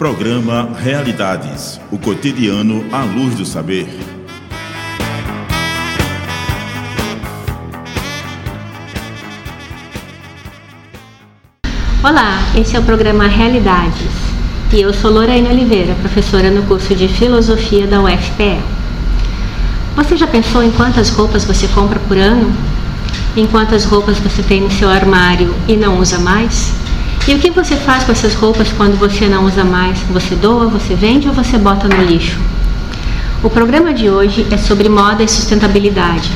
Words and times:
Programa 0.00 0.70
Realidades, 0.78 1.78
o 1.92 1.98
cotidiano 1.98 2.86
à 2.90 3.04
luz 3.04 3.34
do 3.34 3.44
saber. 3.44 3.86
Olá, 12.02 12.38
esse 12.56 12.74
é 12.74 12.80
o 12.80 12.82
programa 12.82 13.26
Realidades 13.26 14.10
e 14.72 14.80
eu 14.80 14.94
sou 14.94 15.10
Lorena 15.10 15.50
Oliveira, 15.50 15.94
professora 15.96 16.50
no 16.50 16.62
curso 16.62 16.94
de 16.94 17.06
Filosofia 17.06 17.86
da 17.86 18.00
UFPE. 18.00 18.58
Você 19.96 20.16
já 20.16 20.26
pensou 20.26 20.62
em 20.62 20.70
quantas 20.70 21.10
roupas 21.10 21.44
você 21.44 21.68
compra 21.68 22.00
por 22.08 22.16
ano? 22.16 22.50
Em 23.36 23.46
quantas 23.46 23.84
roupas 23.84 24.18
você 24.18 24.42
tem 24.42 24.62
no 24.62 24.70
seu 24.70 24.88
armário 24.88 25.54
e 25.68 25.76
não 25.76 25.98
usa 25.98 26.18
mais? 26.18 26.72
E 27.28 27.34
o 27.34 27.38
que 27.38 27.50
você 27.50 27.76
faz 27.76 28.04
com 28.04 28.12
essas 28.12 28.34
roupas 28.34 28.72
quando 28.72 28.98
você 28.98 29.28
não 29.28 29.44
usa 29.44 29.62
mais? 29.62 29.98
Você 30.10 30.34
doa, 30.34 30.66
você 30.66 30.94
vende 30.94 31.28
ou 31.28 31.34
você 31.34 31.58
bota 31.58 31.86
no 31.86 32.02
lixo? 32.02 32.38
O 33.42 33.50
programa 33.50 33.92
de 33.92 34.10
hoje 34.10 34.46
é 34.50 34.56
sobre 34.56 34.88
moda 34.88 35.22
e 35.22 35.28
sustentabilidade. 35.28 36.30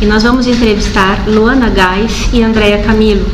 E 0.00 0.06
nós 0.06 0.22
vamos 0.22 0.46
entrevistar 0.46 1.24
Luana 1.26 1.68
Gás 1.68 2.28
e 2.32 2.42
Andréa 2.42 2.82
Camilo, 2.82 3.26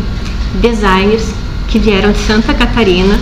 designers 0.54 1.32
que 1.68 1.78
vieram 1.78 2.10
de 2.10 2.18
Santa 2.18 2.52
Catarina 2.54 3.18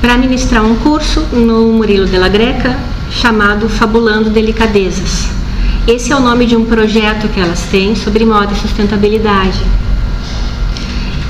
para 0.00 0.16
ministrar 0.16 0.64
um 0.64 0.76
curso 0.76 1.20
no 1.32 1.72
Murilo 1.72 2.06
de 2.06 2.16
la 2.16 2.28
Greca 2.28 2.78
chamado 3.10 3.68
Fabulando 3.68 4.30
Delicadezas. 4.30 5.28
Esse 5.86 6.12
é 6.12 6.16
o 6.16 6.20
nome 6.20 6.46
de 6.46 6.56
um 6.56 6.64
projeto 6.64 7.28
que 7.28 7.40
elas 7.40 7.62
têm 7.70 7.94
sobre 7.96 8.24
moda 8.24 8.52
e 8.52 8.56
sustentabilidade. 8.56 9.58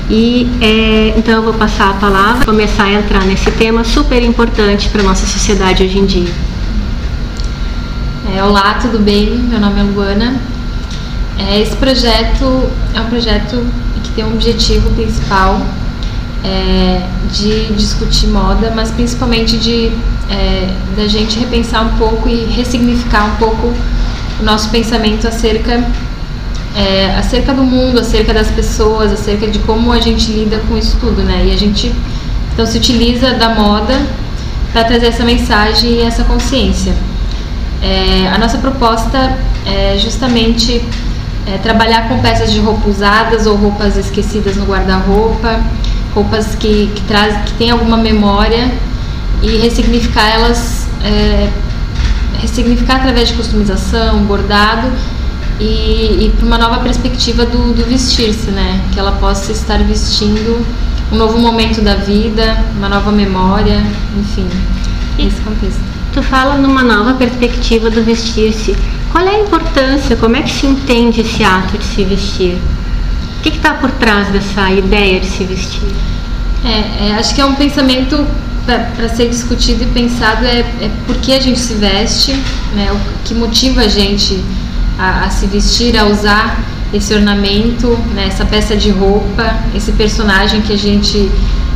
E 0.09 0.49
é, 0.59 1.13
então 1.15 1.35
eu 1.35 1.43
vou 1.43 1.53
passar 1.53 1.91
a 1.91 1.93
palavra, 1.93 2.43
começar 2.43 2.85
a 2.85 2.93
entrar 2.93 3.23
nesse 3.25 3.51
tema 3.51 3.83
super 3.83 4.23
importante 4.23 4.89
para 4.89 5.03
nossa 5.03 5.27
sociedade 5.27 5.83
hoje 5.83 5.99
em 5.99 6.05
dia. 6.07 6.33
É, 8.35 8.43
olá, 8.43 8.73
tudo 8.81 8.97
bem? 8.97 9.37
Meu 9.37 9.59
nome 9.59 9.79
é 9.79 9.83
Luana. 9.83 10.41
É, 11.37 11.61
esse 11.61 11.75
projeto 11.75 12.71
é 12.95 13.01
um 13.01 13.05
projeto 13.05 13.63
que 14.03 14.09
tem 14.13 14.25
um 14.25 14.33
objetivo 14.33 14.89
principal 14.95 15.61
é, 16.43 17.03
de 17.31 17.71
discutir 17.73 18.27
moda, 18.29 18.73
mas 18.75 18.89
principalmente 18.89 19.57
de 19.57 19.91
é, 20.31 20.73
da 20.95 21.07
gente 21.07 21.37
repensar 21.37 21.85
um 21.85 21.97
pouco 21.99 22.27
e 22.27 22.45
ressignificar 22.45 23.25
um 23.25 23.35
pouco 23.35 23.71
o 24.39 24.43
nosso 24.43 24.69
pensamento 24.69 25.27
acerca 25.27 25.85
é, 26.75 27.15
acerca 27.17 27.53
do 27.53 27.63
mundo, 27.63 27.99
acerca 27.99 28.33
das 28.33 28.47
pessoas, 28.49 29.11
acerca 29.11 29.47
de 29.47 29.59
como 29.59 29.91
a 29.91 29.99
gente 29.99 30.31
lida 30.31 30.61
com 30.67 30.77
isso 30.77 30.97
tudo, 30.99 31.21
né? 31.23 31.45
E 31.47 31.51
a 31.51 31.57
gente 31.57 31.93
então 32.53 32.65
se 32.65 32.77
utiliza 32.77 33.33
da 33.33 33.49
moda 33.49 33.99
para 34.71 34.83
trazer 34.83 35.07
essa 35.07 35.23
mensagem 35.23 35.91
e 35.91 36.01
essa 36.01 36.23
consciência. 36.23 36.93
É, 37.81 38.27
a 38.33 38.37
nossa 38.37 38.57
proposta 38.57 39.37
é 39.65 39.97
justamente 39.97 40.83
é, 41.47 41.57
trabalhar 41.59 42.07
com 42.09 42.19
peças 42.19 42.51
de 42.51 42.59
roupa 42.59 42.89
usadas 42.89 43.47
ou 43.47 43.55
roupas 43.55 43.95
esquecidas 43.97 44.55
no 44.57 44.65
guarda-roupa, 44.65 45.61
roupas 46.13 46.55
que, 46.55 46.91
que, 46.93 47.01
que 47.01 47.53
tem 47.53 47.71
alguma 47.71 47.97
memória 47.97 48.69
e 49.41 49.57
ressignificar 49.57 50.27
elas, 50.27 50.87
é, 51.03 51.49
ressignificar 52.41 52.97
através 52.97 53.29
de 53.29 53.35
customização, 53.35 54.19
bordado 54.23 54.91
e, 55.59 56.25
e 56.25 56.33
para 56.37 56.45
uma 56.45 56.57
nova 56.57 56.79
perspectiva 56.79 57.45
do, 57.45 57.73
do 57.73 57.85
vestir-se, 57.85 58.51
né? 58.51 58.81
Que 58.93 58.99
ela 58.99 59.13
possa 59.13 59.51
estar 59.51 59.77
vestindo 59.83 60.65
um 61.11 61.17
novo 61.17 61.37
momento 61.39 61.81
da 61.81 61.95
vida, 61.95 62.63
uma 62.77 62.87
nova 62.87 63.11
memória, 63.11 63.83
enfim, 64.17 64.47
e 65.17 65.25
nesse 65.25 65.41
contexto. 65.41 65.81
Tu 66.13 66.23
fala 66.23 66.55
numa 66.55 66.83
nova 66.83 67.13
perspectiva 67.13 67.89
do 67.89 68.03
vestir-se. 68.03 68.75
Qual 69.11 69.25
é 69.25 69.35
a 69.35 69.39
importância, 69.39 70.15
como 70.15 70.35
é 70.35 70.43
que 70.43 70.51
se 70.51 70.65
entende 70.65 71.21
esse 71.21 71.43
ato 71.43 71.77
de 71.77 71.83
se 71.83 72.03
vestir? 72.03 72.57
O 73.37 73.41
que 73.41 73.49
está 73.49 73.73
por 73.73 73.89
trás 73.91 74.27
dessa 74.29 74.71
ideia 74.71 75.19
de 75.19 75.25
se 75.25 75.43
vestir? 75.43 75.89
É, 76.63 77.07
é 77.07 77.15
acho 77.15 77.33
que 77.33 77.41
é 77.41 77.45
um 77.45 77.55
pensamento 77.55 78.25
para 78.95 79.09
ser 79.09 79.29
discutido 79.29 79.83
e 79.83 79.87
pensado 79.87 80.45
é, 80.45 80.59
é 80.59 80.91
por 81.07 81.15
que 81.17 81.33
a 81.33 81.39
gente 81.39 81.59
se 81.59 81.73
veste, 81.73 82.33
né, 82.75 82.91
o 82.91 82.99
que 83.23 83.33
motiva 83.33 83.81
a 83.81 83.87
gente 83.87 84.39
a, 84.99 85.25
a 85.25 85.29
se 85.29 85.47
vestir, 85.47 85.97
a 85.97 86.05
usar 86.05 86.61
esse 86.93 87.13
ornamento, 87.13 87.97
né, 88.13 88.25
essa 88.27 88.43
peça 88.45 88.75
de 88.75 88.89
roupa, 88.89 89.55
esse 89.73 89.91
personagem 89.93 90.61
que 90.61 90.73
a 90.73 90.77
gente 90.77 91.31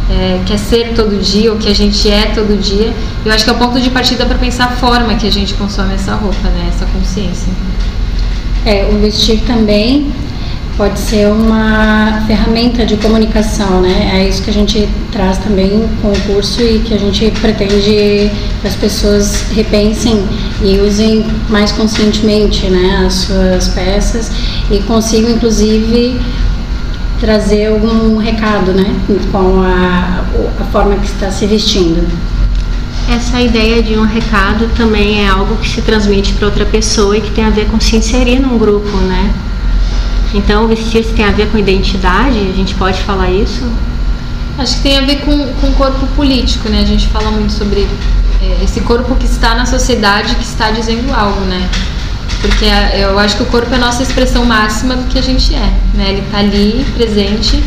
é, 0.09 0.41
quer 0.45 0.57
ser 0.57 0.94
todo 0.94 1.22
dia, 1.22 1.51
ou 1.51 1.57
que 1.57 1.69
a 1.69 1.73
gente 1.73 2.09
é 2.09 2.25
todo 2.28 2.59
dia. 2.59 2.94
Eu 3.23 3.31
acho 3.31 3.45
que 3.45 3.50
é 3.50 3.53
o 3.53 3.57
ponto 3.57 3.79
de 3.79 3.89
partida 3.89 4.25
para 4.25 4.38
pensar 4.38 4.66
a 4.66 4.72
forma 4.72 5.16
que 5.16 5.28
a 5.28 5.31
gente 5.31 5.53
consome 5.53 5.94
essa 5.94 6.16
roupa, 6.16 6.50
né, 6.50 6.69
essa 6.69 6.85
consciência. 6.88 7.47
É, 8.66 8.89
o 8.91 9.00
vestir 9.00 9.41
também 9.41 10.12
pode 10.78 11.00
ser 11.00 11.28
uma 11.28 12.23
ferramenta 12.25 12.85
de 12.85 12.97
comunicação, 12.97 13.81
né? 13.81 14.11
É 14.13 14.28
isso 14.28 14.41
que 14.41 14.50
a 14.50 14.53
gente 14.53 14.89
traz 15.11 15.38
também 15.38 15.88
com 16.01 16.11
o 16.11 16.19
curso 16.22 16.61
e 16.61 16.79
que 16.79 16.94
a 16.94 16.97
gente 16.97 17.29
pretende 17.39 18.31
que 18.61 18.67
as 18.67 18.75
pessoas 18.75 19.45
repensem 19.51 20.23
e 20.62 20.79
usem 20.79 21.25
mais 21.50 21.72
conscientemente, 21.72 22.67
né, 22.67 23.03
as 23.06 23.13
suas 23.13 23.67
peças 23.69 24.31
e 24.72 24.79
consigam 24.79 25.29
inclusive 25.31 26.19
trazer 27.19 27.67
algum 27.67 28.17
recado, 28.17 28.73
né, 28.73 28.95
com 29.31 29.62
a, 29.62 30.25
a 30.59 30.63
forma 30.72 30.95
que 30.95 31.06
está 31.06 31.29
se 31.29 31.45
vestindo. 31.45 32.06
Essa 33.09 33.39
ideia 33.41 33.83
de 33.83 33.97
um 33.97 34.06
recado 34.06 34.69
também 34.75 35.23
é 35.23 35.28
algo 35.28 35.56
que 35.57 35.69
se 35.69 35.81
transmite 35.81 36.33
para 36.33 36.47
outra 36.47 36.66
pessoa 36.66 37.17
e 37.17 37.22
que 37.22 37.31
tem 37.31 37.45
a 37.45 37.50
ver 37.50 37.67
com 37.67 37.79
se 37.79 37.95
inserir 37.95 38.39
num 38.39 38.57
grupo, 38.57 38.97
né? 38.97 39.31
Então, 40.33 40.67
vestir-se 40.67 41.13
tem 41.13 41.25
a 41.25 41.31
ver 41.31 41.49
com 41.49 41.57
identidade? 41.57 42.38
A 42.38 42.55
gente 42.55 42.73
pode 42.75 42.99
falar 43.03 43.29
isso? 43.29 43.63
Acho 44.57 44.75
que 44.77 44.81
tem 44.81 44.97
a 44.97 45.01
ver 45.01 45.21
com, 45.21 45.53
com 45.53 45.67
o 45.67 45.73
corpo 45.73 46.05
político, 46.16 46.69
né? 46.69 46.81
A 46.81 46.85
gente 46.85 47.07
fala 47.07 47.31
muito 47.31 47.53
sobre 47.53 47.88
é, 48.41 48.63
esse 48.63 48.81
corpo 48.81 49.16
que 49.16 49.25
está 49.25 49.55
na 49.55 49.66
sociedade, 49.66 50.35
que 50.35 50.44
está 50.44 50.71
dizendo 50.71 51.13
algo, 51.13 51.41
né? 51.41 51.69
Porque 52.41 52.66
a, 52.66 52.97
eu 52.97 53.17
acho 53.17 53.38
que 53.38 53.44
o 53.44 53.45
corpo 53.47 53.71
é 53.73 53.77
a 53.77 53.79
nossa 53.79 54.03
expressão 54.03 54.45
máxima 54.45 54.95
do 54.95 55.07
que 55.07 55.17
a 55.17 55.21
gente 55.21 55.53
é, 55.55 55.71
né? 55.94 56.09
Ele 56.09 56.21
está 56.21 56.39
ali, 56.39 56.85
presente, 56.95 57.63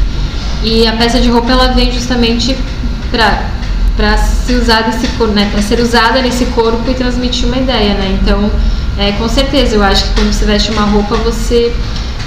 e 0.63 0.87
a 0.87 0.93
peça 0.93 1.21
de 1.21 1.29
roupa 1.29 1.51
ela 1.51 1.69
vem 1.69 1.93
justamente 1.93 2.57
para 3.11 3.57
para 3.97 4.19
se 4.19 4.53
usar 4.53 4.83
desse 4.83 5.09
corpo, 5.17 5.33
né? 5.33 5.49
Para 5.51 5.63
ser 5.63 5.81
usada 5.81 6.21
nesse 6.21 6.45
corpo 6.47 6.83
e 6.91 6.95
transmitir 6.95 7.47
uma 7.47 7.57
ideia, 7.57 7.95
né? 7.95 8.19
Então, 8.21 8.51
é, 8.99 9.13
com 9.13 9.27
certeza, 9.27 9.75
eu 9.75 9.83
acho 9.83 10.05
que 10.05 10.11
quando 10.11 10.33
você 10.33 10.45
veste 10.45 10.71
uma 10.71 10.83
roupa, 10.83 11.17
você 11.17 11.75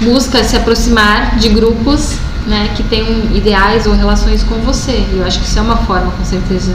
busca 0.00 0.42
se 0.42 0.56
aproximar 0.56 1.36
de 1.38 1.48
grupos 1.48 2.16
né, 2.46 2.70
que 2.74 2.82
têm 2.82 3.36
ideais 3.36 3.86
ou 3.86 3.94
relações 3.94 4.42
com 4.42 4.56
você. 4.56 5.04
E 5.12 5.18
eu 5.18 5.24
acho 5.24 5.40
que 5.40 5.46
isso 5.46 5.58
é 5.58 5.62
uma 5.62 5.76
forma, 5.78 6.10
com 6.12 6.24
certeza, 6.24 6.72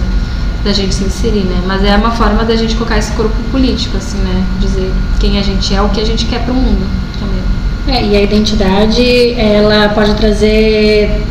da 0.63 0.71
gente 0.71 0.95
se 0.95 1.03
inserir, 1.03 1.43
né? 1.43 1.61
Mas 1.65 1.83
é 1.83 1.95
uma 1.95 2.11
forma 2.11 2.43
da 2.43 2.55
gente 2.55 2.75
colocar 2.75 2.97
esse 2.97 3.11
corpo 3.11 3.35
político, 3.51 3.97
assim, 3.97 4.17
né? 4.17 4.43
Dizer 4.59 4.91
quem 5.19 5.37
a 5.37 5.43
gente 5.43 5.73
é, 5.73 5.81
o 5.81 5.89
que 5.89 6.01
a 6.01 6.05
gente 6.05 6.25
quer 6.25 6.43
para 6.43 6.53
o 6.53 6.55
mundo 6.55 6.87
também. 7.19 7.95
É, 7.95 8.03
e 8.03 8.15
a 8.15 8.21
identidade, 8.21 9.33
ela 9.33 9.89
pode 9.89 10.15
trazer 10.15 11.23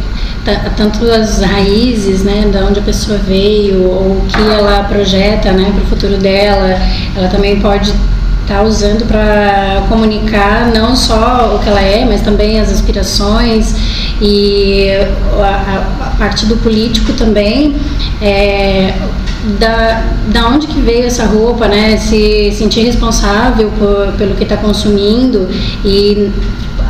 tanto 0.76 1.10
as 1.10 1.40
raízes, 1.40 2.22
né, 2.22 2.48
da 2.52 2.66
onde 2.66 2.78
a 2.78 2.82
pessoa 2.82 3.16
veio, 3.18 3.82
ou 3.82 4.18
o 4.18 4.26
que 4.28 4.40
ela 4.40 4.84
projeta, 4.84 5.52
né, 5.52 5.72
para 5.74 5.82
o 5.82 5.86
futuro 5.86 6.18
dela. 6.18 6.78
Ela 7.16 7.28
também 7.28 7.60
pode 7.60 7.92
está 8.44 8.62
usando 8.62 9.06
para 9.06 9.86
comunicar 9.88 10.70
não 10.72 10.94
só 10.94 11.56
o 11.56 11.58
que 11.58 11.68
ela 11.68 11.80
é, 11.80 12.04
mas 12.04 12.20
também 12.20 12.60
as 12.60 12.70
aspirações 12.70 13.74
e 14.20 14.88
a, 15.42 16.06
a 16.06 16.10
parte 16.18 16.46
do 16.46 16.56
político 16.58 17.12
também. 17.14 17.74
É, 18.22 18.94
da, 19.58 20.02
da 20.32 20.48
onde 20.48 20.66
que 20.66 20.80
veio 20.80 21.06
essa 21.06 21.26
roupa, 21.26 21.68
né? 21.68 21.98
Se 21.98 22.50
sentir 22.52 22.80
responsável 22.82 23.70
por, 23.78 24.12
pelo 24.16 24.34
que 24.34 24.42
está 24.42 24.56
consumindo 24.56 25.48
e 25.84 26.30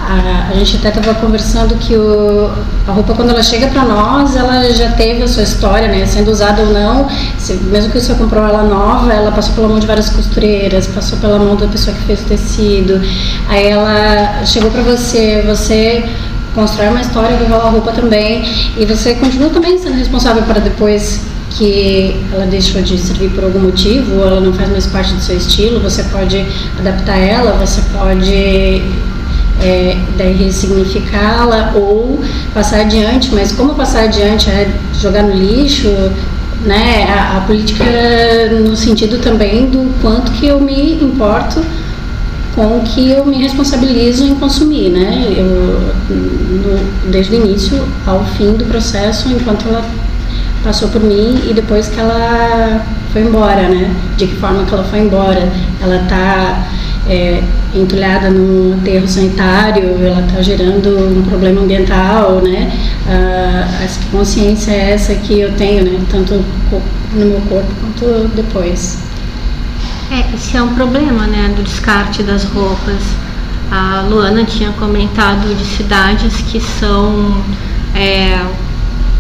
a, 0.07 0.49
a 0.51 0.55
gente 0.55 0.77
até 0.77 0.89
estava 0.89 1.15
conversando 1.15 1.75
que 1.77 1.97
o, 1.97 2.51
a 2.87 2.93
roupa, 2.93 3.15
quando 3.15 3.31
ela 3.31 3.43
chega 3.43 3.69
para 3.69 3.85
nós, 3.85 4.37
ela 4.37 4.71
já 4.73 4.91
teve 4.93 5.23
a 5.23 5.29
sua 5.29 5.43
história, 5.43 5.89
né? 5.89 6.05
Sendo 6.07 6.31
usada 6.31 6.63
ou 6.63 6.73
não, 6.73 7.09
se, 7.39 7.55
mesmo 7.55 7.91
que 7.91 8.01
você 8.01 8.15
comprou 8.15 8.45
ela 8.45 8.63
nova, 8.63 9.13
ela 9.13 9.33
passou 9.33 9.55
pela 9.55 9.69
mão 9.69 9.79
de 9.79 9.87
várias 9.87 10.11
costureiras, 10.11 10.87
passou 10.87 11.19
pela 11.19 11.39
mão 11.39 11.57
da 11.57 11.67
pessoa 11.67 11.97
que 11.97 12.03
fez 12.03 12.21
o 12.21 12.25
tecido. 12.25 13.01
Aí 13.49 13.67
ela 13.67 14.45
chegou 14.45 14.71
para 14.71 14.83
você, 14.83 15.43
você 15.47 16.05
constrói 16.55 16.89
uma 16.89 17.01
história 17.01 17.37
com 17.37 17.45
aquela 17.45 17.71
roupa 17.71 17.93
também, 17.93 18.45
e 18.77 18.85
você 18.85 19.15
continua 19.15 19.51
também 19.51 19.79
sendo 19.79 19.97
responsável 19.97 20.43
para 20.45 20.61
depois 20.61 21.21
que 21.51 22.21
ela 22.33 22.47
deixou 22.47 22.83
de 22.83 22.99
servir 22.99 23.31
por 23.31 23.45
algum 23.45 23.61
motivo, 23.61 24.17
ou 24.17 24.27
ela 24.27 24.41
não 24.41 24.53
faz 24.53 24.69
mais 24.71 24.87
parte 24.87 25.15
do 25.15 25.21
seu 25.21 25.37
estilo, 25.37 25.81
você 25.81 26.03
pode 26.05 26.45
adaptar 26.79 27.17
ela, 27.17 27.53
você 27.53 27.81
pode 27.93 28.83
é, 29.65 29.97
daí 30.19 30.35
ressignificá-la 30.35 31.73
ou 31.75 32.21
passar 32.53 32.81
adiante, 32.81 33.31
mas 33.33 33.51
como 33.51 33.75
passar 33.75 34.05
adiante 34.05 34.51
é 34.51 34.69
jogar 35.01 35.23
no 35.23 35.35
lixo, 35.35 35.89
né, 36.67 37.07
a, 37.09 37.39
a, 37.39 37.41
política 37.43 37.85
no 38.67 38.77
sentido 38.77 39.19
também 39.19 39.67
do 39.67 39.91
quanto 40.03 40.33
que 40.33 40.47
eu 40.47 40.61
me 40.61 41.03
importo 41.03 41.65
com 42.55 42.79
o 42.79 42.83
que 42.83 43.11
eu 43.11 43.25
me 43.25 43.37
responsabilizo 43.39 44.25
em 44.25 44.35
consumir, 44.37 44.91
né? 44.91 45.35
Eu, 45.37 45.45
no, 46.09 47.11
desde 47.11 47.35
o 47.35 47.45
início 47.45 47.85
ao 48.07 48.25
fim 48.25 48.53
do 48.53 48.65
processo, 48.67 49.29
enquanto 49.29 49.67
ela 49.67 49.85
passou 50.63 50.89
por 50.89 51.03
mim 51.03 51.41
e 51.51 51.53
depois 51.53 51.89
que 51.89 51.99
ela 51.99 52.85
foi 53.13 53.23
embora, 53.23 53.69
né? 53.69 53.93
De 54.17 54.29
que 54.29 54.37
forma 54.37 54.65
que 54.65 54.73
ela 54.73 54.85
foi 54.85 55.01
embora? 55.01 55.49
Ela 55.83 55.97
está 56.03 56.65
é, 57.09 57.43
entulhada 57.75 58.31
num 58.31 58.79
aterro 58.79 59.07
sanitário, 59.07 59.85
ela 60.05 60.25
está 60.27 60.43
gerando 60.43 61.19
um 61.19 61.23
problema 61.23 61.61
ambiental, 61.61 62.41
né? 62.41 62.73
Ah, 63.07 63.87
que 63.87 64.07
consciência 64.07 64.73
é 64.73 64.93
essa 64.93 65.15
que 65.15 65.41
eu 65.41 65.53
tenho, 65.53 65.85
né? 65.85 66.01
Tanto 66.11 66.43
no 67.13 67.27
meu 67.27 67.41
corpo 67.43 67.69
quanto 67.81 68.29
depois. 68.35 68.99
É, 70.11 70.35
esse 70.35 70.57
é 70.57 70.63
um 70.63 70.75
problema, 70.75 71.27
né? 71.27 71.53
Do 71.57 71.63
descarte 71.63 72.23
das 72.23 72.45
roupas. 72.45 73.03
A 73.71 74.07
Luana 74.09 74.45
tinha 74.45 74.71
comentado 74.73 75.55
de 75.55 75.65
cidades 75.65 76.37
que 76.43 76.61
são 76.61 77.43
é, 77.95 78.39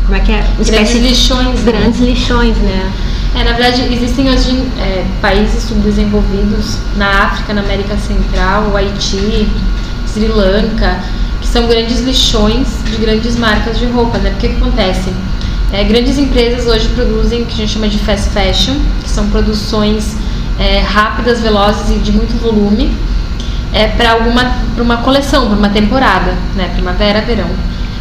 como 0.04 0.16
é 0.16 0.20
que 0.20 0.32
é? 0.32 0.44
Grandes 0.64 0.94
lixões. 0.96 1.60
Né? 1.60 1.72
Grandes 1.72 2.00
né? 2.00 2.06
lixões, 2.06 2.56
né? 2.58 2.92
É, 3.34 3.42
na 3.42 3.52
verdade, 3.52 3.92
existem 3.92 4.30
hoje 4.30 4.50
é, 4.78 5.04
países 5.20 5.64
subdesenvolvidos 5.64 6.78
na 6.96 7.24
África, 7.24 7.52
na 7.52 7.62
América 7.62 7.96
Central, 7.96 8.76
Haiti, 8.76 9.48
Sri 10.06 10.28
Lanka, 10.28 11.00
que 11.40 11.48
são 11.48 11.66
grandes 11.66 12.00
lixões 12.00 12.68
de 12.88 12.96
grandes 12.96 13.36
marcas 13.36 13.76
de 13.76 13.86
roupa, 13.86 14.18
né? 14.18 14.30
Porque 14.30 14.46
o 14.46 14.50
que 14.50 14.56
acontece? 14.56 15.12
É, 15.72 15.82
grandes 15.82 16.16
empresas 16.16 16.66
hoje 16.66 16.88
produzem 16.90 17.42
o 17.42 17.46
que 17.46 17.54
a 17.54 17.56
gente 17.56 17.72
chama 17.72 17.88
de 17.88 17.98
fast 17.98 18.30
fashion, 18.30 18.76
que 19.02 19.10
são 19.10 19.28
produções 19.28 20.16
é, 20.60 20.78
rápidas, 20.78 21.40
velozes 21.40 21.90
e 21.90 21.98
de 21.98 22.12
muito 22.12 22.40
volume, 22.40 22.96
é, 23.72 23.88
para 23.88 24.12
alguma 24.12 24.52
uma 24.78 24.98
coleção, 24.98 25.48
para 25.48 25.58
uma 25.58 25.68
temporada, 25.70 26.34
né? 26.54 26.70
Primavera, 26.72 27.20
verão. 27.22 27.50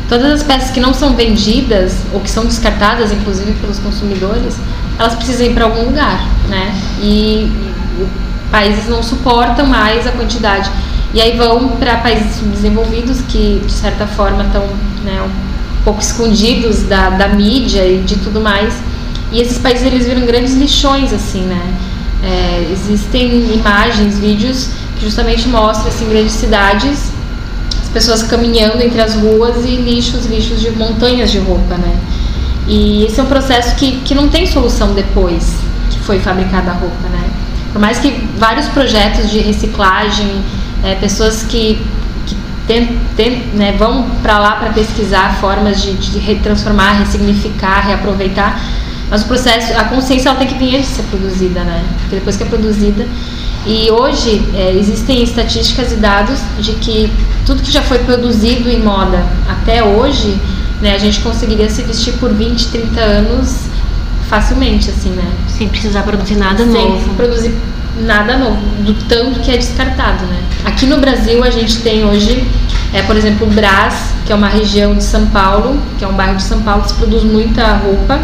Todas 0.07 0.31
as 0.31 0.43
peças 0.43 0.69
que 0.69 0.79
não 0.79 0.93
são 0.93 1.15
vendidas 1.15 1.95
ou 2.13 2.19
que 2.19 2.29
são 2.29 2.45
descartadas, 2.45 3.11
inclusive 3.11 3.53
pelos 3.53 3.79
consumidores, 3.79 4.57
elas 4.97 5.15
precisam 5.15 5.45
ir 5.45 5.53
para 5.53 5.65
algum 5.65 5.85
lugar, 5.85 6.27
né? 6.49 6.73
E, 7.01 7.51
e 7.97 8.07
países 8.51 8.87
não 8.87 9.01
suportam 9.01 9.65
mais 9.65 10.05
a 10.05 10.11
quantidade. 10.11 10.69
E 11.13 11.21
aí 11.21 11.37
vão 11.37 11.69
para 11.69 11.97
países 11.97 12.35
subdesenvolvidos 12.37 13.21
que, 13.21 13.61
de 13.65 13.71
certa 13.71 14.07
forma, 14.07 14.43
estão 14.43 14.63
né, 15.03 15.21
um 15.21 15.83
pouco 15.83 16.01
escondidos 16.01 16.83
da, 16.83 17.11
da 17.11 17.27
mídia 17.27 17.85
e 17.85 18.01
de 18.01 18.15
tudo 18.17 18.41
mais. 18.41 18.73
E 19.31 19.39
esses 19.39 19.57
países 19.57 19.85
eles 19.85 20.05
viram 20.07 20.25
grandes 20.25 20.53
lixões, 20.55 21.13
assim, 21.13 21.41
né? 21.41 21.73
É, 22.23 22.67
existem 22.71 23.53
imagens, 23.53 24.17
vídeos 24.17 24.69
que 24.97 25.05
justamente 25.05 25.47
mostram 25.49 25.87
assim, 25.89 26.07
grandes 26.07 26.33
cidades, 26.33 27.11
as 27.81 27.89
pessoas 27.89 28.23
caminhando 28.23 28.81
entre 28.81 29.01
as 29.01 29.15
ruas 29.15 29.65
e 29.65 29.75
lixos, 29.75 30.25
lixos 30.25 30.61
de 30.61 30.71
montanhas 30.71 31.31
de 31.31 31.39
roupa, 31.39 31.75
né? 31.75 31.95
E 32.67 33.05
esse 33.05 33.19
é 33.19 33.23
um 33.23 33.27
processo 33.27 33.75
que, 33.75 33.99
que 34.01 34.15
não 34.15 34.29
tem 34.29 34.47
solução 34.47 34.93
depois 34.93 35.55
que 35.89 35.99
foi 35.99 36.19
fabricada 36.19 36.71
a 36.71 36.73
roupa, 36.73 37.09
né? 37.09 37.29
Por 37.71 37.81
mais 37.81 37.99
que 37.99 38.11
vários 38.37 38.67
projetos 38.67 39.29
de 39.29 39.39
reciclagem, 39.39 40.43
é, 40.83 40.95
pessoas 40.95 41.43
que, 41.43 41.81
que 42.25 42.35
tem, 42.67 42.99
tem, 43.17 43.47
né, 43.53 43.73
vão 43.77 44.09
para 44.21 44.37
lá 44.37 44.51
para 44.57 44.69
pesquisar 44.71 45.37
formas 45.41 45.81
de, 45.81 45.93
de 45.93 46.19
retransformar, 46.19 46.99
ressignificar, 46.99 47.81
reaproveitar, 47.87 48.61
mas 49.09 49.23
o 49.23 49.25
processo, 49.25 49.77
a 49.77 49.85
consciência 49.85 50.29
ela 50.29 50.37
tem 50.37 50.47
que 50.47 50.55
vir 50.55 50.75
antes 50.75 50.89
de 50.89 50.95
ser 50.95 51.03
produzida, 51.03 51.63
né? 51.63 51.83
Porque 52.01 52.15
depois 52.15 52.37
que 52.37 52.43
é 52.43 52.45
produzida. 52.45 53.07
E 53.65 53.89
hoje 53.91 54.43
é, 54.53 54.71
existem 54.77 55.23
estatísticas 55.23 55.91
e 55.93 55.95
dados 55.95 56.39
de 56.59 56.73
que 56.73 57.11
tudo 57.45 57.61
que 57.61 57.71
já 57.71 57.81
foi 57.81 57.99
produzido 57.99 58.69
em 58.69 58.81
moda 58.81 59.25
até 59.47 59.83
hoje 59.83 60.37
né? 60.83 60.93
A 60.93 60.99
gente 60.99 61.21
conseguiria 61.21 61.69
se 61.69 61.81
vestir 61.81 62.13
por 62.15 62.31
20, 62.31 62.67
30 62.67 62.99
anos 62.99 63.55
facilmente, 64.27 64.89
assim, 64.89 65.09
né? 65.11 65.25
Sem 65.47 65.69
precisar 65.69 66.03
produzir 66.03 66.35
nada 66.35 66.63
Sem 66.65 66.73
novo. 66.73 67.05
Sem 67.05 67.13
produzir 67.15 67.55
nada 68.01 68.37
novo, 68.37 68.59
do 68.83 68.93
tanto 69.07 69.39
que 69.39 69.51
é 69.51 69.57
descartado, 69.57 70.25
né? 70.25 70.43
Aqui 70.65 70.85
no 70.85 70.97
Brasil 70.97 71.43
a 71.43 71.49
gente 71.49 71.79
tem 71.81 72.03
hoje, 72.03 72.45
é, 72.91 73.01
por 73.03 73.15
exemplo, 73.15 73.47
o 73.47 73.49
Brás, 73.49 74.13
que 74.25 74.33
é 74.33 74.35
uma 74.35 74.49
região 74.49 74.95
de 74.95 75.03
São 75.03 75.27
Paulo, 75.27 75.79
que 75.97 76.03
é 76.03 76.07
um 76.07 76.13
bairro 76.13 76.35
de 76.35 76.43
São 76.43 76.61
Paulo 76.61 76.83
que 76.83 76.89
se 76.89 76.95
produz 76.95 77.23
muita 77.23 77.77
roupa. 77.77 78.19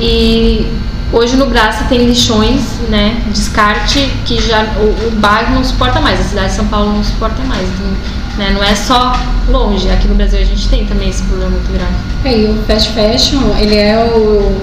E 0.00 0.66
hoje 1.12 1.36
no 1.36 1.46
Brás 1.46 1.76
tem 1.88 2.06
lixões, 2.06 2.62
né? 2.88 3.22
Descarte 3.30 4.10
que 4.24 4.40
já 4.40 4.64
o, 4.78 5.08
o 5.08 5.10
bairro 5.20 5.54
não 5.54 5.64
suporta 5.64 6.00
mais, 6.00 6.18
a 6.18 6.24
cidade 6.24 6.48
de 6.48 6.54
São 6.54 6.66
Paulo 6.66 6.92
não 6.94 7.04
suporta 7.04 7.42
mais. 7.44 7.68
Então, 7.68 8.21
né? 8.36 8.50
Não 8.50 8.62
é 8.62 8.74
só 8.74 9.12
longe, 9.48 9.90
aqui 9.90 10.08
no 10.08 10.14
Brasil 10.14 10.40
a 10.40 10.44
gente 10.44 10.68
tem 10.68 10.86
também 10.86 11.08
esse 11.08 11.22
problema 11.24 11.50
muito 11.50 11.72
grave. 11.72 11.94
É, 12.24 12.38
e 12.38 12.44
o 12.46 12.62
fast 12.64 12.92
fashion, 12.92 13.56
ele 13.58 13.76
é 13.76 13.98
o 13.98 14.62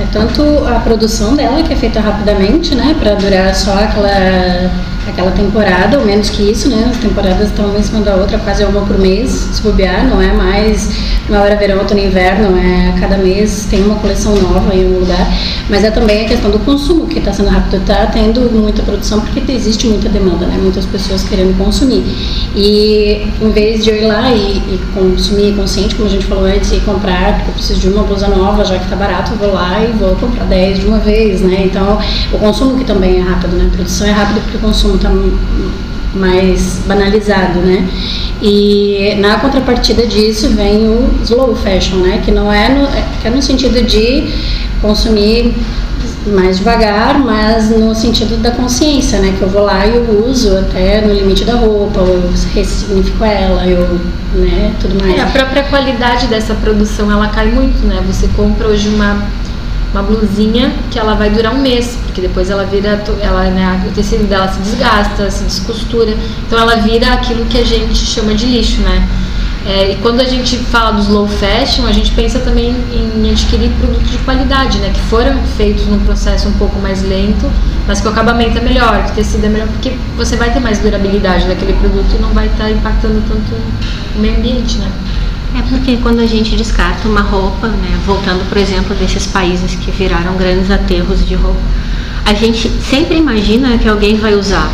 é 0.00 0.06
tanto 0.12 0.42
a 0.66 0.80
produção 0.80 1.34
dela 1.34 1.62
que 1.62 1.72
é 1.72 1.76
feita 1.76 2.00
rapidamente, 2.00 2.74
né, 2.74 2.94
para 2.98 3.14
durar 3.14 3.54
só 3.54 3.72
aquela 3.74 4.70
aquela 5.06 5.30
temporada, 5.30 5.98
ou 5.98 6.04
menos 6.04 6.30
que 6.30 6.50
isso, 6.50 6.68
né? 6.68 6.88
As 6.90 6.96
temporadas 6.98 7.48
estão 7.48 7.66
uma 7.66 7.78
em 7.78 7.82
cima 7.82 8.00
da 8.00 8.16
outra, 8.16 8.38
quase 8.38 8.64
uma 8.64 8.82
por 8.82 8.98
mês, 8.98 9.30
se 9.30 9.62
bobear, 9.62 10.06
não 10.06 10.20
é 10.20 10.32
mais 10.32 10.88
uma 11.28 11.40
hora 11.40 11.56
verão, 11.56 11.78
outono 11.78 12.00
e 12.00 12.06
inverno, 12.06 12.56
é 12.56 12.94
cada 13.00 13.16
mês 13.16 13.66
tem 13.68 13.82
uma 13.82 13.96
coleção 13.96 14.34
nova 14.36 14.72
em 14.74 14.84
algum 14.84 15.00
lugar, 15.00 15.26
mas 15.68 15.82
é 15.82 15.90
também 15.90 16.24
a 16.24 16.28
questão 16.28 16.50
do 16.50 16.58
consumo 16.60 17.06
que 17.06 17.18
está 17.18 17.32
sendo 17.32 17.48
rápido, 17.48 17.78
está 17.78 18.06
tendo 18.06 18.40
muita 18.52 18.82
produção 18.82 19.20
porque 19.20 19.40
existe 19.50 19.88
muita 19.88 20.08
demanda, 20.08 20.46
né? 20.46 20.56
Muitas 20.60 20.86
pessoas 20.86 21.24
querendo 21.24 21.56
consumir. 21.58 22.04
E 22.54 23.26
em 23.40 23.50
vez 23.50 23.82
de 23.82 23.90
eu 23.90 23.96
ir 23.96 24.06
lá 24.06 24.30
e, 24.30 24.58
e 24.58 24.80
consumir 24.94 25.54
consciente, 25.56 25.96
como 25.96 26.08
a 26.08 26.10
gente 26.10 26.26
falou 26.26 26.44
antes, 26.44 26.70
e 26.72 26.80
comprar, 26.80 27.36
porque 27.36 27.50
eu 27.50 27.54
preciso 27.54 27.80
de 27.80 27.88
uma 27.88 28.04
blusa 28.04 28.28
nova, 28.28 28.64
já 28.64 28.78
que 28.78 28.84
está 28.84 28.96
barato, 28.96 29.32
eu 29.32 29.38
vou 29.38 29.52
lá 29.52 29.82
e 29.82 29.92
vou 29.92 30.14
comprar 30.16 30.44
10 30.44 30.80
de 30.80 30.86
uma 30.86 30.98
vez, 30.98 31.40
né? 31.40 31.62
Então, 31.64 31.98
o 32.32 32.38
consumo 32.38 32.78
que 32.78 32.84
também 32.84 33.18
é 33.18 33.22
rápido, 33.22 33.56
né? 33.56 33.68
A 33.72 33.74
produção 33.74 34.06
é 34.06 34.12
rápida 34.12 34.40
porque 34.40 34.58
o 34.58 34.60
consumo 34.60 34.95
está 34.96 35.10
mais 36.14 36.80
banalizado, 36.86 37.60
né? 37.60 37.88
E 38.42 39.16
na 39.18 39.38
contrapartida 39.38 40.06
disso 40.06 40.50
vem 40.50 40.88
o 40.88 41.10
slow 41.22 41.54
fashion, 41.54 41.98
né? 41.98 42.20
Que 42.24 42.30
não 42.30 42.52
é 42.52 42.68
no, 42.68 42.86
que 43.20 43.28
é 43.28 43.30
no 43.30 43.40
sentido 43.40 43.82
de 43.82 44.28
consumir 44.80 45.54
mais 46.26 46.58
devagar, 46.58 47.18
mas 47.18 47.70
no 47.70 47.94
sentido 47.94 48.36
da 48.42 48.50
consciência, 48.50 49.20
né? 49.20 49.34
Que 49.38 49.42
eu 49.42 49.48
vou 49.48 49.62
lá 49.62 49.86
e 49.86 49.94
eu 49.94 50.26
uso 50.26 50.56
até 50.58 51.00
no 51.00 51.14
limite 51.14 51.44
da 51.44 51.54
roupa, 51.54 52.00
eu 52.00 52.30
ressignifico 52.54 53.24
ela, 53.24 53.66
eu, 53.66 54.00
né? 54.34 54.74
Tudo 54.80 55.00
mais. 55.00 55.18
É, 55.18 55.22
a 55.22 55.26
própria 55.26 55.62
qualidade 55.64 56.26
dessa 56.26 56.54
produção 56.54 57.10
ela 57.10 57.28
cai 57.28 57.46
muito, 57.46 57.86
né? 57.86 58.02
Você 58.06 58.28
compra 58.36 58.68
hoje 58.68 58.88
uma 58.88 59.22
uma 59.96 60.02
blusinha 60.02 60.72
que 60.90 60.98
ela 60.98 61.14
vai 61.14 61.30
durar 61.30 61.54
um 61.54 61.60
mês, 61.60 61.98
porque 62.04 62.20
depois 62.20 62.50
ela 62.50 62.64
vira, 62.64 63.02
ela, 63.20 63.44
né, 63.44 63.82
o 63.88 63.92
tecido 63.92 64.28
dela 64.28 64.46
se 64.48 64.60
desgasta, 64.60 65.30
se 65.30 65.44
descostura, 65.44 66.14
então 66.46 66.58
ela 66.58 66.76
vira 66.76 67.14
aquilo 67.14 67.46
que 67.46 67.58
a 67.58 67.64
gente 67.64 67.96
chama 67.96 68.34
de 68.34 68.46
lixo, 68.46 68.80
né? 68.82 69.08
É, 69.68 69.92
e 69.92 69.96
quando 69.96 70.20
a 70.20 70.24
gente 70.24 70.56
fala 70.58 70.92
do 70.92 71.00
slow 71.00 71.26
fashion, 71.26 71.86
a 71.86 71.92
gente 71.92 72.12
pensa 72.12 72.38
também 72.38 72.76
em 72.92 73.30
adquirir 73.30 73.68
produtos 73.80 74.12
de 74.12 74.18
qualidade, 74.18 74.78
né? 74.78 74.92
Que 74.94 75.00
foram 75.00 75.42
feitos 75.56 75.86
num 75.86 75.98
processo 76.00 76.48
um 76.48 76.52
pouco 76.52 76.78
mais 76.78 77.02
lento, 77.02 77.50
mas 77.84 78.00
que 78.00 78.06
o 78.06 78.10
acabamento 78.10 78.56
é 78.56 78.60
melhor, 78.60 79.02
que 79.06 79.10
o 79.10 79.14
tecido 79.14 79.44
é 79.44 79.48
melhor, 79.48 79.66
porque 79.66 79.96
você 80.16 80.36
vai 80.36 80.52
ter 80.52 80.60
mais 80.60 80.78
durabilidade 80.78 81.48
daquele 81.48 81.72
produto 81.72 82.14
e 82.16 82.22
não 82.22 82.28
vai 82.28 82.46
estar 82.46 82.70
impactando 82.70 83.20
tanto 83.26 83.56
o 84.14 84.20
meio 84.20 84.36
ambiente, 84.36 84.78
né? 84.78 84.88
É 85.58 85.62
porque 85.70 85.96
quando 86.02 86.20
a 86.20 86.26
gente 86.26 86.54
descarta 86.54 87.08
uma 87.08 87.22
roupa, 87.22 87.68
né, 87.68 87.98
voltando 88.04 88.46
por 88.48 88.58
exemplo 88.58 88.94
desses 88.94 89.26
países 89.26 89.74
que 89.74 89.90
viraram 89.90 90.36
grandes 90.36 90.70
aterros 90.70 91.26
de 91.26 91.34
roupa, 91.34 91.60
a 92.26 92.34
gente 92.34 92.68
sempre 92.82 93.16
imagina 93.16 93.78
que 93.78 93.88
alguém 93.88 94.16
vai 94.16 94.34
usar. 94.34 94.70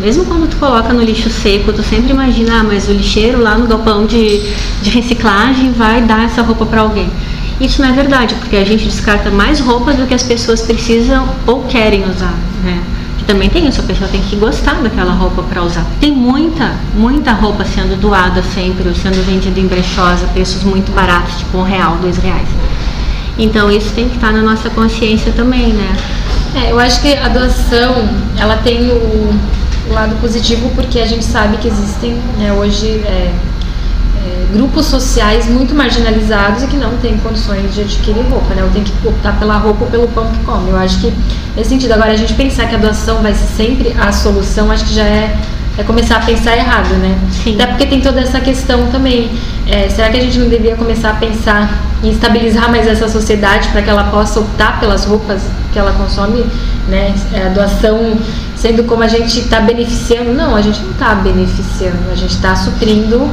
Mesmo 0.00 0.24
quando 0.24 0.48
tu 0.48 0.56
coloca 0.56 0.92
no 0.94 1.02
lixo 1.02 1.28
seco, 1.28 1.72
tu 1.72 1.82
sempre 1.82 2.12
imagina, 2.12 2.60
ah, 2.60 2.64
mas 2.64 2.88
o 2.88 2.92
lixeiro 2.92 3.42
lá 3.42 3.58
no 3.58 3.66
galpão 3.66 4.06
de, 4.06 4.40
de 4.80 4.90
reciclagem 4.90 5.72
vai 5.72 6.00
dar 6.00 6.24
essa 6.24 6.40
roupa 6.40 6.64
para 6.64 6.80
alguém. 6.80 7.10
Isso 7.60 7.82
não 7.82 7.90
é 7.90 7.92
verdade, 7.92 8.34
porque 8.36 8.56
a 8.56 8.64
gente 8.64 8.84
descarta 8.84 9.30
mais 9.30 9.60
roupas 9.60 9.96
do 9.96 10.06
que 10.06 10.14
as 10.14 10.22
pessoas 10.22 10.62
precisam 10.62 11.28
ou 11.46 11.64
querem 11.64 12.08
usar, 12.08 12.34
né? 12.64 12.82
Também 13.30 13.48
tem 13.48 13.68
isso, 13.68 13.80
a 13.80 13.84
pessoa 13.84 14.10
tem 14.10 14.20
que 14.22 14.34
gostar 14.34 14.82
daquela 14.82 15.12
roupa 15.12 15.44
para 15.44 15.62
usar. 15.62 15.86
Tem 16.00 16.10
muita, 16.10 16.72
muita 16.96 17.30
roupa 17.30 17.64
sendo 17.64 17.96
doada 18.00 18.42
sempre, 18.42 18.92
sendo 18.92 19.24
vendida 19.24 19.60
em 19.60 19.68
brechós 19.68 20.24
a 20.24 20.26
preços 20.26 20.64
muito 20.64 20.90
baratos, 20.90 21.38
tipo 21.38 21.58
um 21.58 21.62
real, 21.62 21.96
dois 22.02 22.16
reais. 22.16 22.48
Então 23.38 23.70
isso 23.70 23.94
tem 23.94 24.08
que 24.08 24.16
estar 24.16 24.32
na 24.32 24.42
nossa 24.42 24.68
consciência 24.70 25.30
também, 25.30 25.72
né? 25.72 25.96
É, 26.56 26.72
eu 26.72 26.80
acho 26.80 27.00
que 27.00 27.14
a 27.14 27.28
doação, 27.28 28.08
ela 28.36 28.56
tem 28.56 28.90
o, 28.90 29.32
o 29.88 29.92
lado 29.92 30.16
positivo 30.20 30.68
porque 30.74 30.98
a 30.98 31.06
gente 31.06 31.24
sabe 31.24 31.56
que 31.58 31.68
existem, 31.68 32.14
né, 32.36 32.52
hoje, 32.52 32.88
é, 33.06 33.32
grupos 34.52 34.86
sociais 34.86 35.48
muito 35.48 35.74
marginalizados 35.74 36.62
e 36.62 36.66
que 36.66 36.76
não 36.76 36.96
têm 36.98 37.16
condições 37.18 37.74
de 37.74 37.82
adquirir 37.82 38.22
roupa, 38.28 38.54
né? 38.54 38.62
Ou 38.62 38.70
tem 38.70 38.82
que 38.82 38.92
optar 39.06 39.38
pela 39.38 39.56
roupa 39.56 39.84
ou 39.84 39.90
pelo 39.90 40.08
pão 40.08 40.26
que 40.30 40.38
come. 40.44 40.70
Eu 40.70 40.76
acho 40.76 41.00
que 41.00 41.12
nesse 41.56 41.70
sentido. 41.70 41.92
Agora, 41.92 42.12
a 42.12 42.16
gente 42.16 42.34
pensar 42.34 42.66
que 42.66 42.74
a 42.74 42.78
doação 42.78 43.22
vai 43.22 43.34
ser 43.34 43.46
sempre 43.56 43.94
a 43.98 44.12
solução, 44.12 44.70
acho 44.70 44.84
que 44.84 44.94
já 44.94 45.04
é, 45.04 45.36
é 45.78 45.82
começar 45.82 46.16
a 46.16 46.20
pensar 46.20 46.56
errado, 46.56 46.90
né? 46.94 47.18
Sim. 47.30 47.54
Até 47.54 47.66
porque 47.66 47.86
tem 47.86 48.00
toda 48.00 48.20
essa 48.20 48.40
questão 48.40 48.86
também. 48.88 49.30
É, 49.66 49.88
será 49.88 50.08
que 50.08 50.16
a 50.16 50.20
gente 50.20 50.38
não 50.38 50.48
deveria 50.48 50.76
começar 50.76 51.10
a 51.10 51.14
pensar 51.14 51.80
em 52.02 52.10
estabilizar 52.10 52.70
mais 52.70 52.86
essa 52.86 53.08
sociedade 53.08 53.68
para 53.68 53.82
que 53.82 53.90
ela 53.90 54.04
possa 54.04 54.40
optar 54.40 54.80
pelas 54.80 55.04
roupas 55.04 55.42
que 55.72 55.78
ela 55.78 55.92
consome, 55.92 56.44
né? 56.88 57.14
É, 57.32 57.46
a 57.46 57.48
doação 57.50 58.18
sendo 58.56 58.84
como 58.84 59.02
a 59.02 59.08
gente 59.08 59.40
está 59.40 59.60
beneficiando. 59.60 60.32
Não, 60.32 60.54
a 60.54 60.60
gente 60.60 60.80
não 60.80 60.90
está 60.90 61.14
beneficiando, 61.14 62.10
a 62.10 62.14
gente 62.14 62.34
está 62.34 62.54
suprindo 62.54 63.30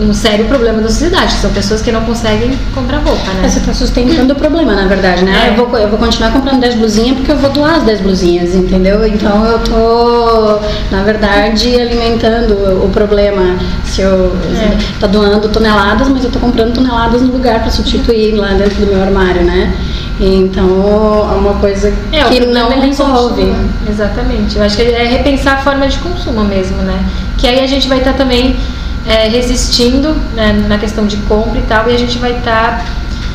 um 0.00 0.12
sério 0.14 0.46
problema 0.46 0.80
da 0.80 0.88
sociedade, 0.88 1.34
que 1.34 1.40
são 1.40 1.50
pessoas 1.52 1.82
que 1.82 1.92
não 1.92 2.00
conseguem 2.02 2.58
comprar 2.74 2.98
roupa, 2.98 3.30
né? 3.34 3.48
Você 3.48 3.58
está 3.58 3.74
sustentando 3.74 4.32
o 4.32 4.36
problema, 4.36 4.74
na 4.74 4.86
verdade, 4.86 5.22
né? 5.24 5.46
É. 5.46 5.50
Eu, 5.50 5.66
vou, 5.66 5.78
eu 5.78 5.88
vou 5.88 5.98
continuar 5.98 6.32
comprando 6.32 6.60
10 6.60 6.76
blusinhas 6.76 7.16
porque 7.18 7.30
eu 7.30 7.36
vou 7.36 7.50
doar 7.50 7.74
as 7.76 7.82
10 7.82 8.00
blusinhas, 8.00 8.54
entendeu? 8.54 9.06
Então 9.06 9.44
eu 9.44 9.58
tô, 9.60 10.58
na 10.90 11.02
verdade, 11.02 11.78
alimentando 11.78 12.54
o 12.84 12.88
problema. 12.90 13.56
Se 13.84 14.00
eu 14.00 14.32
É. 14.56 14.76
tô 14.98 15.06
doando 15.08 15.48
toneladas, 15.50 16.08
mas 16.08 16.24
eu 16.24 16.30
tô 16.30 16.38
comprando 16.38 16.72
toneladas 16.74 17.20
no 17.20 17.30
lugar 17.32 17.60
para 17.60 17.70
substituir 17.70 18.34
lá 18.34 18.48
dentro 18.54 18.76
do 18.84 18.86
meu 18.86 19.02
armário, 19.02 19.42
né? 19.42 19.72
Então 20.20 21.28
é 21.32 21.36
uma 21.36 21.54
coisa 21.54 21.92
É, 22.12 22.22
que 22.24 22.40
não 22.46 22.70
é 22.72 22.80
resolve. 22.80 23.42
consumo. 23.42 23.68
Exatamente. 23.88 24.56
Eu 24.56 24.62
acho 24.62 24.76
que 24.76 24.82
é 24.82 25.04
repensar 25.04 25.54
a 25.54 25.62
forma 25.62 25.86
de 25.86 25.98
consumo 25.98 26.44
mesmo, 26.44 26.78
né? 26.78 26.98
Que 27.38 27.46
aí 27.46 27.60
a 27.60 27.66
gente 27.66 27.88
vai 27.88 27.98
estar 27.98 28.12
também 28.12 28.56
é, 29.06 29.28
resistindo 29.28 30.14
né, 30.34 30.64
na 30.68 30.78
questão 30.78 31.06
de 31.06 31.16
compra 31.18 31.58
e 31.58 31.62
tal, 31.62 31.88
e 31.90 31.94
a 31.94 31.98
gente 31.98 32.18
vai 32.18 32.38
estar 32.38 32.84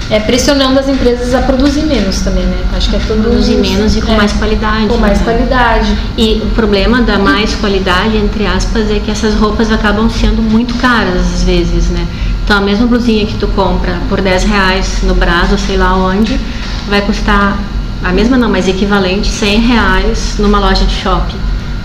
é, 0.10 0.20
pressionando 0.20 0.80
as 0.80 0.88
empresas 0.88 1.34
a 1.34 1.42
produzir 1.42 1.84
menos 1.84 2.22
também, 2.22 2.46
né? 2.46 2.58
Acho 2.76 2.90
que 2.90 2.96
é 2.96 3.00
tudo 3.00 3.24
Produzir 3.24 3.58
menos 3.58 3.96
e 3.96 4.02
com 4.02 4.14
É, 4.14 4.16
mais 4.16 4.32
qualidade. 4.34 4.88
Com 4.88 4.98
mais 4.98 5.20
né? 5.20 5.24
qualidade. 5.26 5.98
E 6.18 6.42
o 6.44 6.48
problema 6.52 7.02
da 7.02 7.20
mais 7.20 7.56
qualidade, 7.60 8.16
entre 8.16 8.46
aspas, 8.46 8.90
é 8.90 9.00
que 9.00 9.12
essas 9.12 9.36
roupas 9.36 9.70
acabam 9.72 10.10
sendo 10.10 10.42
muito 10.42 10.76
caras 10.76 11.16
às 11.34 11.44
vezes, 11.44 11.90
né? 11.90 12.08
Então 12.44 12.58
a 12.58 12.62
mesma 12.62 12.88
blusinha 12.88 13.26
que 13.26 13.36
tu 13.36 13.48
compra 13.50 13.98
por 14.08 14.22
10 14.22 14.46
reais 14.46 15.00
no 15.04 15.14
Brás 15.14 15.52
ou 15.52 15.58
sei 15.58 15.76
lá 15.76 15.94
onde, 15.96 16.40
vai 16.88 17.02
custar 17.02 17.58
a 18.02 18.14
mesma 18.14 18.38
não, 18.38 18.50
mas 18.50 18.70
equivalente 18.70 19.28
100 19.28 19.60
reais 19.60 20.36
numa 20.40 20.60
loja 20.60 20.86
de 20.86 20.96
shopping. 20.96 21.36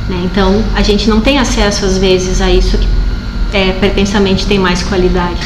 Né? 0.08 0.20
Então 0.24 0.62
a 0.76 0.82
gente 0.82 1.10
não 1.10 1.20
tem 1.20 1.40
acesso 1.40 1.84
às 1.84 1.98
vezes 1.98 2.40
a 2.40 2.48
isso 2.48 2.78
que 2.78 2.86
é, 3.52 3.72
pretensamente 3.72 4.46
tem 4.46 4.58
mais 4.58 4.82
qualidade. 4.82 5.40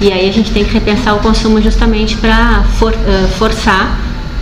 E 0.00 0.12
aí 0.12 0.28
a 0.28 0.32
gente 0.32 0.52
tem 0.52 0.64
que 0.64 0.72
repensar 0.72 1.16
o 1.16 1.18
consumo 1.18 1.60
justamente 1.60 2.16
para 2.16 2.62
for, 2.78 2.94
eh, 2.94 3.26
forçar 3.36 3.98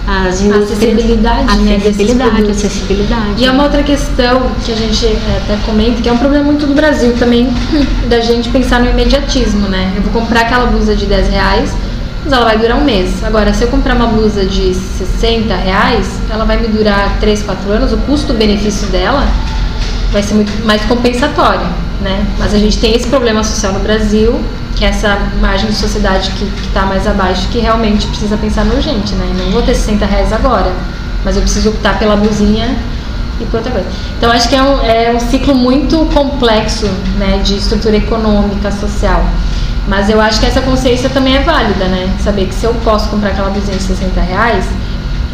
as 0.07 0.41
acessibilidade, 0.41 1.57
né, 1.63 1.77
acessibilidade, 1.77 2.31
produtos. 2.31 2.65
acessibilidade. 2.65 3.33
E 3.39 3.45
é 3.45 3.51
uma 3.51 3.65
outra 3.65 3.83
questão 3.83 4.51
que 4.65 4.71
a 4.71 4.77
gente 4.77 5.05
é, 5.07 5.43
até 5.43 5.57
comenta, 5.67 6.01
que 6.01 6.09
é 6.09 6.13
um 6.13 6.19
problema 6.19 6.45
muito 6.45 6.67
do 6.67 6.75
Brasil 6.75 7.15
também, 7.19 7.49
da 8.09 8.21
gente 8.21 8.49
pensar 8.51 8.81
no 8.81 8.89
imediatismo, 8.89 9.67
né? 9.67 9.93
Eu 9.97 10.03
vou 10.03 10.13
comprar 10.13 10.43
aquela 10.43 10.67
blusa 10.67 10.95
de 10.95 11.07
10 11.07 11.29
reais, 11.29 11.75
mas 12.23 12.33
ela 12.33 12.45
vai 12.45 12.57
durar 12.57 12.77
um 12.77 12.85
mês. 12.85 13.25
Agora, 13.25 13.53
se 13.53 13.65
eu 13.65 13.69
comprar 13.69 13.97
uma 13.97 14.07
blusa 14.07 14.45
de 14.45 14.75
60 14.75 15.55
reais, 15.57 16.07
ela 16.31 16.45
vai 16.45 16.59
me 16.59 16.69
durar 16.69 17.17
3, 17.19 17.43
4 17.43 17.73
anos, 17.73 17.93
o 17.93 17.97
custo-benefício 17.99 18.87
dela 18.89 19.27
vai 20.13 20.23
ser 20.23 20.35
muito 20.35 20.65
mais 20.65 20.83
compensatório, 20.83 21.67
né? 22.01 22.27
Mas 22.39 22.55
a 22.55 22.59
gente 22.59 22.79
tem 22.79 22.95
esse 22.95 23.09
problema 23.09 23.43
social 23.43 23.73
no 23.73 23.81
Brasil, 23.81 24.39
que 24.75 24.85
é 24.85 24.89
essa 24.89 25.19
margem 25.41 25.69
de 25.71 25.77
sociedade 25.77 26.31
que 26.33 26.45
está 26.67 26.83
mais 26.83 27.07
abaixo, 27.07 27.49
que 27.49 27.59
realmente 27.59 28.07
precisa 28.07 28.37
pensar 28.37 28.65
no 28.65 28.75
urgente, 28.75 29.15
né? 29.15 29.35
Não 29.39 29.51
vou 29.51 29.63
ter 29.63 29.75
60 29.75 30.05
reais 30.05 30.33
agora, 30.33 30.73
mas 31.25 31.37
eu 31.37 31.43
preciso 31.43 31.71
optar 31.71 31.99
pela 31.99 32.17
blusinha 32.17 32.77
e 33.41 33.45
por 33.47 33.59
outra 33.59 33.73
coisa. 33.73 33.89
Então 34.19 34.31
acho 34.31 34.49
que 34.49 34.55
é 34.55 34.63
um, 34.63 34.81
é 34.81 35.13
um 35.15 35.21
ciclo 35.21 35.55
muito 35.55 35.99
complexo, 36.13 36.87
né, 37.19 37.41
de 37.45 37.57
estrutura 37.57 37.97
econômica, 37.97 38.71
social. 38.71 39.25
Mas 39.89 40.11
eu 40.11 40.21
acho 40.21 40.41
que 40.41 40.47
essa 40.47 40.61
consciência 40.61 41.09
também 41.09 41.37
é 41.37 41.43
válida, 41.43 41.85
né? 41.87 42.13
Saber 42.23 42.47
que 42.47 42.55
se 42.55 42.65
eu 42.65 42.75
posso 42.83 43.09
comprar 43.09 43.31
aquela 43.31 43.51
blusinha 43.51 43.77
de 43.77 43.85
60 43.85 44.21
reais, 44.21 44.65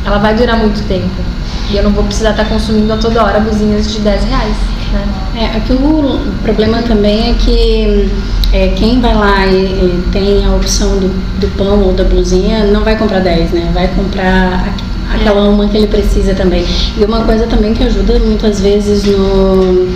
ela 0.04 0.18
vai 0.18 0.34
durar 0.34 0.58
muito 0.58 0.86
tempo. 0.86 1.22
E 1.70 1.76
eu 1.76 1.82
não 1.82 1.90
vou 1.90 2.04
precisar 2.04 2.30
estar 2.30 2.44
consumindo 2.44 2.92
a 2.92 2.98
toda 2.98 3.24
hora 3.24 3.40
blusinhas 3.40 3.90
de 3.90 4.00
10 4.00 4.24
reais, 4.24 4.56
né? 4.92 5.04
É, 5.36 5.56
aqui 5.56 5.72
o 5.72 6.20
problema 6.42 6.82
também 6.82 7.30
é 7.30 7.34
que 7.34 8.10
é, 8.52 8.68
quem 8.76 9.00
vai 9.00 9.14
lá 9.14 9.46
e, 9.46 9.64
e 9.64 10.04
tem 10.12 10.44
a 10.44 10.54
opção 10.54 10.98
do, 10.98 11.08
do 11.40 11.48
pão 11.56 11.80
ou 11.82 11.92
da 11.92 12.04
blusinha 12.04 12.64
não 12.64 12.82
vai 12.82 12.96
comprar 12.96 13.20
10, 13.20 13.50
né? 13.52 13.70
Vai 13.72 13.88
comprar 13.88 14.74
aquela 15.12 15.48
uma 15.48 15.68
que 15.68 15.76
ele 15.76 15.86
precisa 15.86 16.34
também. 16.34 16.64
E 16.98 17.04
uma 17.04 17.24
coisa 17.24 17.46
também 17.46 17.74
que 17.74 17.82
ajuda 17.84 18.18
muitas 18.18 18.60
vezes 18.60 19.04
no 19.04 19.88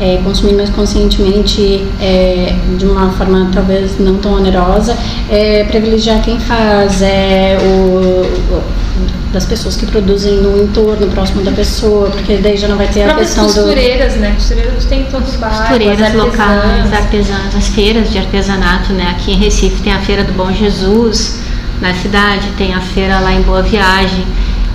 é, 0.00 0.16
consumir 0.24 0.54
mais 0.54 0.70
conscientemente 0.70 1.84
é, 2.00 2.54
de 2.76 2.84
uma 2.86 3.10
forma 3.12 3.50
talvez 3.54 3.98
não 4.00 4.16
tão 4.16 4.34
onerosa 4.34 4.96
é 5.30 5.64
privilegiar 5.64 6.20
quem 6.22 6.40
faz, 6.40 7.00
é 7.02 7.56
o- 7.60 8.62
das 9.32 9.46
pessoas 9.46 9.76
que 9.76 9.86
produzem 9.86 10.34
no 10.34 10.62
entorno 10.62 11.06
próximo 11.08 11.42
da 11.42 11.52
pessoa, 11.52 12.10
porque 12.10 12.36
daí 12.36 12.56
já 12.56 12.68
não 12.68 12.76
vai 12.76 12.86
ter 12.88 13.08
a 13.08 13.14
questão 13.14 13.46
do 13.46 13.54
costureiras, 13.54 14.16
né? 14.16 14.32
Costureiras 14.34 14.84
tem 14.84 15.00
em 15.02 15.04
todo 15.06 15.26
o 15.26 15.38
bairro, 15.38 15.58
costureiras 15.58 16.02
as 16.02 16.14
locais, 16.14 16.92
artesãs. 16.92 16.92
artesãs, 16.92 17.56
as 17.56 17.68
feiras 17.68 18.10
de 18.10 18.18
artesanato, 18.18 18.92
né? 18.92 19.08
Aqui 19.10 19.32
em 19.32 19.36
Recife 19.36 19.82
tem 19.82 19.92
a 19.92 20.00
Feira 20.00 20.22
do 20.22 20.32
Bom 20.32 20.52
Jesus, 20.52 21.38
na 21.80 21.94
cidade 21.94 22.46
tem 22.58 22.74
a 22.74 22.80
feira 22.80 23.18
lá 23.20 23.32
em 23.32 23.40
Boa 23.42 23.62
Viagem, 23.62 24.26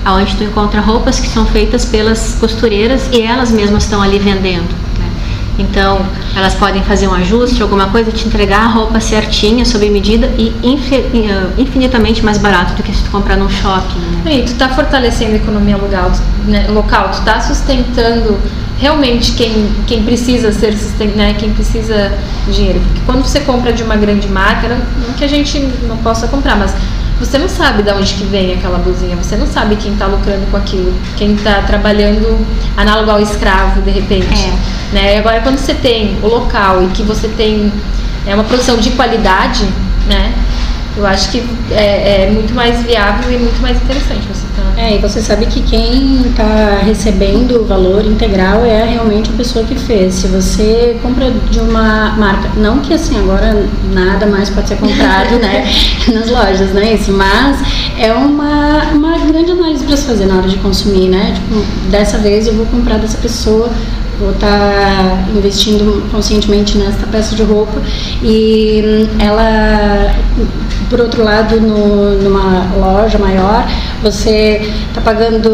aonde 0.03 0.35
tu 0.35 0.43
encontra 0.43 0.81
roupas 0.81 1.19
que 1.19 1.27
são 1.27 1.45
feitas 1.45 1.85
pelas 1.85 2.35
costureiras 2.39 3.07
e 3.11 3.21
elas 3.21 3.51
mesmas 3.51 3.83
estão 3.83 4.01
ali 4.01 4.17
vendendo. 4.17 4.86
Então, 5.57 6.05
elas 6.35 6.53
podem 6.53 6.83
fazer 6.83 7.07
um 7.07 7.13
ajuste, 7.13 7.61
alguma 7.61 7.87
coisa, 7.87 8.11
te 8.11 8.27
entregar 8.27 8.61
a 8.61 8.67
roupa 8.67 8.99
certinha, 8.99 9.65
sob 9.65 9.89
medida 9.89 10.29
e 10.37 10.53
eh, 10.63 11.47
infinitamente 11.57 12.23
mais 12.23 12.37
barato 12.37 12.75
do 12.75 12.83
que 12.83 12.93
se 12.93 13.03
tu 13.03 13.09
comprar 13.09 13.35
num 13.37 13.49
shopping. 13.49 13.99
Né? 14.23 14.37
E 14.37 14.43
tu 14.43 14.53
tá 14.55 14.69
fortalecendo 14.69 15.33
a 15.33 15.37
economia 15.37 15.77
local, 15.77 16.11
né, 16.45 16.67
local 16.69 17.09
tu 17.11 17.21
tá 17.21 17.41
sustentando 17.41 18.37
realmente 18.79 19.31
quem, 19.31 19.69
quem 19.87 20.03
precisa 20.03 20.51
ser 20.51 20.75
né, 21.15 21.33
quem 21.33 21.51
precisa 21.51 22.13
de 22.45 22.53
dinheiro. 22.53 22.79
Porque 22.79 23.01
quando 23.05 23.23
você 23.23 23.39
compra 23.39 23.73
de 23.73 23.81
uma 23.81 23.95
grande 23.95 24.27
marca, 24.27 24.67
não, 24.67 24.77
não 24.77 25.13
que 25.15 25.23
a 25.23 25.27
gente 25.27 25.59
não 25.87 25.97
possa 25.97 26.27
comprar, 26.27 26.55
mas 26.55 26.75
você 27.19 27.39
não 27.39 27.49
sabe 27.49 27.81
de 27.81 27.91
onde 27.91 28.13
que 28.13 28.23
vem 28.25 28.53
aquela 28.53 28.77
blusinha, 28.77 29.15
você 29.15 29.35
não 29.35 29.47
sabe 29.47 29.75
quem 29.75 29.93
está 29.93 30.05
lucrando 30.05 30.45
com 30.51 30.57
aquilo, 30.57 30.93
quem 31.17 31.33
está 31.33 31.63
trabalhando 31.63 32.37
análogo 32.75 33.09
ao 33.09 33.19
escravo 33.19 33.81
de 33.81 33.89
repente. 33.89 34.27
É. 34.27 34.76
Né? 34.91 35.15
E 35.15 35.19
agora 35.19 35.41
quando 35.41 35.57
você 35.57 35.73
tem 35.73 36.17
o 36.23 36.27
local 36.27 36.83
e 36.83 36.87
que 36.87 37.03
você 37.03 37.27
tem 37.27 37.71
é, 38.25 38.33
uma 38.33 38.43
produção 38.43 38.77
de 38.77 38.91
qualidade, 38.91 39.65
né? 40.07 40.33
Eu 40.97 41.05
acho 41.05 41.29
que 41.29 41.43
é, 41.69 42.23
é 42.23 42.31
muito 42.31 42.55
mais 42.55 42.81
viável 42.83 43.31
e 43.31 43.37
muito 43.37 43.61
mais 43.61 43.77
interessante 43.77 44.27
você 44.27 44.47
tá. 44.55 44.81
É, 44.81 44.95
e 44.95 44.97
você 44.97 45.21
sabe 45.21 45.45
que 45.45 45.61
quem 45.61 46.21
está 46.27 46.79
recebendo 46.83 47.61
o 47.61 47.65
valor 47.65 48.03
integral 48.03 48.65
é 48.65 48.83
realmente 48.83 49.29
a 49.29 49.33
pessoa 49.33 49.63
que 49.63 49.75
fez. 49.75 50.15
Se 50.15 50.27
você 50.27 50.97
compra 51.03 51.29
de 51.29 51.59
uma 51.59 52.15
marca, 52.17 52.49
não 52.57 52.79
que 52.79 52.95
assim 52.95 53.19
agora 53.19 53.63
nada 53.93 54.25
mais 54.25 54.49
pode 54.49 54.69
ser 54.69 54.77
comprado, 54.77 55.37
né, 55.37 55.71
nas 56.11 56.31
lojas, 56.31 56.73
não 56.73 56.81
é 56.81 56.95
isso, 56.95 57.11
mas 57.11 57.59
é 57.99 58.11
uma, 58.11 58.85
uma 58.91 59.19
grande 59.19 59.51
análise 59.51 59.83
para 59.83 59.97
se 59.97 60.05
fazer 60.07 60.25
na 60.25 60.37
hora 60.37 60.47
de 60.47 60.57
consumir, 60.57 61.09
né? 61.09 61.33
Tipo, 61.35 61.63
dessa 61.91 62.17
vez 62.17 62.47
eu 62.47 62.55
vou 62.55 62.65
comprar 62.65 62.97
dessa 62.97 63.19
pessoa, 63.19 63.69
vou 64.19 64.31
estar 64.31 65.27
investindo 65.35 66.09
conscientemente 66.11 66.77
nessa 66.77 67.05
peça 67.07 67.35
de 67.35 67.43
roupa 67.43 67.81
e 68.21 68.83
hum, 68.83 69.19
ela 69.19 70.15
por 70.89 71.01
outro 71.01 71.23
lado 71.23 71.59
no, 71.59 72.21
numa 72.21 72.73
loja 72.77 73.17
maior 73.17 73.67
você 74.01 74.71
está 74.87 75.01
pagando 75.01 75.49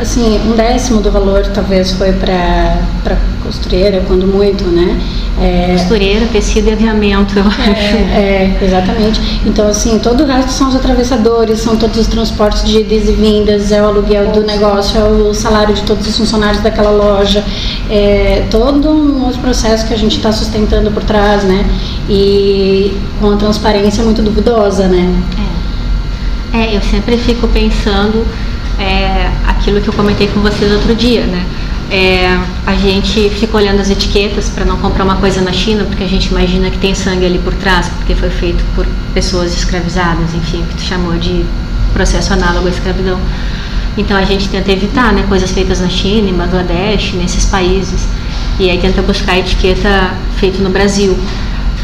assim 0.00 0.40
um 0.46 0.56
décimo 0.56 1.00
do 1.00 1.10
valor 1.10 1.46
talvez 1.48 1.92
foi 1.92 2.12
para 2.12 3.16
costureira 3.42 4.02
quando 4.06 4.26
muito 4.26 4.64
né 4.64 4.98
é, 5.40 5.72
Costureira, 5.72 6.26
tecido 6.26 6.68
e 6.68 6.72
aviamento, 6.72 7.38
eu 7.38 7.44
acho. 7.44 7.96
é, 8.14 8.58
exatamente. 8.60 9.40
Então, 9.46 9.66
assim, 9.68 9.98
todo 9.98 10.24
o 10.24 10.26
resto 10.26 10.52
são 10.52 10.68
os 10.68 10.76
atravessadores, 10.76 11.60
são 11.60 11.76
todos 11.76 11.98
os 11.98 12.06
transportes 12.06 12.64
de 12.64 12.80
idas 12.80 13.08
e 13.08 13.12
vindas, 13.12 13.72
é 13.72 13.82
o 13.82 13.86
aluguel 13.86 14.30
do 14.30 14.42
negócio, 14.42 15.00
é 15.00 15.04
o 15.04 15.32
salário 15.32 15.74
de 15.74 15.82
todos 15.82 16.06
os 16.06 16.16
funcionários 16.16 16.62
daquela 16.62 16.90
loja, 16.90 17.44
é 17.90 18.46
todo 18.50 18.90
um 18.90 19.24
outro 19.24 19.40
processo 19.40 19.86
que 19.86 19.94
a 19.94 19.98
gente 19.98 20.16
está 20.16 20.30
sustentando 20.30 20.90
por 20.90 21.02
trás, 21.02 21.44
né? 21.44 21.64
E 22.08 22.96
com 23.18 23.28
uma 23.28 23.36
transparência 23.36 24.04
muito 24.04 24.22
duvidosa, 24.22 24.86
né? 24.86 25.12
É. 25.38 26.62
É, 26.64 26.76
eu 26.76 26.82
sempre 26.82 27.16
fico 27.16 27.48
pensando 27.48 28.26
é, 28.78 29.30
aquilo 29.46 29.80
que 29.80 29.88
eu 29.88 29.94
comentei 29.94 30.28
com 30.28 30.40
vocês 30.40 30.70
outro 30.70 30.94
dia, 30.94 31.24
né? 31.24 31.44
É, 31.92 32.40
a 32.66 32.74
gente 32.74 33.28
fica 33.28 33.54
olhando 33.54 33.80
as 33.80 33.90
etiquetas 33.90 34.48
para 34.48 34.64
não 34.64 34.78
comprar 34.78 35.04
uma 35.04 35.16
coisa 35.16 35.42
na 35.42 35.52
China, 35.52 35.84
porque 35.84 36.02
a 36.02 36.08
gente 36.08 36.28
imagina 36.28 36.70
que 36.70 36.78
tem 36.78 36.94
sangue 36.94 37.26
ali 37.26 37.38
por 37.38 37.52
trás, 37.52 37.86
porque 37.98 38.14
foi 38.14 38.30
feito 38.30 38.64
por 38.74 38.86
pessoas 39.12 39.52
escravizadas, 39.52 40.32
enfim, 40.34 40.64
que 40.70 40.76
tu 40.76 40.82
chamou 40.82 41.12
de 41.18 41.44
processo 41.92 42.32
análogo 42.32 42.66
à 42.66 42.70
escravidão. 42.70 43.20
Então 43.98 44.16
a 44.16 44.24
gente 44.24 44.48
tenta 44.48 44.72
evitar 44.72 45.12
né, 45.12 45.22
coisas 45.28 45.50
feitas 45.50 45.80
na 45.80 45.88
China, 45.90 46.30
em 46.30 46.32
Bangladesh, 46.32 47.12
nesses 47.12 47.44
países. 47.44 48.08
E 48.58 48.70
aí 48.70 48.78
tenta 48.78 49.02
buscar 49.02 49.32
a 49.32 49.38
etiqueta 49.38 50.14
feito 50.36 50.62
no 50.62 50.70
Brasil. 50.70 51.14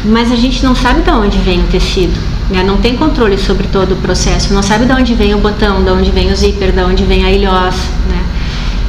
Mas 0.05 0.31
a 0.31 0.35
gente 0.35 0.63
não 0.63 0.73
sabe 0.73 1.01
de 1.01 1.11
onde 1.11 1.37
vem 1.37 1.59
o 1.59 1.67
tecido. 1.67 2.19
Né? 2.49 2.63
Não 2.63 2.77
tem 2.77 2.95
controle 2.95 3.37
sobre 3.37 3.67
todo 3.67 3.91
o 3.91 3.97
processo. 3.97 4.55
Não 4.55 4.63
sabe 4.63 4.85
de 4.85 4.91
onde 4.91 5.13
vem 5.13 5.35
o 5.35 5.37
botão, 5.37 5.83
de 5.83 5.91
onde 5.91 6.09
vem 6.09 6.31
o 6.31 6.35
zíper, 6.35 6.71
de 6.71 6.81
onde 6.81 7.03
vem 7.03 7.25
a 7.25 7.31
ilhós. 7.31 7.75
Né? 8.09 8.23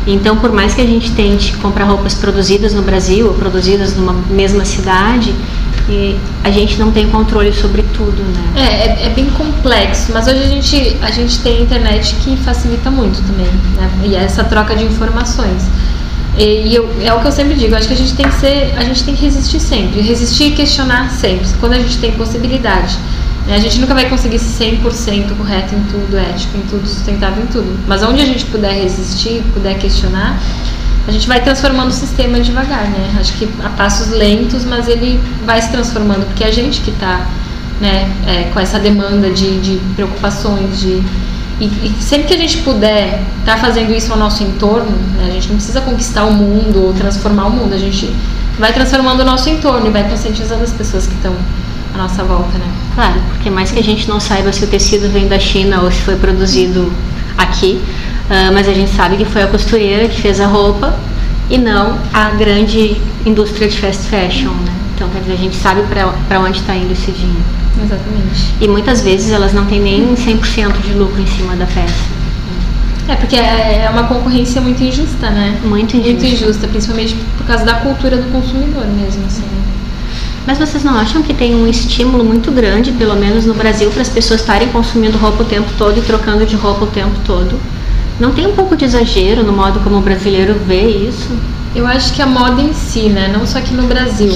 Então, 0.06 0.36
por 0.36 0.50
mais 0.50 0.74
que 0.74 0.80
a 0.80 0.86
gente 0.86 1.12
tente 1.12 1.56
comprar 1.58 1.84
roupas 1.84 2.14
produzidas 2.14 2.72
no 2.72 2.82
Brasil 2.82 3.28
ou 3.28 3.34
produzidas 3.34 3.94
numa 3.96 4.14
mesma 4.30 4.64
cidade, 4.64 5.34
a 6.44 6.50
gente 6.50 6.78
não 6.78 6.90
tem 6.90 7.08
controle 7.08 7.52
sobre 7.52 7.82
tudo, 7.82 8.22
né? 8.22 8.52
É, 8.56 9.04
é, 9.04 9.06
é, 9.06 9.08
bem 9.10 9.26
complexo, 9.30 10.12
mas 10.12 10.26
hoje 10.26 10.42
a 10.42 10.46
gente, 10.46 10.96
a 11.02 11.10
gente 11.10 11.40
tem 11.40 11.62
internet 11.62 12.14
que 12.16 12.36
facilita 12.36 12.90
muito 12.90 13.20
também, 13.22 13.46
né? 13.76 13.90
E 14.04 14.14
é 14.14 14.22
essa 14.22 14.44
troca 14.44 14.74
de 14.74 14.84
informações. 14.84 15.62
E, 16.38 16.68
e 16.68 16.74
eu, 16.74 16.88
é 17.02 17.12
o 17.12 17.20
que 17.20 17.26
eu 17.26 17.32
sempre 17.32 17.54
digo, 17.54 17.74
acho 17.74 17.88
que 17.88 17.94
a 17.94 17.96
gente 17.96 18.14
tem 18.14 18.26
que 18.26 18.34
ser, 18.34 18.72
a 18.76 18.84
gente 18.84 19.02
tem 19.02 19.14
que 19.14 19.22
resistir 19.22 19.58
sempre, 19.58 20.00
resistir 20.00 20.44
e 20.44 20.50
questionar 20.52 21.10
sempre, 21.10 21.46
quando 21.58 21.72
a 21.72 21.78
gente 21.78 21.98
tem 21.98 22.12
possibilidade. 22.12 22.96
Né? 23.50 23.56
A 23.56 23.58
gente 23.58 23.80
nunca 23.80 23.92
vai 23.92 24.08
conseguir 24.08 24.38
ser 24.38 24.78
100% 24.78 25.36
correto 25.36 25.74
em 25.74 25.82
tudo, 25.90 26.16
ético 26.16 26.56
em 26.56 26.62
tudo, 26.62 26.86
sustentável 26.86 27.42
em 27.42 27.48
tudo. 27.48 27.78
Mas 27.88 28.00
onde 28.04 28.22
a 28.22 28.24
gente 28.24 28.46
puder 28.46 28.72
resistir, 28.72 29.42
puder 29.52 29.76
questionar, 29.76 30.40
a 31.08 31.10
gente 31.10 31.26
vai 31.26 31.42
transformando 31.42 31.88
o 31.88 31.92
sistema 31.92 32.38
devagar, 32.38 32.84
né? 32.84 33.16
Acho 33.18 33.32
que 33.32 33.48
a 33.64 33.70
passos 33.70 34.10
lentos, 34.10 34.64
mas 34.64 34.86
ele 34.86 35.20
vai 35.44 35.60
se 35.60 35.68
transformando, 35.70 36.24
porque 36.26 36.44
é 36.44 36.46
a 36.46 36.52
gente 36.52 36.80
que 36.80 36.90
está 36.90 37.26
né, 37.80 38.08
é, 38.26 38.50
com 38.52 38.60
essa 38.60 38.78
demanda 38.78 39.30
de, 39.30 39.58
de 39.60 39.80
preocupações, 39.96 40.78
de 40.78 41.02
e, 41.58 41.64
e, 41.64 41.94
sempre 42.00 42.28
que 42.28 42.34
a 42.34 42.38
gente 42.38 42.58
puder 42.58 43.22
estar 43.40 43.56
tá 43.56 43.58
fazendo 43.58 43.92
isso 43.92 44.12
ao 44.12 44.18
nosso 44.18 44.42
entorno, 44.42 44.96
né, 45.16 45.26
a 45.28 45.32
gente 45.32 45.48
não 45.48 45.56
precisa 45.56 45.80
conquistar 45.80 46.24
o 46.24 46.32
mundo 46.32 46.86
ou 46.86 46.92
transformar 46.94 47.46
o 47.46 47.50
mundo, 47.50 47.74
a 47.74 47.78
gente 47.78 48.14
vai 48.58 48.72
transformando 48.72 49.20
o 49.20 49.24
nosso 49.24 49.50
entorno 49.50 49.86
e 49.86 49.90
vai 49.90 50.08
conscientizando 50.08 50.62
as 50.62 50.72
pessoas 50.72 51.06
que 51.06 51.14
estão 51.14 51.34
à 51.94 51.98
nossa 51.98 52.24
volta, 52.24 52.58
né? 52.58 52.66
Claro, 52.94 53.20
porque 53.30 53.50
mais 53.50 53.70
que 53.70 53.78
a 53.78 53.82
gente 53.82 54.08
não 54.08 54.20
saiba 54.20 54.52
se 54.52 54.64
o 54.64 54.66
tecido 54.66 55.08
vem 55.10 55.28
da 55.28 55.38
China 55.38 55.82
ou 55.82 55.90
se 55.90 56.00
foi 56.02 56.16
produzido 56.16 56.92
aqui, 57.36 57.80
uh, 58.26 58.52
mas 58.52 58.68
a 58.68 58.72
gente 58.72 58.90
sabe 58.90 59.16
que 59.16 59.24
foi 59.24 59.42
a 59.42 59.46
costureira 59.46 60.08
que 60.08 60.20
fez 60.20 60.40
a 60.40 60.46
roupa 60.46 60.98
e 61.48 61.58
não 61.58 61.98
a 62.12 62.30
grande 62.30 63.00
indústria 63.26 63.68
de 63.68 63.76
fast 63.78 64.04
fashion, 64.06 64.50
né? 64.50 64.72
Então, 64.94 65.08
quer 65.08 65.20
dizer, 65.20 65.32
a 65.32 65.36
gente 65.36 65.56
sabe 65.56 65.82
para 66.28 66.40
onde 66.40 66.58
está 66.58 66.74
indo 66.74 66.92
esse 66.92 67.10
dinheiro. 67.10 67.60
Exatamente. 67.82 68.54
E 68.60 68.68
muitas 68.68 69.00
vezes 69.00 69.32
elas 69.32 69.52
não 69.52 69.64
têm 69.64 69.80
nem 69.80 70.14
100% 70.14 70.80
de 70.82 70.92
lucro 70.92 71.20
em 71.20 71.26
cima 71.26 71.56
da 71.56 71.64
peça. 71.66 72.20
É, 73.08 73.16
porque 73.16 73.34
é, 73.34 73.84
é 73.86 73.90
uma 73.90 74.04
concorrência 74.04 74.60
muito 74.60 74.82
injusta, 74.82 75.30
né? 75.30 75.58
Muito 75.64 75.96
injusta. 75.96 76.12
Muito 76.12 76.26
injusta, 76.26 76.68
principalmente 76.68 77.16
por 77.36 77.46
causa 77.46 77.64
da 77.64 77.74
cultura 77.74 78.16
do 78.16 78.30
consumidor 78.30 78.86
mesmo, 78.86 79.24
assim. 79.26 79.42
Mas 80.46 80.58
vocês 80.58 80.82
não 80.82 80.94
acham 80.94 81.22
que 81.22 81.34
tem 81.34 81.54
um 81.54 81.66
estímulo 81.66 82.24
muito 82.24 82.50
grande, 82.50 82.92
pelo 82.92 83.14
menos 83.14 83.44
no 83.44 83.54
Brasil, 83.54 83.90
para 83.90 84.02
as 84.02 84.08
pessoas 84.08 84.40
estarem 84.40 84.68
consumindo 84.68 85.18
roupa 85.18 85.42
o 85.42 85.46
tempo 85.46 85.70
todo 85.76 85.98
e 85.98 86.02
trocando 86.02 86.46
de 86.46 86.56
roupa 86.56 86.84
o 86.84 86.88
tempo 86.88 87.14
todo? 87.26 87.60
Não 88.18 88.32
tem 88.32 88.46
um 88.46 88.52
pouco 88.52 88.76
de 88.76 88.84
exagero 88.84 89.42
no 89.42 89.52
modo 89.52 89.80
como 89.80 89.98
o 89.98 90.00
brasileiro 90.00 90.54
vê 90.66 90.88
isso? 90.88 91.30
Eu 91.74 91.86
acho 91.86 92.12
que 92.12 92.20
a 92.20 92.26
moda 92.26 92.60
em 92.60 92.72
si, 92.72 93.08
né? 93.08 93.30
Não 93.32 93.46
só 93.46 93.58
aqui 93.58 93.74
no 93.74 93.84
Brasil 93.84 94.32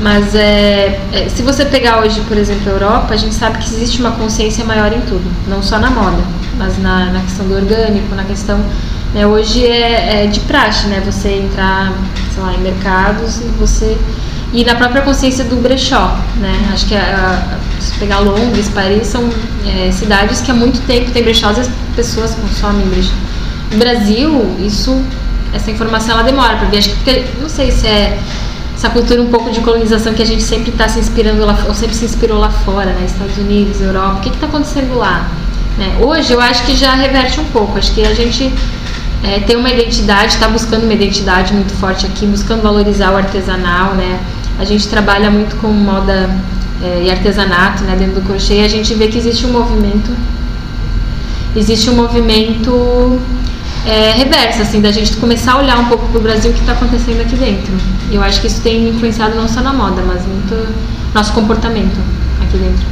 mas 0.00 0.34
é, 0.34 1.00
é, 1.12 1.28
se 1.28 1.42
você 1.42 1.64
pegar 1.64 2.00
hoje, 2.00 2.20
por 2.22 2.36
exemplo, 2.36 2.68
a 2.68 2.72
Europa, 2.72 3.14
a 3.14 3.16
gente 3.16 3.34
sabe 3.34 3.58
que 3.58 3.74
existe 3.74 4.00
uma 4.00 4.12
consciência 4.12 4.64
maior 4.64 4.92
em 4.92 5.00
tudo, 5.02 5.24
não 5.48 5.62
só 5.62 5.78
na 5.78 5.90
moda, 5.90 6.22
mas 6.58 6.80
na, 6.82 7.06
na 7.06 7.20
questão 7.20 7.46
do 7.46 7.54
orgânico, 7.54 8.14
na 8.14 8.24
questão. 8.24 8.60
Né, 9.14 9.24
hoje 9.24 9.64
é, 9.64 10.24
é, 10.24 10.26
de 10.26 10.40
praxe, 10.40 10.88
né? 10.88 11.00
Você 11.06 11.28
entrar, 11.28 11.92
sei 12.34 12.42
lá, 12.42 12.52
em 12.52 12.60
mercados 12.60 13.38
e 13.38 13.44
você. 13.58 13.96
E 14.54 14.64
na 14.64 14.76
própria 14.76 15.02
consciência 15.02 15.44
do 15.44 15.56
brechó, 15.56 16.16
né? 16.36 16.70
Acho 16.72 16.86
que 16.86 16.94
a, 16.94 17.00
a, 17.00 17.82
se 17.82 17.98
pegar 17.98 18.20
Londres, 18.20 18.70
Paris, 18.72 19.08
são 19.08 19.28
é, 19.66 19.90
cidades 19.90 20.40
que 20.40 20.50
há 20.52 20.54
muito 20.54 20.80
tempo 20.86 21.10
tem 21.10 21.24
brechós 21.24 21.58
e 21.58 21.62
as 21.62 21.70
pessoas 21.96 22.36
consomem 22.36 22.86
brechó. 22.86 23.12
No 23.72 23.78
Brasil, 23.78 24.56
isso, 24.64 24.96
essa 25.52 25.72
informação 25.72 26.14
ela 26.14 26.22
demora 26.22 26.56
para 26.56 26.68
ver. 26.68 26.78
Acho 26.78 26.90
que 26.90 26.96
porque, 26.96 27.24
não 27.42 27.48
sei 27.48 27.72
se 27.72 27.88
é 27.88 28.16
essa 28.76 28.90
cultura 28.90 29.20
um 29.20 29.28
pouco 29.28 29.50
de 29.50 29.60
colonização 29.60 30.14
que 30.14 30.22
a 30.22 30.26
gente 30.26 30.42
sempre 30.44 30.70
está 30.70 30.88
se 30.88 31.00
inspirando 31.00 31.44
lá, 31.44 31.64
ou 31.66 31.74
sempre 31.74 31.96
se 31.96 32.04
inspirou 32.04 32.38
lá 32.38 32.50
fora, 32.50 32.92
né? 32.92 33.04
Estados 33.06 33.36
Unidos, 33.36 33.80
Europa. 33.80 34.18
O 34.18 34.20
que 34.20 34.28
está 34.28 34.46
acontecendo 34.46 34.96
lá? 34.96 35.28
Né? 35.76 35.98
Hoje 36.00 36.32
eu 36.32 36.40
acho 36.40 36.64
que 36.64 36.76
já 36.76 36.94
reverte 36.94 37.40
um 37.40 37.44
pouco. 37.46 37.76
Acho 37.76 37.92
que 37.92 38.06
a 38.06 38.14
gente 38.14 38.52
é, 39.24 39.40
tem 39.40 39.56
uma 39.56 39.70
identidade, 39.70 40.34
está 40.34 40.46
buscando 40.46 40.84
uma 40.84 40.92
identidade 40.94 41.52
muito 41.52 41.72
forte 41.74 42.06
aqui, 42.06 42.24
buscando 42.24 42.62
valorizar 42.62 43.10
o 43.10 43.16
artesanal, 43.16 43.94
né? 43.94 44.20
A 44.58 44.64
gente 44.64 44.88
trabalha 44.88 45.30
muito 45.30 45.56
com 45.56 45.68
moda 45.68 46.30
é, 46.82 47.04
e 47.04 47.10
artesanato, 47.10 47.84
né? 47.84 47.96
Dentro 47.96 48.16
do 48.16 48.26
crochê, 48.26 48.60
e 48.60 48.64
a 48.64 48.68
gente 48.68 48.94
vê 48.94 49.08
que 49.08 49.18
existe 49.18 49.46
um 49.46 49.52
movimento, 49.52 50.10
existe 51.56 51.90
um 51.90 51.96
movimento 51.96 53.20
é, 53.86 54.12
reversa, 54.12 54.62
assim, 54.62 54.80
da 54.80 54.90
gente 54.90 55.16
começar 55.16 55.52
a 55.52 55.58
olhar 55.58 55.78
um 55.78 55.86
pouco 55.86 56.06
para 56.08 56.18
o 56.18 56.22
Brasil 56.22 56.50
o 56.50 56.54
que 56.54 56.60
está 56.60 56.72
acontecendo 56.72 57.20
aqui 57.20 57.36
dentro. 57.36 57.72
Eu 58.10 58.22
acho 58.22 58.40
que 58.40 58.46
isso 58.46 58.60
tem 58.60 58.88
influenciado 58.88 59.34
não 59.34 59.48
só 59.48 59.60
na 59.60 59.72
moda, 59.72 60.02
mas 60.06 60.22
muito 60.26 60.74
nosso 61.14 61.32
comportamento 61.32 61.98
aqui 62.42 62.58
dentro. 62.58 62.84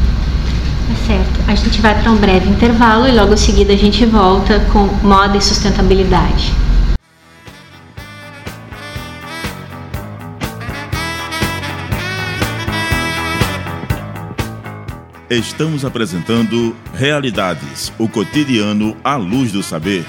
É 0.90 1.06
certo. 1.06 1.40
A 1.48 1.54
gente 1.54 1.80
vai 1.80 2.00
para 2.00 2.10
um 2.10 2.16
breve 2.16 2.48
intervalo 2.50 3.08
e 3.08 3.12
logo 3.12 3.32
em 3.32 3.36
seguida 3.36 3.72
a 3.72 3.76
gente 3.76 4.04
volta 4.04 4.60
com 4.72 4.88
moda 5.02 5.36
e 5.36 5.40
sustentabilidade. 5.40 6.52
Estamos 15.32 15.82
apresentando 15.82 16.76
Realidades, 16.92 17.90
o 17.98 18.06
cotidiano 18.06 18.94
à 19.02 19.16
luz 19.16 19.50
do 19.50 19.62
saber. 19.62 20.04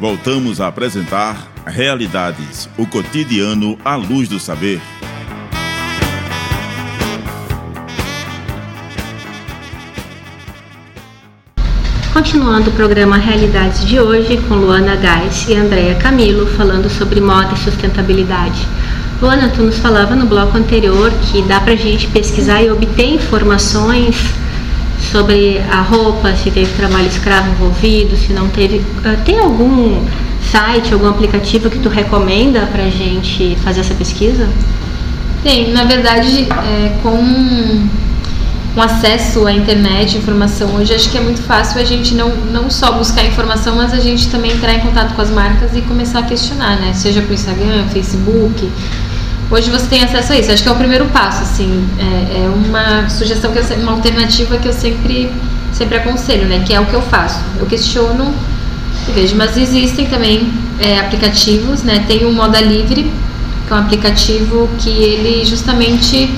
Voltamos 0.00 0.60
a 0.60 0.66
apresentar 0.66 1.52
Realidades, 1.64 2.68
o 2.76 2.84
cotidiano 2.84 3.78
à 3.84 3.94
luz 3.94 4.28
do 4.28 4.40
saber. 4.40 4.80
Continuando 12.12 12.68
o 12.68 12.72
programa 12.74 13.16
Realidades 13.16 13.86
de 13.86 13.98
hoje 13.98 14.36
com 14.46 14.54
Luana 14.54 14.96
Gás 14.96 15.46
e 15.48 15.54
Andréa 15.54 15.94
Camilo 15.94 16.46
falando 16.46 16.90
sobre 16.90 17.22
moda 17.22 17.54
e 17.54 17.58
sustentabilidade. 17.58 18.68
Luana, 19.20 19.48
tu 19.48 19.62
nos 19.62 19.78
falava 19.78 20.14
no 20.14 20.26
bloco 20.26 20.58
anterior 20.58 21.10
que 21.22 21.40
dá 21.40 21.58
pra 21.58 21.74
gente 21.74 22.08
pesquisar 22.08 22.62
e 22.62 22.70
obter 22.70 23.14
informações 23.14 24.14
sobre 25.10 25.58
a 25.70 25.80
roupa, 25.80 26.36
se 26.36 26.50
teve 26.50 26.70
trabalho 26.74 27.06
escravo 27.06 27.50
envolvido, 27.50 28.14
se 28.14 28.34
não 28.34 28.46
teve. 28.48 28.76
Uh, 28.76 29.24
tem 29.24 29.38
algum 29.38 30.06
site, 30.50 30.92
algum 30.92 31.08
aplicativo 31.08 31.70
que 31.70 31.78
tu 31.78 31.88
recomenda 31.88 32.66
para 32.66 32.90
gente 32.90 33.56
fazer 33.64 33.80
essa 33.80 33.94
pesquisa? 33.94 34.50
Tem, 35.42 35.72
na 35.72 35.84
verdade, 35.84 36.46
é, 36.50 36.94
com 37.02 37.88
um 38.76 38.80
acesso 38.80 39.46
à 39.46 39.52
internet, 39.52 40.16
informação 40.16 40.74
hoje, 40.74 40.94
acho 40.94 41.10
que 41.10 41.18
é 41.18 41.20
muito 41.20 41.42
fácil 41.42 41.80
a 41.80 41.84
gente 41.84 42.14
não, 42.14 42.30
não 42.52 42.70
só 42.70 42.92
buscar 42.92 43.24
informação, 43.24 43.76
mas 43.76 43.92
a 43.92 44.00
gente 44.00 44.28
também 44.28 44.52
entrar 44.52 44.74
em 44.74 44.80
contato 44.80 45.14
com 45.14 45.20
as 45.20 45.30
marcas 45.30 45.76
e 45.76 45.82
começar 45.82 46.20
a 46.20 46.22
questionar, 46.22 46.80
né? 46.80 46.92
Seja 46.94 47.20
por 47.20 47.32
Instagram, 47.32 47.86
Facebook, 47.92 48.70
hoje 49.50 49.70
você 49.70 49.86
tem 49.86 50.02
acesso 50.02 50.32
a 50.32 50.38
isso. 50.38 50.50
Acho 50.50 50.62
que 50.62 50.68
é 50.68 50.72
o 50.72 50.76
primeiro 50.76 51.04
passo, 51.06 51.42
assim, 51.42 51.86
é, 51.98 52.44
é 52.44 52.48
uma 52.48 53.10
sugestão 53.10 53.52
que 53.52 53.58
eu, 53.58 53.78
uma 53.78 53.92
alternativa 53.92 54.56
que 54.56 54.68
eu 54.68 54.72
sempre 54.72 55.30
sempre 55.72 55.96
aconselho, 55.96 56.46
né? 56.46 56.62
Que 56.66 56.74
é 56.74 56.80
o 56.80 56.86
que 56.86 56.94
eu 56.94 57.02
faço. 57.02 57.40
Eu 57.58 57.66
questiono 57.66 58.32
e 59.08 59.12
vejo, 59.12 59.36
mas 59.36 59.56
existem 59.56 60.06
também 60.06 60.52
é, 60.78 60.98
aplicativos, 60.98 61.82
né? 61.82 62.04
Tem 62.06 62.24
o 62.24 62.32
Moda 62.32 62.60
Livre, 62.60 63.10
que 63.66 63.72
é 63.72 63.76
um 63.76 63.78
aplicativo 63.78 64.68
que 64.78 64.88
ele 64.88 65.44
justamente 65.44 66.30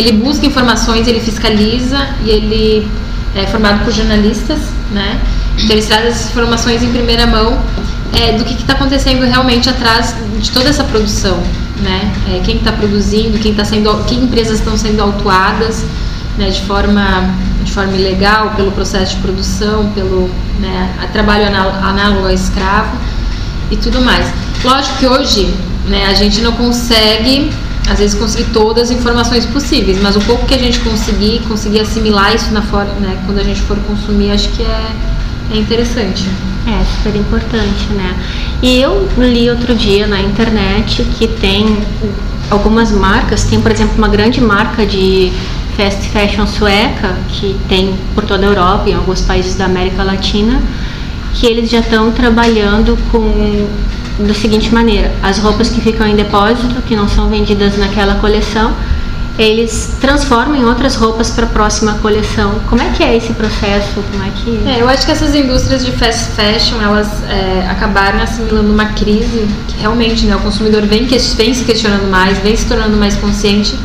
ele 0.00 0.12
busca 0.12 0.46
informações, 0.46 1.06
ele 1.06 1.20
fiscaliza 1.20 2.08
e 2.24 2.30
ele 2.30 2.88
é 3.34 3.46
formado 3.46 3.84
por 3.84 3.92
jornalistas, 3.92 4.58
né? 4.92 5.20
Então 5.56 5.70
eles 5.70 5.86
trazem 5.86 6.08
essas 6.08 6.30
informações 6.30 6.82
em 6.82 6.90
primeira 6.90 7.26
mão 7.26 7.58
é, 8.12 8.32
do 8.32 8.44
que 8.44 8.54
está 8.54 8.72
acontecendo 8.72 9.24
realmente 9.24 9.68
atrás 9.68 10.14
de 10.38 10.50
toda 10.50 10.68
essa 10.68 10.84
produção 10.84 11.40
né? 11.80 12.12
É, 12.28 12.40
quem 12.40 12.56
está 12.56 12.72
produzindo, 12.72 13.38
quem 13.38 13.52
está 13.52 13.64
sendo, 13.64 14.04
que 14.04 14.14
empresas 14.14 14.58
estão 14.58 14.76
sendo 14.76 15.00
autuadas, 15.00 15.84
né? 16.38 16.50
De 16.50 16.60
forma 16.62 17.34
de 17.62 17.72
forma 17.72 17.94
ilegal 17.94 18.52
pelo 18.56 18.72
processo 18.72 19.16
de 19.16 19.20
produção, 19.20 19.90
pelo 19.90 20.30
né, 20.58 20.90
trabalho 21.12 21.46
análogo 21.46 22.26
ao 22.26 22.32
escravo 22.32 22.96
e 23.70 23.76
tudo 23.76 24.00
mais. 24.00 24.32
Lógico 24.64 24.96
que 24.96 25.06
hoje 25.06 25.54
né, 25.86 26.06
a 26.06 26.14
gente 26.14 26.40
não 26.40 26.52
consegue 26.52 27.50
às 27.90 27.98
vezes 27.98 28.16
conseguir 28.16 28.50
todas 28.52 28.84
as 28.84 28.96
informações 28.96 29.44
possíveis, 29.46 30.00
mas 30.00 30.14
o 30.14 30.20
pouco 30.20 30.46
que 30.46 30.54
a 30.54 30.58
gente 30.58 30.78
conseguir, 30.80 31.40
conseguir 31.48 31.80
assimilar 31.80 32.34
isso 32.34 32.52
na 32.52 32.62
forma, 32.62 32.94
né, 32.94 33.20
quando 33.26 33.38
a 33.38 33.42
gente 33.42 33.60
for 33.62 33.76
consumir, 33.78 34.30
acho 34.30 34.48
que 34.50 34.62
é, 34.62 34.92
é 35.52 35.58
interessante. 35.58 36.24
É, 36.66 36.84
super 36.84 37.18
importante, 37.18 37.92
né? 37.94 38.14
E 38.62 38.80
eu 38.80 39.08
li 39.16 39.50
outro 39.50 39.74
dia 39.74 40.06
na 40.06 40.20
internet 40.20 41.02
que 41.18 41.26
tem 41.26 41.78
algumas 42.50 42.92
marcas, 42.92 43.44
tem 43.44 43.60
por 43.60 43.72
exemplo 43.72 43.94
uma 43.96 44.08
grande 44.08 44.40
marca 44.40 44.86
de 44.86 45.32
fast 45.76 46.08
fashion 46.10 46.46
sueca, 46.46 47.16
que 47.28 47.56
tem 47.68 47.94
por 48.14 48.24
toda 48.24 48.46
a 48.46 48.50
Europa 48.50 48.88
e 48.88 48.92
em 48.92 48.94
alguns 48.94 49.22
países 49.22 49.56
da 49.56 49.64
América 49.64 50.04
Latina, 50.04 50.62
que 51.34 51.46
eles 51.46 51.70
já 51.70 51.80
estão 51.80 52.12
trabalhando 52.12 52.96
com 53.10 53.66
da 54.26 54.34
seguinte 54.34 54.72
maneira: 54.72 55.10
as 55.22 55.38
roupas 55.38 55.68
que 55.68 55.80
ficam 55.80 56.06
em 56.06 56.16
depósito, 56.16 56.82
que 56.82 56.96
não 56.96 57.08
são 57.08 57.28
vendidas 57.28 57.76
naquela 57.76 58.16
coleção, 58.16 58.74
eles 59.38 59.96
transformam 60.00 60.54
em 60.54 60.64
outras 60.64 60.96
roupas 60.96 61.30
para 61.30 61.46
a 61.46 61.48
próxima 61.48 61.94
coleção. 61.94 62.60
Como 62.68 62.82
é 62.82 62.90
que 62.90 63.02
é 63.02 63.16
esse 63.16 63.32
processo? 63.32 64.02
Como 64.10 64.22
é 64.22 64.30
que 64.34 64.68
é, 64.68 64.82
eu 64.82 64.88
acho 64.88 65.06
que 65.06 65.12
essas 65.12 65.34
indústrias 65.34 65.84
de 65.84 65.92
fast 65.92 66.32
fashion 66.32 66.80
elas 66.80 67.08
é, 67.28 67.66
acabaram 67.68 68.20
assimilando 68.20 68.70
uma 68.70 68.86
crise 68.86 69.48
que 69.68 69.78
realmente 69.78 70.26
né, 70.26 70.36
o 70.36 70.40
consumidor 70.40 70.82
vem, 70.82 71.06
vem 71.06 71.54
se 71.54 71.64
questionando 71.64 72.10
mais, 72.10 72.38
vem 72.38 72.54
se 72.54 72.66
tornando 72.66 72.96
mais 72.96 73.16
consciente. 73.16 73.78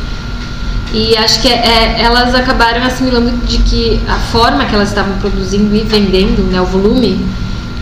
E 0.92 1.16
acho 1.16 1.40
que 1.40 1.48
é, 1.48 1.52
é, 1.52 2.02
elas 2.02 2.34
acabaram 2.34 2.82
assimilando 2.82 3.30
de 3.46 3.58
que 3.58 4.00
a 4.08 4.16
forma 4.16 4.64
que 4.66 4.74
elas 4.74 4.88
estavam 4.88 5.16
produzindo 5.18 5.74
e 5.74 5.80
vendendo, 5.80 6.42
né, 6.50 6.60
o 6.60 6.66
volume, 6.66 7.26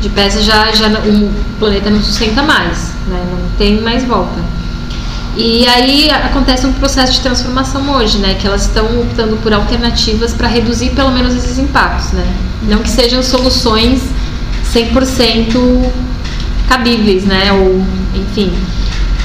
de 0.05 0.11
peças 0.11 0.45
já, 0.45 0.71
já 0.71 0.87
o 0.89 1.33
planeta 1.59 1.89
não 1.89 2.03
sustenta 2.03 2.43
mais, 2.43 2.93
né? 3.09 3.25
não 3.31 3.49
tem 3.57 3.81
mais 3.81 4.05
volta. 4.05 4.39
E 5.37 5.67
aí 5.67 6.11
acontece 6.11 6.67
um 6.67 6.73
processo 6.75 7.15
de 7.15 7.21
transformação 7.21 7.91
hoje, 7.91 8.19
né? 8.19 8.35
Que 8.35 8.47
elas 8.47 8.67
estão 8.67 8.85
optando 9.01 9.37
por 9.39 9.53
alternativas 9.53 10.33
para 10.33 10.47
reduzir 10.47 10.91
pelo 10.91 11.11
menos 11.11 11.35
esses 11.35 11.59
impactos, 11.59 12.13
né? 12.13 12.25
Não 12.69 12.79
que 12.79 12.89
sejam 12.89 13.21
soluções 13.21 14.01
100% 14.73 15.91
cabíveis, 16.69 17.25
né? 17.25 17.51
Ou, 17.53 17.85
enfim. 18.15 18.53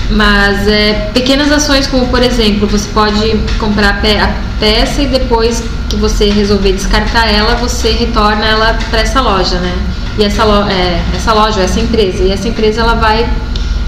Mas 0.10 0.68
é, 0.68 1.12
pequenas 1.14 1.52
ações 1.52 1.86
como, 1.86 2.08
por 2.08 2.24
exemplo, 2.24 2.68
você 2.68 2.90
pode 2.90 3.38
comprar 3.60 3.90
a 3.90 4.34
peça 4.60 5.04
e 5.04 5.06
depois 5.06 5.62
que 5.88 5.96
você 5.96 6.30
resolver 6.32 6.72
descartar 6.72 7.28
ela, 7.28 7.54
você 7.56 7.92
retorna 7.92 8.46
ela 8.46 8.80
para 8.90 9.02
essa 9.02 9.22
loja, 9.22 9.60
né? 9.60 9.78
E 10.20 10.24
essa, 10.24 10.44
é, 10.70 11.02
essa 11.16 11.34
loja, 11.34 11.62
essa 11.62 11.80
empresa. 11.80 12.24
E 12.24 12.32
essa 12.32 12.48
empresa 12.48 12.82
ela 12.82 12.96
vai 12.96 13.28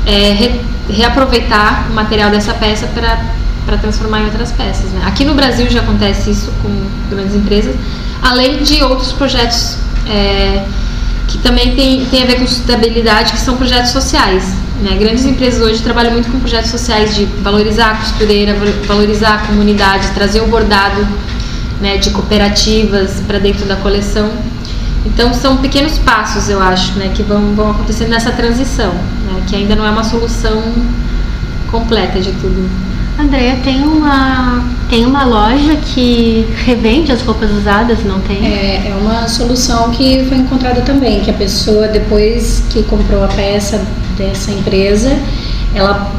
é, 0.05 0.31
re, 0.31 0.61
reaproveitar 0.89 1.87
o 1.91 1.93
material 1.93 2.31
dessa 2.31 2.53
peça 2.53 2.87
para 2.87 3.77
transformar 3.77 4.21
em 4.21 4.25
outras 4.25 4.51
peças. 4.53 4.89
Né? 4.91 5.01
Aqui 5.05 5.25
no 5.25 5.33
Brasil 5.33 5.69
já 5.69 5.81
acontece 5.81 6.31
isso 6.31 6.51
com 6.63 6.69
grandes 7.13 7.35
empresas, 7.35 7.75
além 8.21 8.63
de 8.63 8.81
outros 8.81 9.11
projetos 9.11 9.77
é, 10.07 10.63
que 11.27 11.37
também 11.39 11.75
tem, 11.75 12.05
tem 12.05 12.23
a 12.23 12.25
ver 12.25 12.39
com 12.39 12.47
sustentabilidade, 12.47 13.33
que 13.33 13.39
são 13.39 13.57
projetos 13.57 13.91
sociais. 13.91 14.53
Né? 14.81 14.95
Grandes 14.97 15.25
empresas 15.25 15.61
hoje 15.61 15.81
trabalham 15.81 16.13
muito 16.13 16.31
com 16.31 16.39
projetos 16.39 16.71
sociais 16.71 17.13
de 17.13 17.25
valorizar 17.25 17.91
a 17.91 17.95
costureira, 17.95 18.55
valorizar 18.87 19.35
a 19.35 19.37
comunidade, 19.47 20.07
trazer 20.13 20.39
o 20.39 20.47
bordado 20.47 21.05
né, 21.81 21.97
de 21.97 22.09
cooperativas 22.11 23.21
para 23.27 23.37
dentro 23.37 23.65
da 23.65 23.75
coleção. 23.75 24.31
Então 25.05 25.33
são 25.33 25.57
pequenos 25.57 25.97
passos, 25.97 26.49
eu 26.49 26.61
acho, 26.61 26.93
né, 26.93 27.11
que 27.13 27.23
vão, 27.23 27.55
vão 27.55 27.71
acontecendo 27.71 28.09
nessa 28.09 28.31
transição, 28.31 28.93
né, 28.93 29.41
que 29.47 29.55
ainda 29.55 29.75
não 29.75 29.85
é 29.85 29.89
uma 29.89 30.03
solução 30.03 30.61
completa 31.69 32.19
de 32.19 32.31
tudo. 32.33 32.69
Andréia, 33.19 33.57
tem 33.63 33.83
uma, 33.83 34.63
tem 34.89 35.05
uma 35.05 35.25
loja 35.25 35.75
que 35.75 36.47
revende 36.65 37.11
as 37.11 37.21
roupas 37.21 37.51
usadas, 37.51 38.03
não 38.03 38.19
tem? 38.21 38.45
É, 38.45 38.89
é 38.89 38.95
uma 38.95 39.27
solução 39.27 39.91
que 39.91 40.25
foi 40.27 40.37
encontrada 40.37 40.81
também, 40.81 41.19
que 41.21 41.29
a 41.29 41.33
pessoa, 41.33 41.87
depois 41.87 42.63
que 42.69 42.83
comprou 42.83 43.23
a 43.23 43.27
peça 43.27 43.85
dessa 44.17 44.51
empresa, 44.51 45.17
ela 45.73 46.11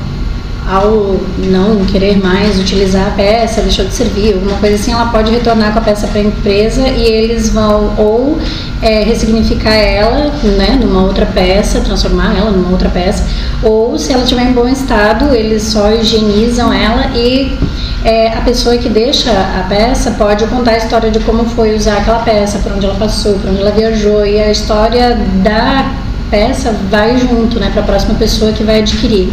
ao 0.73 1.21
não 1.39 1.85
querer 1.85 2.17
mais 2.17 2.59
utilizar 2.59 3.09
a 3.09 3.11
peça, 3.11 3.61
deixou 3.61 3.85
de 3.85 3.93
servir, 3.93 4.33
alguma 4.33 4.57
coisa 4.57 4.77
assim, 4.77 4.91
ela 4.91 5.07
pode 5.07 5.31
retornar 5.31 5.73
com 5.75 5.81
a 5.81 5.83
peça 5.83 6.07
para 6.07 6.21
a 6.21 6.25
empresa 6.25 6.89
e 6.89 7.05
eles 7.05 7.51
vão 7.51 7.95
ou 7.99 8.39
é, 8.81 9.03
ressignificar 9.03 9.75
ela 9.75 10.33
né, 10.43 10.79
numa 10.81 11.03
outra 11.03 11.27
peça, 11.27 11.83
transformar 11.83 12.35
ela 12.39 12.51
numa 12.51 12.71
outra 12.71 12.89
peça, 12.89 13.27
ou 13.63 13.99
se 13.99 14.13
ela 14.13 14.23
estiver 14.23 14.45
em 14.45 14.53
bom 14.53 14.67
estado, 14.67 15.35
eles 15.35 15.63
só 15.65 15.93
higienizam 15.93 16.73
ela 16.73 17.11
e 17.15 17.59
é, 18.03 18.29
a 18.29 18.41
pessoa 18.41 18.77
que 18.79 18.89
deixa 18.89 19.31
a 19.31 19.67
peça 19.69 20.13
pode 20.13 20.47
contar 20.47 20.73
a 20.73 20.79
história 20.79 21.11
de 21.11 21.21
como 21.21 21.45
foi 21.45 21.77
usar 21.77 21.99
aquela 21.99 22.21
peça, 22.21 22.59
por 22.61 22.73
onde 22.73 22.87
ela 22.87 22.95
passou, 22.95 23.35
por 23.35 23.51
onde 23.51 23.61
ela 23.61 23.71
viajou 23.71 24.25
e 24.25 24.41
a 24.41 24.51
história 24.51 25.19
da 25.43 26.02
peça 26.33 26.75
vai 26.91 27.19
junto 27.19 27.61
né, 27.61 27.69
para 27.71 27.83
a 27.83 27.85
próxima 27.85 28.15
pessoa 28.15 28.53
que 28.53 28.65
vai 28.65 28.81
adquirir. 28.81 29.29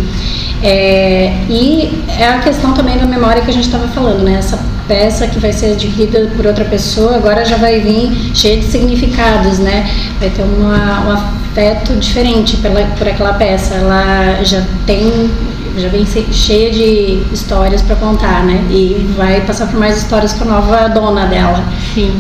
É, 0.62 1.34
e 1.50 2.04
é 2.20 2.28
a 2.28 2.40
questão 2.40 2.74
também 2.74 2.98
da 2.98 3.06
memória 3.06 3.42
que 3.42 3.50
a 3.50 3.54
gente 3.54 3.68
estava 3.68 3.88
falando, 3.88 4.24
né? 4.24 4.34
Essa 4.34 4.60
peça 4.86 5.26
que 5.26 5.40
vai 5.40 5.54
ser 5.54 5.72
adquirida 5.72 6.30
por 6.36 6.46
outra 6.46 6.66
pessoa 6.66 7.16
agora 7.16 7.46
já 7.46 7.56
vai 7.56 7.80
vir 7.80 8.12
cheia 8.36 8.58
de 8.58 8.66
significados, 8.66 9.60
né? 9.60 9.90
Vai 10.20 10.30
ter 10.30 10.44
uma, 10.44 11.08
um 11.08 11.12
afeto 11.12 11.94
diferente 11.94 12.58
pela, 12.58 12.82
por 12.98 13.08
aquela 13.08 13.34
peça. 13.36 13.76
Ela 13.76 14.44
já 14.44 14.62
tem 14.86 15.32
já 15.78 15.88
vem 15.88 16.06
cheia 16.06 16.72
de 16.72 17.24
histórias 17.32 17.82
para 17.82 17.96
contar, 17.96 18.44
né? 18.44 18.62
E 18.70 19.10
vai 19.16 19.40
passar 19.40 19.68
por 19.68 19.80
mais 19.80 19.96
histórias 19.96 20.34
com 20.34 20.44
a 20.44 20.48
nova 20.48 20.90
dona 20.90 21.26
dela. 21.28 21.64
Sim. 21.94 22.12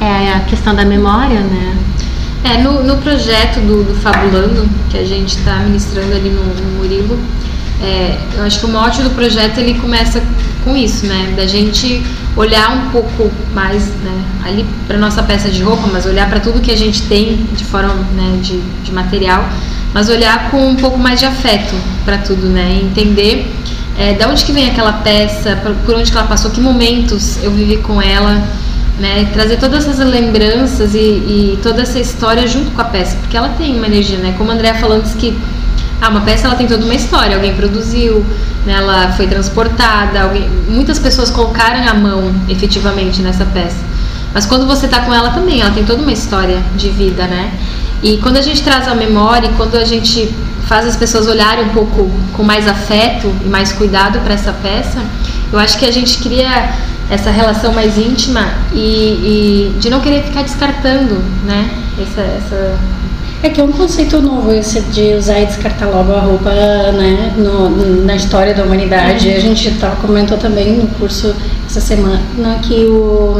É 0.00 0.32
a 0.32 0.40
questão 0.40 0.74
da 0.74 0.84
memória, 0.84 1.38
né? 1.38 1.85
É, 2.46 2.58
no, 2.58 2.84
no 2.84 2.98
projeto 2.98 3.58
do, 3.58 3.82
do 3.82 3.94
Fabulando, 3.96 4.68
que 4.88 4.96
a 4.96 5.04
gente 5.04 5.36
está 5.36 5.56
ministrando 5.56 6.14
ali 6.14 6.30
no, 6.30 6.44
no 6.44 6.78
Murilo, 6.78 7.18
é, 7.82 8.16
eu 8.36 8.44
acho 8.44 8.60
que 8.60 8.66
o 8.66 8.68
mote 8.68 9.02
do 9.02 9.10
projeto 9.10 9.58
ele 9.58 9.74
começa 9.74 10.22
com 10.62 10.76
isso, 10.76 11.06
né? 11.06 11.34
Da 11.36 11.44
gente 11.44 12.06
olhar 12.36 12.70
um 12.70 12.90
pouco 12.90 13.30
mais, 13.52 13.88
né? 13.88 14.24
Ali 14.44 14.64
para 14.86 14.96
nossa 14.96 15.24
peça 15.24 15.48
de 15.48 15.60
roupa, 15.60 15.88
mas 15.92 16.06
olhar 16.06 16.28
para 16.28 16.38
tudo 16.38 16.60
que 16.60 16.70
a 16.70 16.76
gente 16.76 17.02
tem 17.02 17.46
de 17.52 17.64
forma, 17.64 17.94
né? 18.14 18.38
De, 18.40 18.60
de 18.60 18.92
material, 18.92 19.48
mas 19.92 20.08
olhar 20.08 20.48
com 20.48 20.68
um 20.68 20.76
pouco 20.76 20.98
mais 20.98 21.18
de 21.18 21.26
afeto 21.26 21.74
para 22.04 22.18
tudo, 22.18 22.46
né? 22.46 22.78
entender 22.80 23.52
é, 23.98 24.14
da 24.14 24.28
onde 24.28 24.44
que 24.44 24.52
vem 24.52 24.68
aquela 24.68 24.92
peça, 24.92 25.58
por 25.84 25.94
onde 25.96 26.12
que 26.12 26.16
ela 26.16 26.28
passou, 26.28 26.50
que 26.50 26.60
momentos 26.60 27.42
eu 27.42 27.50
vivi 27.50 27.78
com 27.78 28.00
ela 28.00 28.46
né? 28.98 29.28
Trazer 29.32 29.58
todas 29.58 29.86
essas 29.86 30.08
lembranças 30.08 30.94
e, 30.94 30.98
e, 30.98 31.58
toda 31.62 31.82
essa 31.82 31.98
história 31.98 32.46
junto 32.46 32.70
com 32.70 32.80
a 32.80 32.84
peça, 32.84 33.16
porque 33.16 33.36
ela 33.36 33.50
tem 33.50 33.76
uma 33.76 33.86
energia, 33.86 34.18
né? 34.18 34.34
Como 34.38 34.50
a 34.50 34.54
Andrea 34.54 34.74
falou 34.74 34.96
antes 34.96 35.14
que 35.14 35.36
ah, 36.00 36.08
uma 36.08 36.20
peça 36.20 36.46
ela 36.46 36.56
tem 36.56 36.66
toda 36.66 36.84
uma 36.84 36.94
história, 36.94 37.36
alguém 37.36 37.54
produziu, 37.54 38.24
né? 38.66 38.74
ela 38.74 39.12
foi 39.12 39.26
transportada, 39.26 40.22
alguém, 40.22 40.48
muitas 40.68 40.98
pessoas 40.98 41.30
colocaram 41.30 41.88
a 41.88 41.94
mão 41.94 42.34
efetivamente 42.48 43.22
nessa 43.22 43.44
peça. 43.46 43.84
Mas 44.34 44.44
quando 44.44 44.66
você 44.66 44.86
está 44.86 45.00
com 45.00 45.14
ela 45.14 45.30
também, 45.30 45.62
ela 45.62 45.70
tem 45.70 45.84
toda 45.84 46.02
uma 46.02 46.12
história 46.12 46.62
de 46.76 46.90
vida, 46.90 47.26
né? 47.26 47.50
E 48.02 48.18
quando 48.18 48.36
a 48.36 48.42
gente 48.42 48.62
traz 48.62 48.86
a 48.86 48.94
memória, 48.94 49.50
quando 49.56 49.76
a 49.76 49.84
gente 49.84 50.34
faz 50.66 50.86
as 50.86 50.96
pessoas 50.96 51.26
olharem 51.26 51.64
um 51.64 51.70
pouco 51.70 52.10
com 52.34 52.42
mais 52.42 52.68
afeto 52.68 53.32
e 53.44 53.48
mais 53.48 53.72
cuidado 53.72 54.20
para 54.20 54.34
essa 54.34 54.52
peça, 54.52 55.02
eu 55.50 55.58
acho 55.58 55.78
que 55.78 55.86
a 55.86 55.92
gente 55.92 56.18
cria 56.18 56.74
essa 57.10 57.30
relação 57.30 57.72
mais 57.72 57.96
íntima 57.96 58.54
e, 58.72 59.72
e 59.72 59.78
de 59.78 59.88
não 59.88 60.00
querer 60.00 60.22
ficar 60.24 60.42
descartando, 60.42 61.22
né? 61.44 61.70
Essa, 62.00 62.20
essa 62.20 62.78
é 63.42 63.48
que 63.48 63.60
é 63.60 63.64
um 63.64 63.72
conceito 63.72 64.20
novo 64.20 64.52
esse 64.52 64.80
de 64.80 65.14
usar 65.14 65.40
e 65.40 65.46
descartar 65.46 65.86
logo 65.86 66.12
a 66.12 66.20
roupa 66.20 66.50
né, 66.50 67.32
no, 67.36 68.04
na 68.04 68.16
história 68.16 68.54
da 68.54 68.64
humanidade. 68.64 69.30
A 69.32 69.40
gente 69.40 69.70
tava, 69.72 69.96
comentou 69.96 70.36
também 70.36 70.76
no 70.76 70.88
curso 70.88 71.34
essa 71.66 71.80
semana 71.80 72.58
que 72.62 72.86
o, 72.86 73.36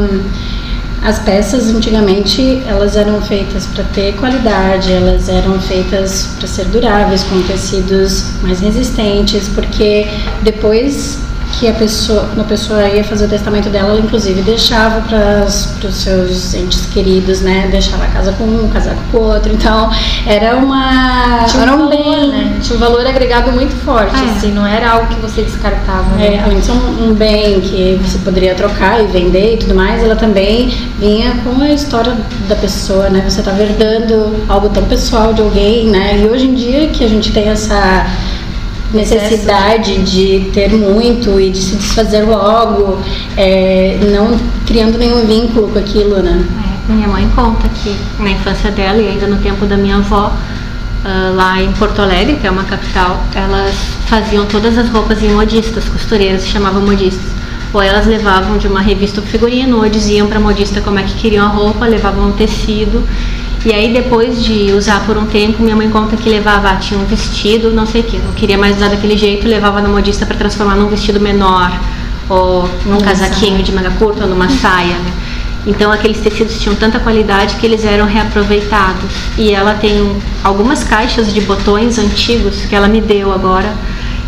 as 1.03 1.19
peças 1.19 1.73
antigamente 1.73 2.61
elas 2.67 2.95
eram 2.95 3.21
feitas 3.21 3.65
para 3.67 3.83
ter 3.85 4.13
qualidade, 4.15 4.91
elas 4.93 5.27
eram 5.29 5.59
feitas 5.59 6.29
para 6.37 6.47
ser 6.47 6.65
duráveis, 6.65 7.23
com 7.23 7.41
tecidos 7.41 8.25
mais 8.41 8.59
resistentes, 8.59 9.49
porque 9.49 10.07
depois 10.41 11.19
que 11.59 11.67
a 11.67 11.73
pessoa, 11.73 12.25
quando 12.27 12.41
a 12.41 12.43
pessoa 12.43 12.87
ia 12.87 13.03
fazer 13.03 13.25
o 13.25 13.29
testamento 13.29 13.69
dela, 13.69 13.89
ela 13.89 13.99
inclusive 13.99 14.41
deixava 14.43 15.01
para 15.01 15.43
os 15.45 15.95
seus 15.95 16.53
entes 16.53 16.85
queridos, 16.87 17.41
né? 17.41 17.67
Deixava 17.71 18.03
a 18.03 18.07
casa 18.07 18.31
com 18.33 18.43
um, 18.43 18.69
casaco 18.69 18.99
com 19.11 19.17
o 19.17 19.21
outro. 19.33 19.51
Então, 19.51 19.89
era 20.25 20.55
uma. 20.55 21.45
Tinha 21.47 21.63
era 21.63 21.71
um 21.71 21.75
um 21.75 21.89
valor, 21.89 21.89
bem, 21.89 22.27
né? 22.29 22.57
Tinha 22.61 22.75
um 22.77 22.79
valor 22.79 23.05
agregado 23.07 23.51
muito 23.51 23.75
forte, 23.83 24.15
É. 24.15 24.37
assim, 24.37 24.51
não 24.51 24.65
era 24.65 24.91
algo 24.91 25.07
que 25.07 25.19
você 25.19 25.41
descartava. 25.41 26.15
né? 26.15 26.35
É, 26.35 26.61
ser 26.61 26.71
um, 26.73 27.09
um 27.09 27.13
bem 27.13 27.59
que 27.61 27.99
você 28.03 28.19
poderia 28.19 28.53
trocar 28.53 29.01
e 29.03 29.07
vender 29.07 29.55
e 29.55 29.57
tudo 29.57 29.73
mais, 29.73 30.03
ela 30.03 30.15
também 30.15 30.69
vinha 30.99 31.31
com 31.43 31.61
a 31.61 31.69
história 31.71 32.15
da 32.47 32.55
pessoa, 32.55 33.09
né? 33.09 33.23
Você 33.27 33.39
estava 33.39 33.61
herdando 33.61 34.35
algo 34.47 34.69
tão 34.69 34.83
pessoal 34.85 35.33
de 35.33 35.41
alguém, 35.41 35.87
né? 35.87 36.19
E 36.21 36.27
hoje 36.27 36.45
em 36.45 36.53
dia 36.53 36.87
que 36.89 37.03
a 37.03 37.09
gente 37.09 37.31
tem 37.31 37.49
essa 37.49 38.05
necessidade 38.93 39.97
de 40.03 40.49
ter 40.51 40.71
muito 40.71 41.39
e 41.39 41.49
de 41.49 41.57
se 41.57 41.75
desfazer 41.75 42.23
logo, 42.23 42.99
é, 43.35 43.99
não 44.11 44.39
criando 44.65 44.97
nenhum 44.97 45.25
vínculo 45.25 45.69
com 45.69 45.79
aquilo, 45.79 46.21
né? 46.21 46.45
É, 46.89 46.93
minha 46.93 47.07
mãe 47.07 47.29
conta 47.35 47.67
que 47.69 47.95
na 48.19 48.29
infância 48.29 48.71
dela 48.71 49.01
e 49.01 49.07
ainda 49.07 49.27
no 49.27 49.37
tempo 49.37 49.65
da 49.65 49.75
minha 49.75 49.97
avó, 49.97 50.31
ah, 51.07 51.31
lá 51.33 51.61
em 51.61 51.71
Porto 51.73 52.01
Alegre, 52.01 52.35
que 52.35 52.47
é 52.47 52.51
uma 52.51 52.63
capital, 52.63 53.23
elas 53.33 53.75
faziam 54.07 54.45
todas 54.45 54.77
as 54.77 54.89
roupas 54.89 55.23
em 55.23 55.29
modistas, 55.29 55.87
costureiras 55.87 56.41
se 56.41 56.49
chamavam 56.49 56.81
modistas. 56.81 57.37
Ou 57.73 57.81
elas 57.81 58.05
levavam 58.05 58.57
de 58.57 58.67
uma 58.67 58.81
revista 58.81 59.21
o 59.21 59.23
figurino, 59.23 59.77
ou 59.77 59.89
diziam 59.89 60.27
para 60.27 60.37
a 60.37 60.41
modista 60.41 60.81
como 60.81 60.99
é 60.99 61.03
que 61.03 61.13
queriam 61.15 61.45
a 61.45 61.49
roupa, 61.49 61.85
levavam 61.85 62.29
um 62.29 62.31
tecido. 62.31 63.07
E 63.67 63.73
aí 63.73 63.91
depois 63.91 64.45
de 64.45 64.71
usar 64.71 65.05
por 65.05 65.17
um 65.17 65.25
tempo, 65.25 65.61
minha 65.61 65.75
mãe 65.75 65.89
conta 65.89 66.15
que 66.15 66.29
levava, 66.29 66.73
tinha 66.77 66.97
um 66.97 67.03
vestido, 67.03 67.69
não 67.69 67.85
sei 67.85 67.99
o 67.99 68.03
que, 68.05 68.17
não 68.17 68.31
queria 68.31 68.57
mais 68.57 68.77
usar 68.77 68.87
daquele 68.87 69.17
jeito, 69.17 69.45
levava 69.45 69.81
na 69.81 69.89
modista 69.89 70.25
para 70.25 70.37
transformar 70.37 70.77
num 70.77 70.87
vestido 70.87 71.19
menor, 71.19 71.77
ou 72.29 72.69
num 72.85 73.01
casaquinho 73.01 73.61
de 73.61 73.73
manga 73.73 73.91
curta, 73.99 74.23
ou 74.23 74.29
numa 74.29 74.47
saia, 74.47 74.95
né? 74.95 75.11
Então 75.65 75.91
aqueles 75.91 76.21
tecidos 76.21 76.61
tinham 76.61 76.77
tanta 76.77 76.97
qualidade 76.97 77.57
que 77.57 77.65
eles 77.65 77.83
eram 77.83 78.05
reaproveitados. 78.05 79.11
E 79.37 79.51
ela 79.51 79.73
tem 79.73 80.01
um- 80.01 80.17
algumas 80.45 80.85
caixas 80.85 81.33
de 81.33 81.41
botões 81.41 81.99
antigos 81.99 82.61
que 82.69 82.73
ela 82.73 82.87
me 82.87 83.01
deu 83.01 83.33
agora, 83.33 83.73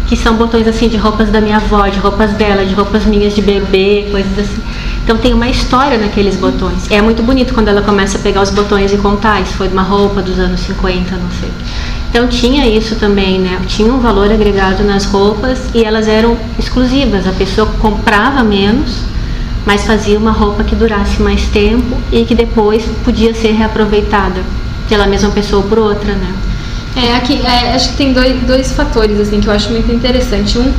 que 0.10 0.18
são 0.18 0.36
botões 0.36 0.68
assim 0.68 0.90
de 0.90 0.98
roupas 0.98 1.30
da 1.30 1.40
minha 1.40 1.58
avó, 1.58 1.88
de 1.88 2.00
roupas 2.00 2.32
dela, 2.32 2.66
de 2.66 2.74
roupas 2.74 3.06
minhas 3.06 3.36
de 3.36 3.44
bebê, 3.44 4.08
coisas 4.10 4.40
assim. 4.40 4.62
Então 5.04 5.16
tem 5.18 5.36
uma 5.36 5.48
história 5.48 6.00
naqueles 6.00 6.36
botões. 6.36 6.90
É 6.90 7.00
muito 7.00 7.22
bonito 7.22 7.54
quando 7.54 7.68
ela 7.68 7.84
começa 7.84 8.18
a 8.18 8.22
pegar 8.22 8.42
os 8.42 8.50
botões 8.50 8.92
e 8.92 8.98
contar, 8.98 9.40
isso 9.40 9.54
foi 9.54 9.68
de 9.68 9.74
uma 9.74 9.84
roupa 9.84 10.20
dos 10.24 10.40
anos 10.40 10.62
50, 10.62 11.16
não 11.16 11.30
sei. 11.40 11.52
Então 12.10 12.28
tinha 12.28 12.68
isso 12.68 12.96
também, 12.96 13.40
né? 13.40 13.62
Tinha 13.68 13.94
um 13.94 14.00
valor 14.00 14.32
agregado 14.32 14.84
nas 14.84 15.06
roupas 15.06 15.60
e 15.76 15.84
elas 15.84 16.08
eram 16.08 16.36
exclusivas. 16.58 17.28
A 17.28 17.32
pessoa 17.32 17.68
comprava 17.80 18.44
menos, 18.44 19.04
mas 19.64 19.86
fazia 19.86 20.18
uma 20.18 20.32
roupa 20.32 20.64
que 20.64 20.76
durasse 20.76 21.22
mais 21.22 21.44
tempo 21.50 21.96
e 22.12 22.26
que 22.26 22.34
depois 22.34 22.84
podia 23.06 23.36
ser 23.36 23.52
reaproveitada 23.52 24.42
pela 24.88 25.06
mesma 25.06 25.30
pessoa 25.30 25.62
ou 25.62 25.70
por 25.70 25.78
outra, 25.78 26.14
né? 26.14 26.34
É, 26.96 27.16
aqui, 27.16 27.42
é, 27.46 27.76
acho 27.76 27.90
que 27.90 27.98
tem 27.98 28.14
dois, 28.14 28.42
dois 28.44 28.72
fatores 28.72 29.20
assim 29.20 29.40
que 29.40 29.48
eu 29.48 29.54
acho 29.54 29.70
muito 29.70 29.92
interessante. 29.92 30.58
Um 30.58 30.74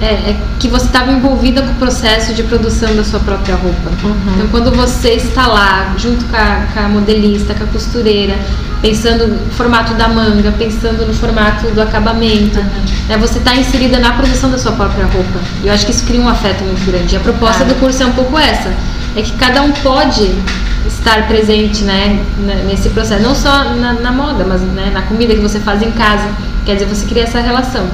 é, 0.00 0.06
é 0.30 0.36
que 0.58 0.66
você 0.66 0.86
estava 0.86 1.12
envolvida 1.12 1.62
com 1.62 1.70
o 1.70 1.74
processo 1.76 2.34
de 2.34 2.42
produção 2.42 2.94
da 2.96 3.04
sua 3.04 3.20
própria 3.20 3.54
roupa. 3.54 3.90
Então, 4.34 4.48
quando 4.50 4.72
você 4.72 5.10
está 5.10 5.46
lá, 5.46 5.94
junto 5.96 6.24
com 6.24 6.36
a, 6.36 6.66
com 6.74 6.80
a 6.80 6.88
modelista, 6.88 7.54
com 7.54 7.62
a 7.62 7.66
costureira, 7.68 8.36
pensando 8.80 9.28
no 9.28 9.38
formato 9.52 9.94
da 9.94 10.08
manga, 10.08 10.50
pensando 10.58 11.06
no 11.06 11.14
formato 11.14 11.70
do 11.70 11.80
acabamento, 11.80 12.58
né, 13.08 13.16
você 13.16 13.38
está 13.38 13.54
inserida 13.54 14.00
na 14.00 14.12
produção 14.14 14.50
da 14.50 14.58
sua 14.58 14.72
própria 14.72 15.04
roupa. 15.04 15.38
E 15.62 15.68
eu 15.68 15.72
acho 15.72 15.86
que 15.86 15.92
isso 15.92 16.04
cria 16.04 16.20
um 16.20 16.28
afeto 16.28 16.64
muito 16.64 16.84
grande. 16.84 17.14
E 17.14 17.16
a 17.16 17.20
proposta 17.20 17.58
Claro. 17.58 17.74
do 17.74 17.78
curso 17.78 18.02
é 18.02 18.06
um 18.06 18.12
pouco 18.12 18.36
essa: 18.36 18.74
é 19.14 19.22
que 19.22 19.32
cada 19.32 19.62
um 19.62 19.70
pode 19.70 20.34
estar 20.86 21.26
presente 21.26 21.84
né, 21.84 22.18
n- 22.38 22.62
nesse 22.64 22.88
processo, 22.90 23.22
não 23.22 23.34
só 23.34 23.74
na, 23.74 23.94
na 23.94 24.12
moda, 24.12 24.44
mas 24.44 24.60
né, 24.60 24.90
na 24.92 25.02
comida 25.02 25.34
que 25.34 25.40
você 25.40 25.60
faz 25.60 25.82
em 25.82 25.90
casa. 25.92 26.28
Quer 26.64 26.74
dizer, 26.74 26.86
você 26.86 27.06
cria 27.06 27.24
essa 27.24 27.40
relação. 27.40 27.86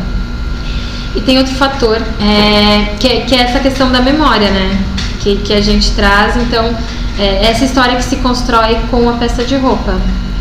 E 1.16 1.20
tem 1.20 1.38
outro 1.38 1.54
fator, 1.54 1.96
é, 2.20 2.94
que, 2.98 3.08
é, 3.08 3.20
que 3.22 3.34
é 3.34 3.40
essa 3.40 3.60
questão 3.60 3.90
da 3.90 4.00
memória, 4.00 4.50
né? 4.50 4.78
Que, 5.20 5.36
que 5.36 5.52
a 5.54 5.60
gente 5.60 5.92
traz. 5.92 6.36
Então, 6.36 6.76
é, 7.18 7.46
essa 7.46 7.64
história 7.64 7.96
que 7.96 8.04
se 8.04 8.16
constrói 8.16 8.78
com 8.90 9.08
a 9.08 9.14
peça 9.14 9.42
de 9.44 9.56
roupa. 9.56 9.92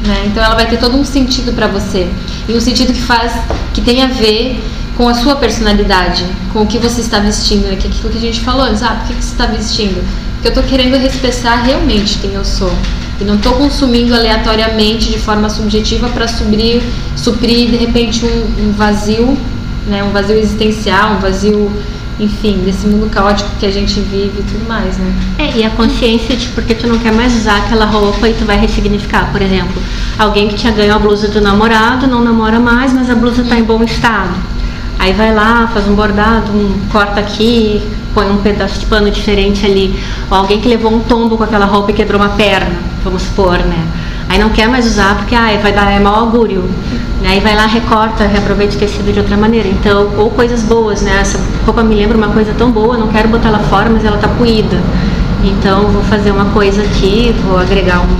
Né? 0.05 0.23
Então, 0.25 0.43
ela 0.43 0.55
vai 0.55 0.67
ter 0.67 0.77
todo 0.77 0.97
um 0.97 1.05
sentido 1.05 1.53
para 1.53 1.67
você. 1.67 2.07
E 2.47 2.53
um 2.53 2.59
sentido 2.61 2.93
que 2.93 3.01
faz, 3.01 3.33
que 3.73 3.81
tem 3.81 4.03
a 4.03 4.07
ver 4.07 4.61
com 4.95 5.07
a 5.07 5.13
sua 5.13 5.35
personalidade, 5.35 6.25
com 6.51 6.63
o 6.63 6.67
que 6.67 6.77
você 6.77 7.01
está 7.01 7.19
vestindo, 7.19 7.67
né? 7.67 7.77
Que 7.77 7.87
é 7.87 7.89
aquilo 7.89 8.09
que 8.09 8.17
a 8.17 8.21
gente 8.21 8.41
falou 8.41 8.63
antes, 8.63 8.83
ah, 8.83 8.95
por 8.99 9.07
que, 9.07 9.13
que 9.13 9.23
você 9.23 9.31
está 9.31 9.45
vestindo? 9.45 10.03
Eu 10.47 10.51
estou 10.51 10.63
querendo 10.63 10.95
respeitar 10.95 11.55
realmente 11.55 12.19
quem 12.19 12.31
eu 12.33 12.45
sou. 12.45 12.71
E 13.19 13.23
não 13.25 13.35
estou 13.35 13.51
consumindo 13.55 14.15
aleatoriamente 14.15 15.11
de 15.11 15.19
forma 15.19 15.49
subjetiva 15.49 16.07
para 16.07 16.25
suprir, 16.25 16.81
suprir 17.17 17.69
de 17.69 17.75
repente 17.75 18.23
um, 18.23 18.69
um 18.69 18.71
vazio, 18.71 19.37
né? 19.87 20.01
um 20.05 20.11
vazio 20.11 20.37
existencial, 20.37 21.15
um 21.15 21.19
vazio, 21.19 21.69
enfim, 22.17 22.61
desse 22.63 22.87
mundo 22.87 23.09
caótico 23.09 23.49
que 23.59 23.65
a 23.65 23.69
gente 23.69 23.99
vive 23.99 24.39
e 24.39 24.43
tudo 24.43 24.65
mais, 24.69 24.97
né? 24.97 25.13
É, 25.37 25.57
e 25.57 25.65
a 25.65 25.69
consciência 25.71 26.37
de 26.37 26.47
porque 26.47 26.73
tu 26.73 26.87
não 26.87 26.97
quer 26.97 27.11
mais 27.11 27.35
usar 27.35 27.57
aquela 27.57 27.83
roupa 27.83 28.29
e 28.29 28.33
tu 28.33 28.45
vai 28.45 28.57
ressignificar. 28.57 29.29
Por 29.33 29.41
exemplo, 29.41 29.75
alguém 30.17 30.47
que 30.47 30.55
tinha 30.55 30.71
ganho 30.71 30.95
a 30.95 30.99
blusa 30.99 31.27
do 31.27 31.41
namorado, 31.41 32.07
não 32.07 32.23
namora 32.23 32.57
mais, 32.57 32.93
mas 32.93 33.09
a 33.09 33.15
blusa 33.15 33.41
está 33.41 33.59
em 33.59 33.63
bom 33.63 33.83
estado. 33.83 34.33
Aí 34.97 35.11
vai 35.11 35.33
lá, 35.33 35.69
faz 35.73 35.85
um 35.89 35.93
bordado, 35.93 36.53
um, 36.53 36.79
corta 36.89 37.19
aqui, 37.19 37.81
põe 38.17 38.31
um 38.31 38.37
pedaço 38.37 38.79
de 38.79 38.87
pano 38.87 39.11
diferente 39.11 39.63
ali. 39.63 40.03
Ou 40.31 40.37
alguém 40.37 40.59
que 40.59 40.67
levou 40.67 40.91
um 40.91 41.01
tombo 41.01 41.37
com 41.37 41.43
aquela 41.43 41.67
roupa 41.67 41.91
e 41.91 41.93
quebrou 41.93 42.19
uma 42.19 42.29
perna, 42.29 42.75
vamos 43.03 43.21
supor, 43.21 43.59
né? 43.59 43.85
Aí 44.27 44.39
não 44.39 44.49
quer 44.49 44.67
mais 44.67 44.87
usar 44.87 45.15
porque 45.17 45.35
ai, 45.35 45.59
vai 45.59 45.71
dar 45.71 45.91
é 45.91 45.99
mau 45.99 46.15
augúrio. 46.15 46.63
Né? 47.21 47.29
Aí 47.29 47.39
vai 47.39 47.55
lá, 47.55 47.67
recorta, 47.67 48.25
reaproveita 48.25 48.75
o 48.75 48.79
tecido 48.79 49.13
de 49.13 49.19
outra 49.19 49.37
maneira. 49.37 49.67
Então, 49.67 50.13
ou 50.17 50.31
coisas 50.31 50.63
boas, 50.63 51.03
né? 51.03 51.19
Essa 51.21 51.39
roupa 51.63 51.83
me 51.83 51.93
lembra 51.93 52.17
uma 52.17 52.29
coisa 52.29 52.51
tão 52.57 52.71
boa, 52.71 52.97
não 52.97 53.07
quero 53.09 53.29
botar 53.29 53.49
ela 53.49 53.59
fora, 53.59 53.87
mas 53.87 54.03
ela 54.03 54.17
tá 54.17 54.27
puída. 54.27 54.77
Então, 55.43 55.83
vou 55.89 56.01
fazer 56.01 56.31
uma 56.31 56.45
coisa 56.45 56.81
aqui, 56.81 57.35
vou 57.47 57.59
agregar 57.59 57.99
um, 57.99 58.17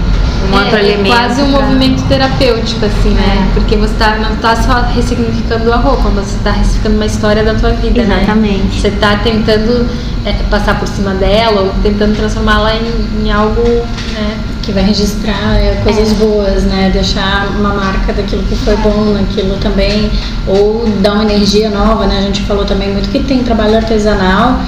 um 0.52 0.58
outro 0.58 0.76
é, 0.76 0.80
elemento. 0.80 1.14
É 1.14 1.18
quase 1.18 1.42
um 1.42 1.52
pra- 1.52 1.62
movimento 1.62 2.04
terapêutico, 2.08 2.86
assim, 2.86 3.10
né? 3.10 3.48
É. 3.50 3.54
Porque 3.54 3.76
você 3.76 3.94
tá, 3.96 4.18
não 4.18 4.34
está 4.34 4.56
só 4.56 4.82
ressignificando 4.94 5.72
a 5.72 5.78
roupa, 5.78 6.10
você 6.10 6.36
está 6.38 6.52
ressignificando 6.52 6.96
uma 6.96 7.06
história 7.06 7.44
da 7.44 7.54
tua 7.56 7.72
vida, 7.72 8.04
né? 8.04 8.18
Exatamente. 8.24 8.82
Você 8.82 8.88
está 8.90 9.18
tentando 9.18 9.88
é, 10.26 10.34
passar 10.50 10.80
por 10.80 10.88
cima 10.88 11.14
dela 11.14 11.62
ou 11.62 11.74
tentando 11.82 12.16
transformá-la 12.16 12.76
em, 12.76 13.26
em 13.26 13.32
algo, 13.32 13.62
né? 13.62 14.38
que 14.68 14.74
vai 14.74 14.84
registrar 14.84 15.56
é, 15.56 15.80
coisas 15.82 16.12
boas, 16.14 16.64
né? 16.64 16.90
Deixar 16.92 17.48
uma 17.58 17.74
marca 17.74 18.12
daquilo 18.12 18.44
que 18.44 18.56
foi 18.58 18.76
bom 18.76 19.14
naquilo 19.14 19.56
também, 19.58 20.12
ou 20.46 20.86
dar 21.00 21.14
uma 21.14 21.24
energia 21.24 21.70
nova, 21.70 22.06
né? 22.06 22.20
A 22.20 22.22
gente 22.24 22.42
falou 22.42 22.66
também 22.66 22.92
muito 22.92 23.10
que 23.10 23.20
tem 23.20 23.44
trabalho 23.44 23.78
artesanal, 23.78 24.60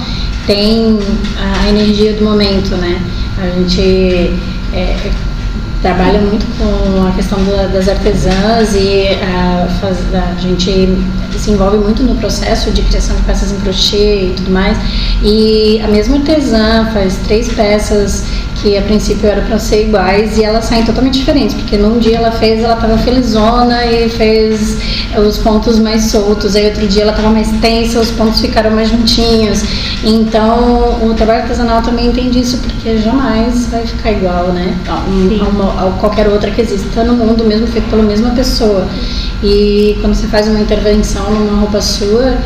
tem 0.46 0.98
a 1.36 1.68
energia 1.68 2.14
do 2.14 2.24
momento, 2.24 2.74
né? 2.76 2.98
A 3.38 3.58
gente 3.58 4.34
é, 4.72 4.96
trabalha 5.82 6.20
muito 6.20 6.44
com 6.58 7.06
a 7.06 7.10
questão 7.12 7.42
da- 7.44 7.66
das 7.68 7.88
artesãs 7.88 8.74
e 8.74 9.08
a, 9.22 9.66
faz- 9.80 10.14
a 10.14 10.38
gente 10.38 10.98
se 11.38 11.50
envolve 11.50 11.78
muito 11.78 12.02
no 12.02 12.14
processo 12.16 12.70
de 12.70 12.82
criação 12.82 13.16
de 13.16 13.22
peças 13.22 13.50
em 13.50 13.56
crochê 13.60 14.26
e 14.26 14.34
tudo 14.36 14.50
mais. 14.50 14.76
E 15.22 15.80
a 15.82 15.88
mesma 15.88 16.16
artesã 16.16 16.90
faz 16.92 17.16
três 17.24 17.48
peças 17.52 18.24
que 18.60 18.76
a 18.76 18.82
princípio 18.82 19.28
eram 19.28 19.44
para 19.46 19.58
ser 19.58 19.86
iguais 19.86 20.36
e 20.36 20.44
elas 20.44 20.66
saem 20.66 20.84
totalmente 20.84 21.18
diferentes, 21.18 21.54
porque 21.54 21.76
num 21.76 21.98
dia 21.98 22.16
ela 22.18 22.30
fez, 22.32 22.62
ela 22.62 22.74
estava 22.74 22.98
felizona 22.98 23.84
e 23.86 24.08
fez 24.08 24.78
os 25.18 25.38
pontos 25.38 25.78
mais 25.78 26.04
soltos, 26.04 26.54
aí 26.54 26.66
outro 26.66 26.86
dia 26.86 27.02
ela 27.02 27.12
estava 27.12 27.30
mais 27.30 27.48
tensa, 27.60 27.98
os 28.00 28.10
pontos 28.10 28.40
ficaram 28.40 28.70
mais 28.70 28.88
juntinhos. 28.88 29.62
Então 30.04 30.98
o 31.02 31.14
trabalho 31.14 31.42
artesanal 31.42 31.82
também 31.82 32.06
entende 32.08 32.40
isso, 32.40 32.58
porque 32.58 32.98
jamais 32.98 33.66
vai 33.66 33.86
ficar 33.86 34.12
igual, 34.12 34.48
né? 34.52 34.76
A, 34.88 35.04
Sim. 35.06 35.40
a 35.40 35.44
uma- 35.48 35.88
a 35.88 35.90
qualquer 35.98 36.28
outra 36.28 36.50
que 36.50 36.60
exista 36.60 37.02
no 37.04 37.14
mundo, 37.14 37.44
mesmo 37.44 37.66
feito 37.66 37.88
pela 37.88 38.02
mesma 38.02 38.30
pessoa. 38.30 38.86
E 39.42 39.96
quando 40.00 40.14
você 40.14 40.26
faz 40.26 40.46
uma 40.48 40.60
intervenção 40.60 41.30
numa 41.30 41.60
roupa 41.60 41.80
sua, 41.80 42.36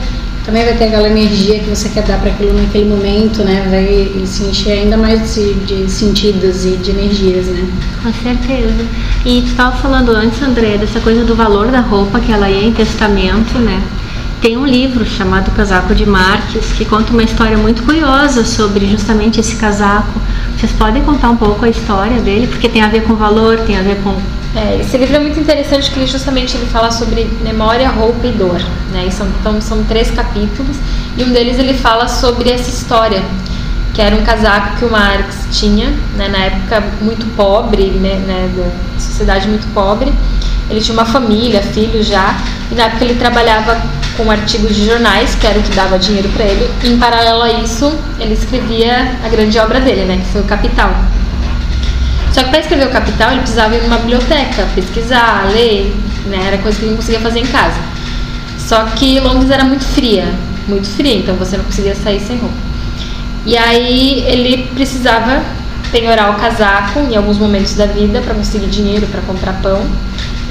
também 0.44 0.62
vai 0.62 0.74
ter 0.76 0.84
aquela 0.84 1.08
energia 1.08 1.58
que 1.58 1.70
você 1.70 1.88
quer 1.88 2.02
dar 2.02 2.18
para 2.18 2.30
aquilo 2.30 2.52
naquele 2.52 2.84
momento, 2.84 3.42
né? 3.42 3.66
Vai 3.70 4.26
se 4.26 4.44
encher 4.44 4.72
ainda 4.72 4.96
mais 4.96 5.34
de, 5.34 5.54
de 5.54 5.90
sentidos 5.90 6.66
e 6.66 6.76
de 6.76 6.90
energias, 6.90 7.46
né? 7.46 7.66
Com 8.02 8.12
certeza. 8.12 8.86
E 9.24 9.40
tu 9.40 9.48
estava 9.48 9.74
falando 9.76 10.10
antes, 10.10 10.42
André, 10.42 10.76
dessa 10.76 11.00
coisa 11.00 11.24
do 11.24 11.34
valor 11.34 11.68
da 11.68 11.80
roupa 11.80 12.20
que 12.20 12.30
ela 12.30 12.50
ia 12.50 12.62
em 12.62 12.72
testamento, 12.72 13.58
né? 13.58 13.82
Tem 14.42 14.58
um 14.58 14.66
livro 14.66 15.06
chamado 15.06 15.50
Casaco 15.52 15.94
de 15.94 16.04
Marques 16.04 16.72
que 16.74 16.84
conta 16.84 17.10
uma 17.12 17.22
história 17.22 17.56
muito 17.56 17.82
curiosa 17.82 18.44
sobre 18.44 18.86
justamente 18.86 19.40
esse 19.40 19.56
casaco. 19.56 20.20
Vocês 20.58 20.72
podem 20.72 21.02
contar 21.02 21.30
um 21.30 21.36
pouco 21.36 21.64
a 21.64 21.70
história 21.70 22.20
dele, 22.20 22.48
porque 22.48 22.68
tem 22.68 22.82
a 22.82 22.88
ver 22.88 23.04
com 23.04 23.14
valor, 23.14 23.60
tem 23.60 23.78
a 23.78 23.82
ver 23.82 23.96
com 24.02 24.14
É, 24.56 24.80
esse 24.80 24.96
livro 24.96 25.16
é 25.16 25.18
muito 25.18 25.38
interessante 25.40 25.90
porque 25.90 26.06
justamente 26.06 26.56
ele 26.56 26.66
fala 26.66 26.90
sobre 26.92 27.24
memória, 27.42 27.88
roupa 27.88 28.26
e 28.26 28.32
dor. 28.32 28.60
Né? 28.92 29.06
E 29.08 29.12
são, 29.12 29.26
então, 29.40 29.60
são 29.60 29.82
três 29.84 30.10
capítulos 30.12 30.76
E 31.16 31.24
um 31.24 31.32
deles 31.32 31.58
ele 31.58 31.74
fala 31.74 32.06
sobre 32.06 32.50
essa 32.50 32.70
história, 32.70 33.22
que 33.92 34.00
era 34.00 34.14
um 34.14 34.22
casaco 34.22 34.76
que 34.78 34.84
o 34.84 34.90
Marx 34.90 35.46
tinha, 35.52 35.90
né, 36.16 36.28
na 36.28 36.38
época 36.38 36.82
muito 37.00 37.26
pobre, 37.36 37.84
né, 37.90 38.16
né, 38.26 38.50
da 38.56 39.00
sociedade 39.00 39.48
muito 39.48 39.66
pobre. 39.72 40.12
Ele 40.68 40.80
tinha 40.80 40.94
uma 40.94 41.04
família, 41.04 41.62
filhos 41.62 42.06
já, 42.06 42.36
e 42.70 42.74
na 42.74 42.84
época 42.84 43.04
ele 43.04 43.14
trabalhava 43.14 43.80
com 44.16 44.28
artigos 44.30 44.74
de 44.74 44.86
jornais, 44.86 45.34
que 45.36 45.46
era 45.46 45.58
o 45.58 45.62
que 45.62 45.74
dava 45.74 45.98
dinheiro 45.98 46.28
para 46.30 46.44
ele. 46.44 46.68
E 46.82 46.88
em 46.88 46.98
paralelo 46.98 47.42
a 47.42 47.52
isso, 47.52 47.92
ele 48.18 48.34
escrevia 48.34 49.16
a 49.24 49.28
grande 49.28 49.56
obra 49.58 49.80
dele, 49.80 50.04
né, 50.04 50.16
que 50.16 50.32
foi 50.32 50.40
o 50.40 50.44
Capital. 50.44 50.90
Só 52.34 52.42
que 52.42 52.50
para 52.50 52.58
escrever 52.58 52.88
o 52.88 52.90
Capital, 52.90 53.30
ele 53.30 53.42
precisava 53.42 53.76
ir 53.76 53.82
numa 53.82 53.98
biblioteca, 53.98 54.66
pesquisar, 54.74 55.48
ler, 55.52 55.94
né, 56.26 56.48
era 56.48 56.58
coisa 56.58 56.76
que 56.76 56.84
ele 56.84 56.90
não 56.90 56.96
conseguia 56.96 57.20
fazer 57.20 57.38
em 57.38 57.46
casa. 57.46 57.78
Só 58.58 58.86
que 58.86 59.20
Londres 59.20 59.52
era 59.52 59.62
muito 59.62 59.84
fria, 59.84 60.26
muito 60.66 60.88
fria, 60.88 61.14
então 61.14 61.36
você 61.36 61.56
não 61.56 61.64
conseguia 61.64 61.94
sair 61.94 62.18
sem 62.18 62.36
roupa. 62.38 62.56
E 63.46 63.56
aí 63.56 64.24
ele 64.26 64.68
precisava 64.74 65.44
penhorar 65.92 66.32
o 66.32 66.40
casaco 66.40 66.98
em 67.08 67.14
alguns 67.14 67.38
momentos 67.38 67.74
da 67.74 67.86
vida 67.86 68.20
para 68.20 68.34
conseguir 68.34 68.66
dinheiro 68.66 69.06
para 69.06 69.20
comprar 69.20 69.52
pão. 69.62 69.86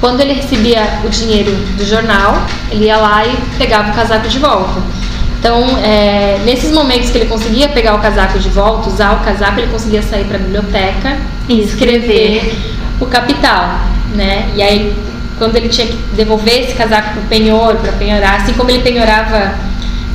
Quando 0.00 0.22
ele 0.22 0.32
recebia 0.32 1.00
o 1.04 1.10
dinheiro 1.10 1.52
do 1.76 1.84
jornal, 1.84 2.46
ele 2.70 2.86
ia 2.86 2.96
lá 2.96 3.26
e 3.26 3.36
pegava 3.58 3.90
o 3.90 3.94
casaco 3.94 4.26
de 4.26 4.38
volta. 4.38 4.80
Então, 5.38 5.62
é, 5.84 6.40
nesses 6.46 6.72
momentos 6.72 7.10
que 7.10 7.18
ele 7.18 7.26
conseguia 7.26 7.68
pegar 7.68 7.94
o 7.94 7.98
casaco 7.98 8.38
de 8.38 8.48
volta, 8.48 8.88
usar 8.88 9.20
o 9.20 9.22
casaco, 9.22 9.60
ele 9.60 9.70
conseguia 9.70 10.00
sair 10.00 10.24
para 10.24 10.38
a 10.38 10.40
biblioteca 10.40 11.33
escrever 11.48 12.54
o 13.00 13.06
capital, 13.06 13.80
né? 14.14 14.50
E 14.54 14.62
aí, 14.62 14.96
quando 15.38 15.56
ele 15.56 15.68
tinha 15.68 15.86
que 15.86 15.96
devolver 16.14 16.64
esse 16.64 16.74
casaco 16.74 17.10
para 17.10 17.20
o 17.20 17.26
penhor, 17.26 17.76
para 17.76 17.92
penhorar, 17.92 18.42
assim 18.42 18.52
como 18.52 18.70
ele 18.70 18.82
penhorava 18.82 19.54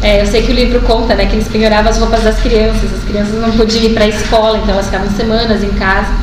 é, 0.02 0.22
eu 0.22 0.26
sei 0.26 0.42
que 0.42 0.52
o 0.52 0.56
livro 0.56 0.80
conta, 0.82 1.14
né, 1.14 1.26
que 1.26 1.36
eles 1.36 1.48
penhoravam 1.50 1.92
as 1.92 1.98
roupas 1.98 2.24
das 2.24 2.40
crianças. 2.40 2.94
As 2.94 3.04
crianças 3.04 3.36
não 3.42 3.52
podiam 3.52 3.84
ir 3.84 3.94
para 3.94 4.06
a 4.06 4.08
escola, 4.08 4.58
então 4.58 4.74
elas 4.74 4.86
ficavam 4.86 5.10
semanas 5.12 5.62
em 5.62 5.72
casa. 5.72 6.14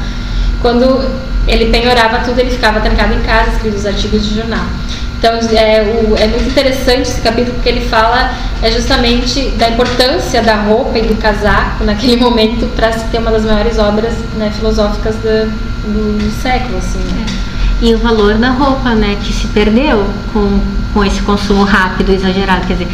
Quando 0.63 1.05
ele 1.47 1.71
penhorava 1.71 2.25
tudo, 2.25 2.41
ele 2.41 2.51
ficava 2.51 2.81
trancado 2.81 3.13
em 3.13 3.21
casa, 3.21 3.51
escrevendo 3.51 3.79
os 3.79 3.87
artigos 3.87 4.27
de 4.27 4.35
jornal. 4.35 4.65
Então 5.19 5.33
é, 5.57 5.83
o, 5.83 6.17
é, 6.17 6.27
muito 6.27 6.49
interessante 6.49 7.09
esse 7.09 7.21
capítulo 7.21 7.55
porque 7.55 7.69
ele 7.69 7.89
fala 7.89 8.33
é 8.63 8.71
justamente 8.71 9.51
da 9.51 9.69
importância 9.71 10.43
da 10.43 10.57
roupa 10.57 10.99
e 10.99 11.03
do 11.03 11.17
casaco 11.17 11.85
naquele 11.85 12.17
momento 12.21 12.67
para 12.75 12.93
se 12.93 13.05
ter 13.07 13.19
uma 13.19 13.31
das 13.31 13.45
maiores 13.45 13.79
obras 13.79 14.15
né, 14.37 14.53
filosóficas 14.55 15.17
do, 15.17 15.51
do, 16.19 16.43
século. 16.43 16.79
Assim, 16.79 16.99
né? 16.99 17.27
é. 17.43 17.85
E 17.85 17.95
o 17.95 17.99
valor 17.99 18.35
da 18.35 18.51
roupa, 18.51 18.95
né, 18.95 19.19
que 19.23 19.33
se 19.33 19.49
perdeu 19.49 20.07
com, 20.33 20.61
com 20.95 21.05
esse 21.05 21.21
consumo 21.23 21.65
rápido, 21.65 22.13
exagerado. 22.13 22.67
Quer 22.67 22.75
dizer, 22.75 22.89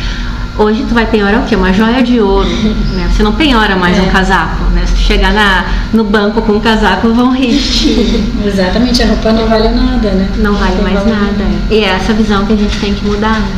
Hoje 0.62 0.85
tu 0.88 0.94
vai 0.94 1.05
penhorar 1.07 1.40
o 1.40 1.44
quê? 1.44 1.57
Uma 1.57 1.72
joia 1.72 2.03
de 2.03 2.20
ouro. 2.20 2.48
Né? 2.92 3.09
Você 3.11 3.22
não 3.22 3.33
penhora 3.33 3.75
mais 3.75 3.96
é. 3.96 4.03
um 4.03 4.11
casaco. 4.11 4.64
Né? 4.70 4.85
Se 4.87 4.92
tu 4.92 5.01
chegar 5.01 5.33
na, 5.33 5.64
no 5.94 6.05
banco 6.05 6.42
com 6.42 6.53
um 6.53 6.61
casaco, 6.61 7.09
vão 7.12 7.33
rir. 7.33 7.55
Exatamente, 8.44 9.03
a 9.03 9.07
roupa 9.07 9.33
não 9.33 9.46
vale 9.48 9.68
nada, 9.70 10.11
né? 10.11 10.29
Não 10.37 10.55
vale 10.55 10.83
mais 10.83 10.94
vale 10.96 11.11
nada. 11.11 11.25
nada. 11.25 11.44
E 11.70 11.83
é 11.83 11.88
essa 11.88 12.12
visão 12.12 12.44
que 12.44 12.53
a 12.53 12.57
gente 12.57 12.79
tem 12.79 12.92
que 12.92 13.05
mudar, 13.05 13.40
né? 13.40 13.53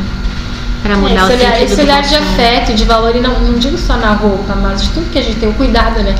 Para 0.84 0.96
mudar 0.96 1.14
é, 1.14 1.24
esse 1.24 1.32
o 1.32 1.36
olhar, 1.36 1.62
Esse 1.62 1.80
olhar 1.80 2.02
de 2.02 2.14
afeto, 2.14 2.74
de 2.74 2.84
valor, 2.84 3.16
e 3.16 3.20
não, 3.20 3.40
não 3.40 3.58
digo 3.58 3.76
só 3.76 3.96
na 3.96 4.12
roupa, 4.12 4.54
mas 4.54 4.82
de 4.82 4.90
tudo 4.90 5.10
que 5.10 5.18
a 5.18 5.22
gente 5.22 5.36
tem, 5.40 5.48
o 5.48 5.54
cuidado, 5.54 6.00
né? 6.00 6.14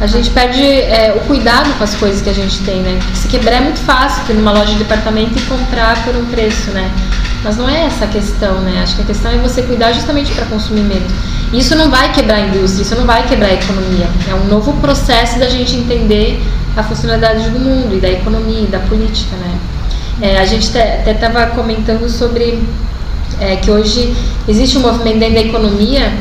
A 0.00 0.06
gente 0.06 0.30
perde 0.30 0.62
é, 0.62 1.14
o 1.16 1.26
cuidado 1.26 1.72
com 1.78 1.84
as 1.84 1.94
coisas 1.94 2.20
que 2.20 2.28
a 2.28 2.34
gente 2.34 2.58
tem, 2.60 2.80
né? 2.80 2.98
Se 3.14 3.26
quebrar 3.26 3.56
é 3.56 3.60
muito 3.60 3.80
fácil 3.80 4.22
ir 4.30 4.34
numa 4.34 4.52
loja 4.52 4.72
de 4.72 4.78
departamento 4.78 5.38
e 5.38 5.42
comprar 5.42 6.02
por 6.04 6.14
um 6.14 6.24
preço, 6.26 6.70
né? 6.72 6.90
Mas 7.42 7.56
não 7.56 7.68
é 7.68 7.86
essa 7.86 8.04
a 8.04 8.08
questão, 8.08 8.60
né? 8.60 8.80
Acho 8.82 8.96
que 8.96 9.02
a 9.02 9.04
questão 9.06 9.30
é 9.30 9.38
você 9.38 9.62
cuidar 9.62 9.92
justamente 9.92 10.32
para 10.32 10.44
consumir 10.46 10.82
menos. 10.82 11.10
Isso 11.52 11.74
não 11.74 11.90
vai 11.90 12.12
quebrar 12.12 12.36
a 12.36 12.40
indústria, 12.40 12.82
isso 12.82 12.94
não 12.94 13.06
vai 13.06 13.26
quebrar 13.26 13.48
a 13.48 13.54
economia. 13.54 14.06
É 14.28 14.34
um 14.34 14.44
novo 14.44 14.74
processo 14.74 15.38
da 15.38 15.48
gente 15.48 15.74
entender 15.74 16.40
a 16.76 16.82
funcionalidade 16.82 17.48
do 17.50 17.58
mundo 17.58 17.96
e 17.96 18.00
da 18.00 18.10
economia 18.10 18.60
e 18.60 18.66
da 18.66 18.78
política, 18.80 19.34
né? 19.36 19.58
É, 20.22 20.38
a 20.38 20.44
gente 20.44 20.68
até 20.68 21.12
estava 21.12 21.46
comentando 21.46 22.08
sobre 22.08 22.62
é, 23.40 23.56
que 23.56 23.70
hoje 23.70 24.14
existe 24.46 24.76
um 24.76 24.82
movimento 24.82 25.18
dentro 25.18 25.34
da 25.34 25.40
economia 25.40 26.12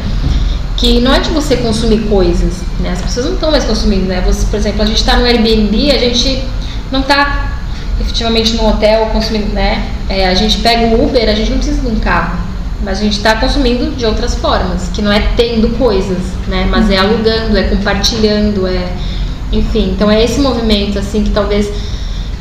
que 0.77 1.01
não 1.01 1.13
é 1.13 1.19
de 1.19 1.29
você 1.31 1.57
consumir 1.57 1.99
coisas, 2.07 2.61
né? 2.79 2.91
As 2.91 3.01
pessoas 3.01 3.25
não 3.25 3.33
estão 3.33 3.51
mais 3.51 3.65
consumindo, 3.65 4.05
né? 4.05 4.23
Você, 4.25 4.45
por 4.45 4.55
exemplo, 4.55 4.81
a 4.81 4.85
gente 4.85 4.99
está 4.99 5.17
no 5.17 5.25
Airbnb, 5.25 5.91
a 5.91 5.97
gente 5.97 6.45
não 6.89 7.01
está 7.01 7.58
efetivamente 7.99 8.53
no 8.55 8.67
hotel 8.67 9.07
consumindo, 9.07 9.53
né? 9.53 9.89
É, 10.09 10.27
a 10.27 10.33
gente 10.33 10.59
pega 10.59 10.95
o 10.95 11.05
Uber, 11.05 11.29
a 11.29 11.33
gente 11.33 11.51
não 11.51 11.57
precisa 11.57 11.81
de 11.81 11.87
um 11.87 11.99
carro, 11.99 12.39
mas 12.83 12.99
a 12.99 13.03
gente 13.03 13.17
está 13.17 13.35
consumindo 13.35 13.91
de 13.91 14.05
outras 14.05 14.35
formas, 14.35 14.89
que 14.93 15.01
não 15.01 15.11
é 15.11 15.19
tendo 15.35 15.77
coisas, 15.77 16.19
né? 16.47 16.67
Mas 16.69 16.89
é 16.89 16.97
alugando, 16.97 17.57
é 17.57 17.63
compartilhando, 17.63 18.67
é, 18.67 18.93
enfim. 19.51 19.91
Então 19.91 20.09
é 20.09 20.23
esse 20.23 20.39
movimento 20.39 20.97
assim 20.97 21.23
que 21.23 21.31
talvez 21.31 21.71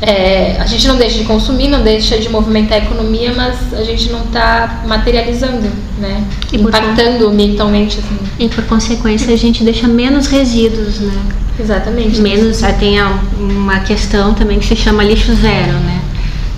é, 0.01 0.57
a 0.59 0.65
gente 0.65 0.87
não 0.87 0.95
deixa 0.95 1.17
de 1.17 1.25
consumir, 1.25 1.67
não 1.67 1.83
deixa 1.83 2.17
de 2.17 2.29
movimentar 2.29 2.79
a 2.79 2.85
economia, 2.85 3.33
mas 3.35 3.73
a 3.73 3.83
gente 3.83 4.09
não 4.09 4.21
está 4.21 4.83
materializando, 4.87 5.69
né? 5.97 6.23
E 6.53 6.57
Impactando 6.57 7.27
ambientalmente. 7.27 7.99
Assim. 7.99 8.17
E 8.39 8.47
por 8.47 8.63
consequência 8.65 9.33
a 9.33 9.37
gente 9.37 9.63
deixa 9.63 9.87
menos 9.87 10.27
resíduos, 10.27 10.99
né? 10.99 11.21
Exatamente. 11.59 12.21
Menos, 12.21 12.61
tem 12.79 12.97
uma 13.37 13.79
questão 13.81 14.33
também 14.33 14.59
que 14.59 14.65
se 14.65 14.75
chama 14.75 15.03
lixo 15.03 15.33
zero, 15.35 15.73
né? 15.73 16.01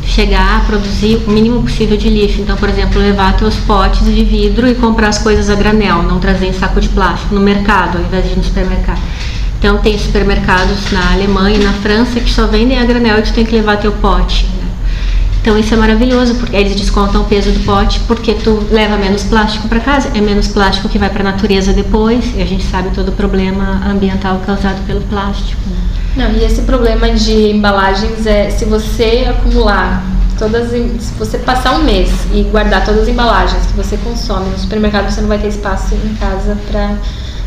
Chegar 0.06 0.58
a 0.58 0.60
produzir 0.62 1.24
o 1.28 1.32
mínimo 1.32 1.64
possível 1.64 1.98
de 1.98 2.10
lixo. 2.10 2.42
Então, 2.42 2.56
por 2.58 2.70
exemplo, 2.70 3.02
levar 3.02 3.36
teus 3.38 3.56
potes 3.56 4.06
de 4.06 4.24
vidro 4.24 4.68
e 4.68 4.76
comprar 4.76 5.08
as 5.08 5.18
coisas 5.18 5.50
a 5.50 5.56
granel, 5.56 6.04
não 6.04 6.20
trazer 6.20 6.48
em 6.48 6.54
saco 6.54 6.80
de 6.80 6.90
plástico 6.90 7.34
no 7.34 7.42
mercado, 7.42 7.98
ao 7.98 8.04
invés 8.04 8.26
de 8.26 8.34
ir 8.34 8.38
no 8.38 8.44
supermercado. 8.44 9.02
Então 9.58 9.78
tem 9.78 9.98
supermercados 9.98 10.92
na 10.92 11.14
Alemanha 11.14 11.58
e 11.58 11.64
na 11.64 11.74
França 11.74 12.20
que 12.20 12.32
só 12.32 12.48
vendem 12.48 12.80
a 12.80 12.84
granel 12.84 13.20
e 13.20 13.22
tu 13.22 13.32
tem 13.32 13.46
que 13.46 13.56
levar 13.56 13.78
teu 13.78 13.92
pote. 13.92 14.48
Então 15.42 15.58
isso 15.58 15.74
é 15.74 15.78
maravilhoso, 15.78 16.36
porque 16.36 16.56
eles 16.56 16.76
descontam 16.76 17.22
o 17.22 17.26
peso 17.26 17.52
do 17.52 17.60
pote 17.62 18.00
porque 18.02 18.36
tu 18.36 18.64
leva 18.70 18.96
menos 18.96 19.24
plástico 19.24 19.68
para 19.68 19.80
casa, 19.80 20.12
é 20.14 20.22
menos 20.22 20.48
plástico 20.48 20.88
que 20.88 21.00
vai 21.00 21.10
para 21.10 21.22
a 21.22 21.32
natureza 21.32 21.74
depois, 21.74 22.36
e 22.36 22.42
a 22.42 22.46
gente 22.46 22.64
sabe 22.64 22.92
todo 22.92 23.10
o 23.10 23.12
problema 23.12 23.82
ambiental 23.90 24.40
causado 24.46 24.86
pelo 24.86 25.02
plástico. 25.02 25.60
Né? 25.68 25.78
Não, 26.16 26.32
e 26.38 26.44
esse 26.44 26.62
problema 26.62 27.10
de 27.10 27.52
embalagens 27.52 28.26
é 28.28 28.52
se 28.52 28.66
você 28.66 29.26
acumular 29.28 30.06
todas, 30.38 30.70
se 30.70 31.14
você 31.18 31.40
passar 31.40 31.76
um 31.76 31.84
mês 31.84 32.12
e 32.32 32.44
guardar 32.44 32.86
todas 32.86 33.02
as 33.02 33.08
embalagens 33.08 33.66
que 33.66 33.74
você 33.74 33.98
consome 33.98 34.50
no 34.50 34.60
supermercado, 34.60 35.10
você 35.10 35.22
não 35.22 35.28
vai 35.28 35.40
ter 35.40 35.48
espaço 35.48 35.96
em 35.96 36.14
casa 36.16 36.56
para 36.70 36.98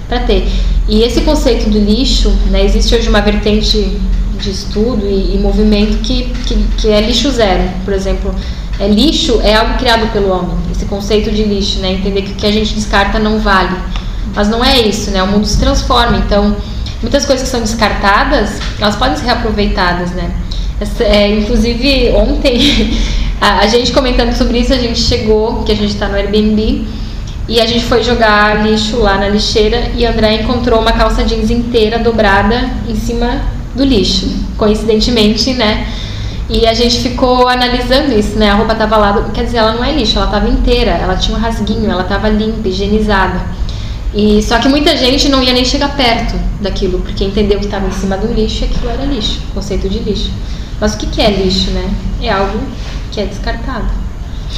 para 0.08 0.20
ter. 0.20 0.46
E 0.88 1.02
esse 1.02 1.22
conceito 1.22 1.70
do 1.70 1.78
lixo, 1.78 2.28
né, 2.50 2.62
existe 2.64 2.94
hoje 2.94 3.08
uma 3.08 3.22
vertente 3.22 3.98
de 4.44 4.50
estudo 4.50 5.06
e, 5.06 5.34
e 5.34 5.38
movimento 5.38 5.98
que, 5.98 6.24
que, 6.46 6.54
que, 6.76 6.88
é 6.88 7.00
lixo 7.00 7.30
zero, 7.30 7.68
por 7.84 7.94
exemplo. 7.94 8.34
É, 8.78 8.88
lixo 8.88 9.40
é 9.42 9.54
algo 9.54 9.78
criado 9.78 10.12
pelo 10.12 10.30
homem, 10.30 10.56
esse 10.70 10.84
conceito 10.84 11.30
de 11.30 11.44
lixo, 11.44 11.78
né, 11.78 11.92
entender 11.92 12.22
que 12.22 12.32
o 12.32 12.34
que 12.34 12.46
a 12.46 12.52
gente 12.52 12.74
descarta 12.74 13.18
não 13.18 13.38
vale. 13.38 13.76
Mas 14.34 14.48
não 14.48 14.64
é 14.64 14.80
isso, 14.80 15.10
né, 15.10 15.22
o 15.22 15.26
mundo 15.28 15.46
se 15.46 15.58
transforma, 15.58 16.18
então 16.18 16.56
muitas 17.00 17.24
coisas 17.24 17.44
que 17.44 17.50
são 17.50 17.60
descartadas, 17.60 18.58
elas 18.80 18.96
podem 18.96 19.16
ser 19.16 19.26
reaproveitadas, 19.26 20.10
né. 20.10 20.30
É, 21.00 21.28
inclusive, 21.38 22.10
ontem, 22.16 22.98
a, 23.40 23.60
a 23.60 23.66
gente 23.68 23.92
comentando 23.92 24.34
sobre 24.34 24.58
isso, 24.58 24.72
a 24.72 24.78
gente 24.78 24.98
chegou, 25.00 25.62
que 25.62 25.72
a 25.72 25.76
gente 25.76 25.92
está 25.92 26.08
no 26.08 26.16
Airbnb, 26.16 26.84
e 27.46 27.60
a 27.60 27.66
gente 27.66 27.84
foi 27.84 28.02
jogar 28.02 28.66
lixo 28.66 28.98
lá 28.98 29.18
na 29.18 29.28
lixeira 29.28 29.90
e 29.94 30.06
André 30.06 30.40
encontrou 30.40 30.80
uma 30.80 30.92
calça 30.92 31.22
jeans 31.24 31.50
inteira 31.50 31.98
dobrada 31.98 32.70
em 32.88 32.94
cima 32.94 33.53
do 33.74 33.84
lixo, 33.84 34.28
coincidentemente, 34.56 35.52
né? 35.54 35.86
E 36.48 36.66
a 36.66 36.74
gente 36.74 36.98
ficou 37.00 37.48
analisando 37.48 38.12
isso, 38.12 38.38
né? 38.38 38.50
A 38.50 38.54
roupa 38.54 38.74
tava 38.74 38.96
lá, 38.96 39.30
quer 39.32 39.44
dizer, 39.44 39.58
ela 39.58 39.72
não 39.72 39.84
é 39.84 39.92
lixo, 39.92 40.18
ela 40.18 40.26
tava 40.26 40.48
inteira, 40.48 40.90
ela 40.90 41.16
tinha 41.16 41.36
um 41.36 41.40
rasguinho, 41.40 41.90
ela 41.90 42.04
tava 42.04 42.28
limpa, 42.28 42.68
higienizada. 42.68 43.40
E 44.14 44.42
só 44.42 44.58
que 44.58 44.68
muita 44.68 44.96
gente 44.96 45.28
não 45.28 45.42
ia 45.42 45.52
nem 45.52 45.64
chegar 45.64 45.96
perto 45.96 46.38
daquilo, 46.60 47.00
porque 47.00 47.24
entendeu 47.24 47.58
que 47.58 47.64
estava 47.64 47.86
em 47.86 47.92
cima 47.92 48.16
do 48.16 48.32
lixo 48.32 48.62
e 48.62 48.66
aquilo 48.66 48.90
era 48.90 49.04
lixo, 49.04 49.40
conceito 49.52 49.88
de 49.88 49.98
lixo. 49.98 50.30
Mas 50.80 50.94
o 50.94 50.98
que, 50.98 51.06
que 51.06 51.20
é 51.20 51.30
lixo, 51.30 51.70
né? 51.70 51.90
É 52.22 52.30
algo 52.30 52.60
que 53.10 53.20
é 53.20 53.26
descartado. 53.26 54.03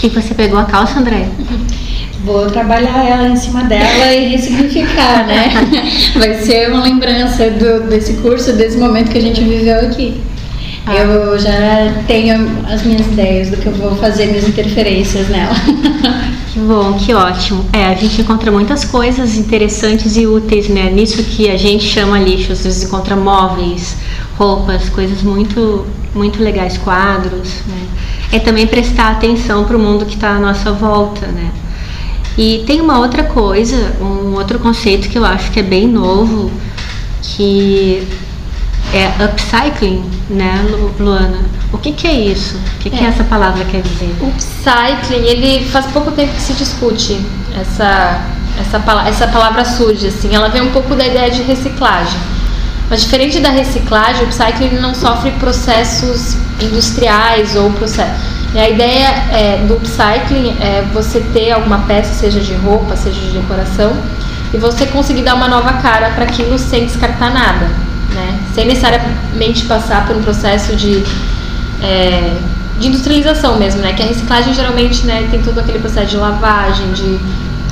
E 0.02 0.08
você 0.08 0.34
pegou 0.34 0.58
a 0.58 0.64
calça, 0.64 0.98
André? 0.98 1.28
Vou 2.24 2.50
trabalhar 2.50 3.04
ela 3.04 3.28
em 3.28 3.36
cima 3.36 3.62
dela 3.64 4.12
e 4.12 4.30
ressignificar, 4.30 5.26
né? 5.26 5.48
Vai 6.18 6.34
ser 6.34 6.70
uma 6.70 6.82
lembrança 6.82 7.50
do, 7.50 7.88
desse 7.88 8.14
curso, 8.14 8.52
desse 8.52 8.76
momento 8.78 9.10
que 9.10 9.18
a 9.18 9.22
gente 9.22 9.40
viveu 9.42 9.80
aqui. 9.80 10.20
Ah. 10.86 10.94
Eu 10.94 11.38
já 11.38 12.02
tenho 12.06 12.34
as 12.68 12.82
minhas 12.82 13.06
ideias 13.06 13.50
do 13.50 13.56
que 13.56 13.66
eu 13.66 13.72
vou 13.72 13.94
fazer, 13.96 14.26
minhas 14.26 14.48
interferências 14.48 15.28
nela. 15.28 15.54
Que 16.56 16.60
bom, 16.60 16.94
que 16.94 17.12
ótimo. 17.12 17.66
É, 17.70 17.84
a 17.84 17.94
gente 17.94 18.22
encontra 18.22 18.50
muitas 18.50 18.82
coisas 18.82 19.36
interessantes 19.36 20.16
e 20.16 20.26
úteis, 20.26 20.70
né? 20.70 20.90
Nisso 20.90 21.22
que 21.22 21.50
a 21.50 21.56
gente 21.58 21.84
chama 21.84 22.18
lixo, 22.18 22.50
às 22.50 22.64
vezes 22.64 22.84
encontra 22.84 23.14
móveis, 23.14 23.94
roupas, 24.38 24.88
coisas 24.88 25.20
muito, 25.20 25.84
muito 26.14 26.42
legais, 26.42 26.78
quadros, 26.78 27.56
né? 27.66 27.86
É 28.32 28.38
também 28.38 28.66
prestar 28.66 29.12
atenção 29.12 29.64
para 29.64 29.76
o 29.76 29.80
mundo 29.80 30.04
que 30.04 30.14
está 30.14 30.30
à 30.30 30.38
nossa 30.38 30.72
volta, 30.72 31.26
né? 31.26 31.50
E 32.36 32.64
tem 32.66 32.80
uma 32.80 32.98
outra 32.98 33.24
coisa, 33.24 33.96
um 34.00 34.34
outro 34.34 34.58
conceito 34.58 35.08
que 35.08 35.16
eu 35.16 35.24
acho 35.24 35.50
que 35.50 35.60
é 35.60 35.62
bem 35.62 35.88
novo, 35.88 36.50
que 37.22 38.06
é 38.92 39.24
upcycling, 39.24 40.04
né, 40.28 40.64
Luana? 40.98 41.38
O 41.72 41.78
que, 41.78 41.92
que 41.92 42.06
é 42.06 42.12
isso? 42.12 42.56
O 42.56 42.78
que, 42.80 42.88
é. 42.88 42.92
que 42.92 43.04
essa 43.04 43.24
palavra 43.24 43.64
quer 43.64 43.80
dizer? 43.80 44.14
Upcycling, 44.20 45.26
ele 45.26 45.64
faz 45.66 45.86
pouco 45.86 46.10
tempo 46.12 46.34
que 46.34 46.42
se 46.42 46.52
discute 46.52 47.18
essa 47.58 48.20
essa, 48.58 48.78
essa 49.06 49.28
palavra 49.28 49.64
surge 49.64 50.06
assim, 50.06 50.34
ela 50.34 50.48
vem 50.48 50.62
um 50.62 50.72
pouco 50.72 50.94
da 50.94 51.06
ideia 51.06 51.30
de 51.30 51.42
reciclagem. 51.42 52.18
Mas 52.88 53.02
diferente 53.02 53.40
da 53.40 53.50
reciclagem, 53.50 54.22
o 54.22 54.26
upcycling 54.26 54.78
não 54.80 54.94
sofre 54.94 55.30
processos 55.32 56.36
industriais 56.60 57.56
ou 57.56 57.70
processos 57.72 58.36
a 58.58 58.70
ideia 58.70 59.08
é, 59.32 59.64
do 59.66 59.74
upcycling 59.74 60.56
é 60.60 60.82
você 60.92 61.20
ter 61.20 61.52
alguma 61.52 61.80
peça, 61.80 62.14
seja 62.14 62.40
de 62.40 62.54
roupa, 62.54 62.96
seja 62.96 63.20
de 63.20 63.38
decoração, 63.38 63.92
e 64.52 64.56
você 64.56 64.86
conseguir 64.86 65.22
dar 65.22 65.34
uma 65.34 65.48
nova 65.48 65.74
cara 65.74 66.10
para 66.10 66.24
aquilo 66.24 66.58
sem 66.58 66.86
descartar 66.86 67.30
nada, 67.32 67.66
né? 68.14 68.38
Sem 68.54 68.66
necessariamente 68.66 69.66
passar 69.66 70.06
por 70.06 70.16
um 70.16 70.22
processo 70.22 70.74
de, 70.74 71.02
é, 71.82 72.34
de 72.78 72.88
industrialização 72.88 73.58
mesmo, 73.58 73.82
né? 73.82 73.92
Que 73.92 74.02
a 74.02 74.06
reciclagem 74.06 74.54
geralmente 74.54 75.04
né, 75.04 75.28
tem 75.30 75.42
todo 75.42 75.58
aquele 75.58 75.78
processo 75.78 76.06
de 76.06 76.16
lavagem, 76.16 76.92
de 76.92 77.18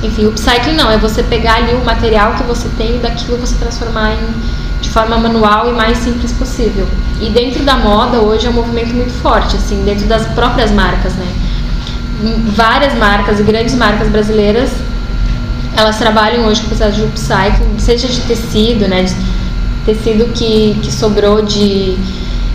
enfim, 0.03 0.25
o 0.25 0.29
upcycling 0.29 0.75
não, 0.75 0.91
é 0.91 0.97
você 0.97 1.23
pegar 1.23 1.55
ali 1.55 1.73
o 1.73 1.83
material 1.83 2.35
que 2.35 2.43
você 2.43 2.67
tem 2.77 2.97
e 2.97 2.99
daquilo 2.99 3.37
você 3.37 3.55
transformar 3.55 4.11
em 4.11 4.64
forma 4.95 5.17
manual 5.17 5.69
e 5.69 5.73
mais 5.73 5.97
simples 5.97 6.31
possível. 6.31 6.87
E 7.19 7.29
dentro 7.29 7.65
da 7.65 7.75
moda 7.75 8.21
hoje 8.21 8.47
é 8.47 8.49
um 8.49 8.53
movimento 8.53 8.93
muito 8.93 9.11
forte, 9.21 9.57
assim, 9.57 9.83
dentro 9.83 10.07
das 10.07 10.25
próprias 10.27 10.71
marcas, 10.71 11.13
né? 11.15 11.27
Várias 12.55 12.93
marcas 12.95 13.41
e 13.41 13.43
grandes 13.43 13.75
marcas 13.75 14.07
brasileiras, 14.07 14.69
elas 15.75 15.97
trabalham 15.97 16.45
hoje 16.45 16.61
com 16.61 16.67
o 16.67 16.69
processo 16.69 16.95
de 16.95 17.03
upcycling, 17.03 17.77
seja 17.77 18.07
de 18.07 18.21
tecido, 18.21 18.87
né? 18.87 19.03
De 19.03 19.13
tecido 19.85 20.31
que, 20.31 20.79
que 20.81 20.89
sobrou 20.89 21.41
de, 21.41 21.97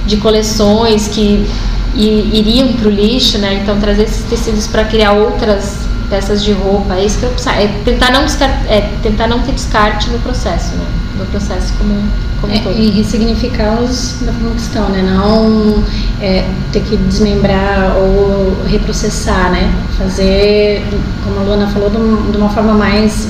de 0.07 0.17
coleções 0.17 1.09
que 1.09 1.47
iriam 1.95 2.73
para 2.73 2.89
o 2.89 2.91
lixo, 2.91 3.37
né? 3.37 3.61
Então 3.63 3.79
trazer 3.79 4.05
esses 4.05 4.25
tecidos 4.25 4.67
para 4.67 4.85
criar 4.85 5.13
outras 5.13 5.77
peças 6.09 6.43
de 6.43 6.53
roupa, 6.53 6.95
é 6.95 7.05
isso 7.05 7.19
que 7.19 7.27
é 7.27 7.69
tentar 7.85 8.11
não 8.11 8.25
é 8.67 8.81
tentar 9.03 9.27
não 9.29 9.41
ter 9.41 9.53
descarte 9.53 10.09
no 10.09 10.19
processo, 10.21 10.75
né? 10.75 10.87
No 11.19 11.27
processo 11.27 11.75
como 11.75 12.30
como 12.41 12.53
é, 12.53 12.59
todo. 12.61 12.79
E 12.79 12.91
ressignificá-los 12.91 14.17
da 14.23 14.33
forma 14.33 14.51
que 14.51 14.61
estão, 14.61 14.89
né? 14.89 15.03
Não 15.03 15.83
é, 16.21 16.49
ter 16.73 16.83
que 16.83 16.97
desmembrar 16.97 17.97
ou 17.97 18.57
reprocessar, 18.67 19.51
né? 19.51 19.73
Fazer, 19.99 20.83
como 21.25 21.41
a 21.41 21.43
Luana 21.43 21.67
falou, 21.69 21.91
de 21.91 22.37
uma 22.37 22.49
forma 22.49 22.75
mais 22.75 23.29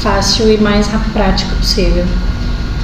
fácil 0.00 0.52
e 0.52 0.58
mais 0.58 0.88
prática 1.12 1.54
possível, 1.56 2.04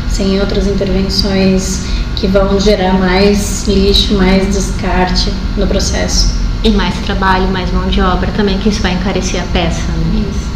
sem 0.09 0.41
outras 0.41 0.67
intervenções 0.67 1.85
que 2.17 2.27
vão 2.27 2.59
gerar 2.59 2.95
mais 2.95 3.67
lixo, 3.67 4.15
mais 4.15 4.47
descarte 4.47 5.33
no 5.57 5.67
processo. 5.67 6.35
E 6.65 6.71
mais 6.71 6.95
trabalho, 6.99 7.49
mais 7.49 7.73
mão 7.73 7.89
de 7.89 8.01
obra 8.01 8.31
também, 8.37 8.57
que 8.59 8.69
isso 8.69 8.81
vai 8.81 8.93
encarecer 8.93 9.41
a 9.43 9.45
peça. 9.47 9.83
Né? 9.93 10.25
Isso. 10.31 10.52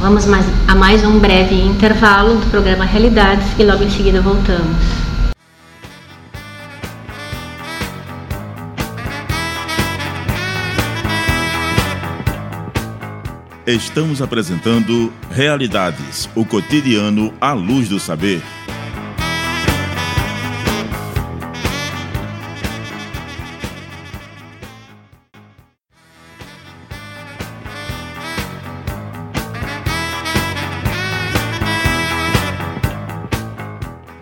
Vamos 0.00 0.26
mais, 0.26 0.46
a 0.68 0.76
mais 0.76 1.04
um 1.04 1.18
breve 1.18 1.60
intervalo 1.60 2.36
do 2.36 2.46
programa 2.50 2.84
Realidades 2.84 3.44
e 3.58 3.64
logo 3.64 3.82
em 3.82 3.90
seguida 3.90 4.20
voltamos. 4.20 4.76
Estamos 13.66 14.22
apresentando 14.22 15.12
Realidades, 15.32 16.30
o 16.34 16.44
cotidiano 16.44 17.34
à 17.40 17.52
luz 17.52 17.88
do 17.88 17.98
saber. 17.98 18.40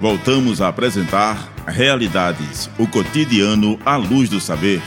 Voltamos 0.09 0.61
a 0.63 0.69
apresentar 0.69 1.49
Realidades, 1.67 2.71
o 2.79 2.87
cotidiano 2.87 3.77
à 3.85 3.97
luz 3.97 4.29
do 4.29 4.41
saber. 4.41 4.81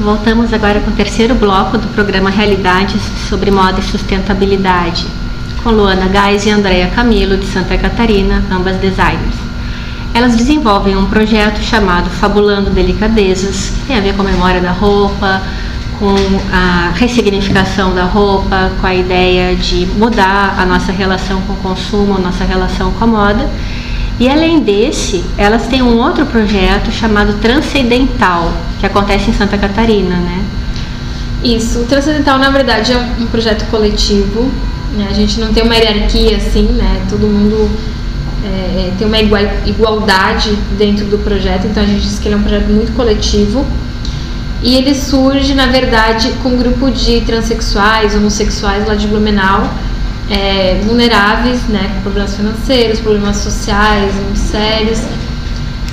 Voltamos 0.00 0.50
agora 0.54 0.80
com 0.80 0.90
o 0.90 0.94
terceiro 0.94 1.34
bloco 1.34 1.76
do 1.76 1.88
programa 1.88 2.30
Realidades 2.30 3.02
sobre 3.28 3.50
moda 3.50 3.80
e 3.80 3.82
sustentabilidade, 3.82 5.06
com 5.62 5.68
Luana 5.68 6.08
Gás 6.08 6.46
e 6.46 6.50
Andréa 6.50 6.88
Camilo, 6.88 7.36
de 7.36 7.44
Santa 7.44 7.76
Catarina, 7.76 8.42
ambas 8.50 8.76
designers. 8.76 9.36
Elas 10.14 10.34
desenvolvem 10.34 10.96
um 10.96 11.04
projeto 11.04 11.60
chamado 11.60 12.08
Fabulando 12.08 12.70
Delicadezas, 12.70 13.74
tem 13.86 13.98
a 13.98 14.00
ver 14.00 14.14
com 14.14 14.22
a 14.22 14.24
memória 14.24 14.62
da 14.62 14.72
roupa, 14.72 15.42
com 15.98 16.14
a 16.52 16.92
ressignificação 16.94 17.94
da 17.94 18.04
roupa, 18.04 18.70
com 18.80 18.86
a 18.86 18.94
ideia 18.94 19.56
de 19.56 19.86
mudar 19.96 20.54
a 20.58 20.64
nossa 20.64 20.92
relação 20.92 21.40
com 21.42 21.54
o 21.54 21.56
consumo, 21.56 22.16
a 22.16 22.18
nossa 22.18 22.44
relação 22.44 22.92
com 22.92 23.04
a 23.04 23.06
moda. 23.06 23.50
E 24.20 24.28
além 24.28 24.60
desse, 24.60 25.24
elas 25.36 25.66
têm 25.66 25.82
um 25.82 25.98
outro 25.98 26.26
projeto 26.26 26.90
chamado 26.90 27.34
Transcendental, 27.40 28.52
que 28.80 28.86
acontece 28.86 29.30
em 29.30 29.32
Santa 29.32 29.58
Catarina, 29.58 30.16
né? 30.16 30.44
Isso, 31.42 31.80
o 31.80 31.84
Transcendental 31.84 32.38
na 32.38 32.50
verdade 32.50 32.92
é 32.92 32.96
um 32.96 33.26
projeto 33.26 33.68
coletivo, 33.70 34.50
né? 34.96 35.06
a 35.08 35.14
gente 35.14 35.38
não 35.38 35.52
tem 35.52 35.62
uma 35.62 35.76
hierarquia 35.76 36.36
assim, 36.36 36.64
né? 36.72 37.00
Todo 37.08 37.26
mundo 37.26 37.70
é, 38.44 38.48
é 38.48 38.92
tem 38.98 39.06
uma 39.06 39.20
igualdade 39.20 40.50
dentro 40.76 41.06
do 41.06 41.18
projeto, 41.18 41.66
então 41.66 41.82
a 41.82 41.86
gente 41.86 42.02
diz 42.02 42.18
que 42.18 42.26
ele 42.26 42.34
é 42.34 42.38
um 42.38 42.42
projeto 42.42 42.68
muito 42.68 42.92
coletivo 42.94 43.64
e 44.62 44.74
ele 44.74 44.94
surge, 44.94 45.54
na 45.54 45.66
verdade, 45.66 46.32
com 46.42 46.50
um 46.50 46.56
grupo 46.56 46.90
de 46.90 47.20
transexuais, 47.20 48.14
homossexuais 48.14 48.86
lá 48.86 48.94
de 48.94 49.06
Blumenau, 49.06 49.72
é, 50.30 50.80
vulneráveis, 50.84 51.62
né, 51.68 51.92
com 51.94 52.02
problemas 52.02 52.36
financeiros, 52.36 53.00
problemas 53.00 53.36
sociais 53.36 54.14
muito 54.14 54.38
sérios. 54.38 55.00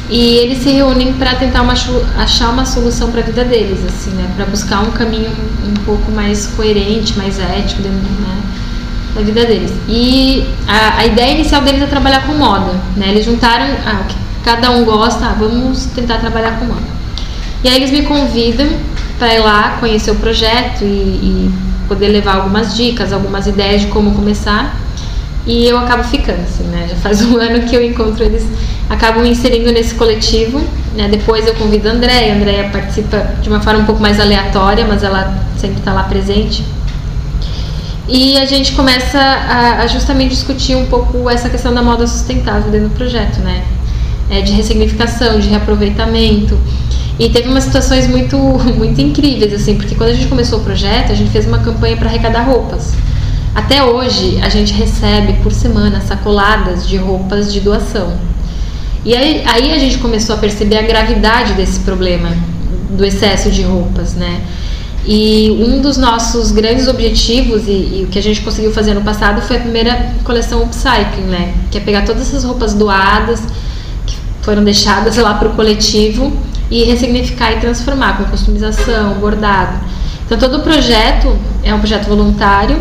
E 0.10 0.38
eles 0.38 0.60
se 0.60 0.70
reúnem 0.70 1.14
para 1.14 1.36
tentar 1.36 1.62
uma, 1.62 1.74
achar 2.18 2.50
uma 2.50 2.66
solução 2.66 3.12
para 3.12 3.22
a 3.22 3.24
vida 3.24 3.44
deles, 3.44 3.80
assim, 3.88 4.12
né, 4.12 4.30
para 4.36 4.46
buscar 4.46 4.82
um 4.82 4.92
caminho 4.92 5.32
um 5.64 5.74
pouco 5.86 6.12
mais 6.12 6.48
coerente, 6.48 7.18
mais 7.18 7.40
ético 7.40 7.82
né, 7.82 8.42
da 9.16 9.22
vida 9.22 9.46
deles. 9.46 9.72
E 9.88 10.46
a, 10.68 11.00
a, 11.00 11.06
ideia 11.06 11.34
inicial 11.34 11.62
deles 11.62 11.82
é 11.82 11.88
trabalhar 11.88 12.28
com 12.28 12.34
moda, 12.34 12.74
né? 12.98 13.10
Eles 13.10 13.26
juntaram 13.26 13.66
ah, 13.86 14.04
cada 14.44 14.72
um 14.72 14.84
gosta, 14.84 15.26
ah, 15.26 15.36
vamos 15.40 15.86
tentar 15.86 16.18
trabalhar 16.18 16.60
com 16.60 16.66
moda. 16.66 16.95
E 17.66 17.68
aí 17.68 17.78
eles 17.78 17.90
me 17.90 18.04
convidam 18.04 18.68
para 19.18 19.34
ir 19.34 19.40
lá 19.40 19.78
conhecer 19.80 20.12
o 20.12 20.16
projeto 20.18 20.84
e, 20.84 20.86
e, 20.86 21.52
poder 21.88 22.10
levar 22.10 22.36
algumas 22.36 22.76
dicas, 22.76 23.12
algumas 23.12 23.48
ideias 23.48 23.82
de 23.82 23.88
como 23.88 24.14
começar. 24.14 24.80
E 25.48 25.66
eu 25.66 25.76
acabo 25.76 26.04
ficando, 26.04 26.44
assim, 26.44 26.64
né? 26.66 26.86
Já 26.88 26.96
faz 26.98 27.24
um 27.26 27.38
ano 27.38 27.68
que 27.68 27.76
eu 27.76 27.84
encontro 27.84 28.24
eles, 28.24 28.46
acabam 28.88 29.24
me 29.24 29.32
inserindo 29.32 29.72
nesse 29.72 29.96
coletivo. 29.96 30.62
Né? 30.96 31.08
Depois 31.10 31.48
eu 31.48 31.56
convido 31.56 31.90
a 31.90 31.94
Andréia, 31.94 32.34
a 32.34 32.36
Andréia 32.36 32.70
participa 32.70 33.18
de 33.42 33.50
uma 33.50 33.60
forma 33.60 33.80
um 33.80 33.86
pouco 33.86 34.00
mais 34.00 34.20
aleatória, 34.20 34.86
mas 34.88 35.02
ela 35.02 35.36
sempre 35.58 35.80
está 35.80 35.92
lá 35.92 36.04
presente. 36.04 36.64
E 38.08 38.38
a 38.38 38.46
gente 38.46 38.74
começa 38.74 39.18
a, 39.18 39.82
a, 39.82 39.88
justamente 39.88 40.36
discutir 40.36 40.76
um 40.76 40.86
pouco 40.86 41.28
essa 41.28 41.50
questão 41.50 41.74
da 41.74 41.82
moda 41.82 42.06
sustentável 42.06 42.70
dentro 42.70 42.90
do 42.90 42.96
projeto, 42.96 43.40
né? 43.40 43.66
É, 44.30 44.42
de 44.42 44.52
ressignificação, 44.52 45.40
de 45.40 45.48
reaproveitamento. 45.48 46.60
E 47.18 47.30
teve 47.30 47.48
umas 47.48 47.64
situações 47.64 48.08
muito, 48.08 48.38
muito 48.76 49.00
incríveis, 49.00 49.54
assim, 49.54 49.76
porque 49.76 49.96
quando 49.96 50.10
a 50.10 50.14
gente 50.14 50.28
começou 50.28 50.60
o 50.60 50.64
projeto, 50.64 51.12
a 51.12 51.16
gente 51.16 51.32
fez 51.32 51.48
uma 51.48 51.60
campanha 51.60 51.96
para 51.96 52.10
arrecadar 52.10 52.42
roupas. 52.44 52.94
Até 53.54 53.82
hoje, 53.84 54.38
a 54.42 54.50
gente 54.50 54.74
recebe 54.74 55.34
por 55.42 55.54
semana 55.54 56.02
sacoladas 56.02 56.88
de 56.88 56.98
roupas 56.98 57.54
de 57.54 57.62
doação. 57.62 58.18
E 59.06 59.16
aí, 59.16 59.44
aí 59.46 59.72
a 59.72 59.78
gente 59.78 59.98
começou 60.00 60.36
a 60.36 60.38
perceber 60.38 60.78
a 60.78 60.82
gravidade 60.82 61.54
desse 61.54 61.80
problema, 61.80 62.36
do 62.90 63.06
excesso 63.06 63.50
de 63.50 63.62
roupas, 63.62 64.14
né? 64.14 64.42
E 65.08 65.52
um 65.52 65.82
dos 65.82 65.98
nossos 65.98 66.52
grandes 66.52 66.88
objetivos 66.88 67.68
e, 67.68 67.72
e, 67.72 68.06
o 68.06 68.12
que 68.12 68.18
a 68.18 68.24
gente 68.24 68.42
conseguiu 68.42 68.74
fazer 68.74 68.96
no 68.96 69.02
passado 69.02 69.42
foi 69.42 69.58
a 69.58 69.60
primeira 69.60 70.14
coleção 70.24 70.64
upcycling, 70.64 71.28
né? 71.30 71.54
Que 71.72 71.78
é 71.78 71.82
pegar 71.82 72.02
todas 72.02 72.24
essas 72.24 72.44
roupas 72.44 72.74
doadas 72.74 73.40
que 74.06 74.18
foram 74.42 74.64
deixadas 74.64 75.16
lá 75.18 75.36
para 75.36 75.48
o 75.48 75.54
coletivo 75.54 76.36
e 76.70 76.84
ressignificar 76.84 77.54
e 77.54 77.60
transformar 77.60 78.18
com 78.18 78.26
customização, 78.26 79.16
bordado. 79.16 79.78
Então 80.26 80.38
todo 80.38 80.58
o 80.58 80.62
projeto 80.62 81.38
é 81.64 81.74
um 81.74 81.80
projeto 81.80 82.08
voluntário 82.08 82.80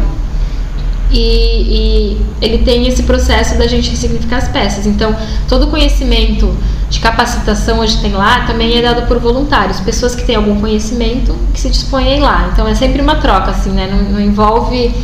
e, 1.10 1.18
e, 1.18 2.26
ele 2.40 2.64
tem 2.64 2.86
esse 2.88 3.02
processo 3.04 3.56
da 3.56 3.66
gente 3.66 3.90
ressignificar 3.90 4.38
as 4.38 4.48
peças. 4.48 4.86
Então 4.86 5.14
todo 5.48 5.64
o 5.64 5.66
conhecimento 5.68 6.54
de 6.88 6.98
capacitação 7.00 7.80
hoje 7.80 7.98
tem 7.98 8.12
lá 8.12 8.46
também 8.46 8.76
é 8.76 8.82
dado 8.82 9.06
por 9.06 9.18
voluntários, 9.18 9.80
pessoas 9.80 10.14
que 10.14 10.24
têm 10.24 10.36
algum 10.36 10.60
conhecimento 10.60 11.34
que 11.52 11.60
se 11.60 11.68
dispõem 11.68 12.14
a 12.14 12.16
ir 12.16 12.20
lá. 12.20 12.50
Então 12.52 12.66
é 12.66 12.74
sempre 12.74 13.02
uma 13.02 13.16
troca, 13.16 13.50
assim, 13.50 13.70
né? 13.70 13.88
Não, 13.90 14.12
não 14.12 14.20
envolve 14.20 14.94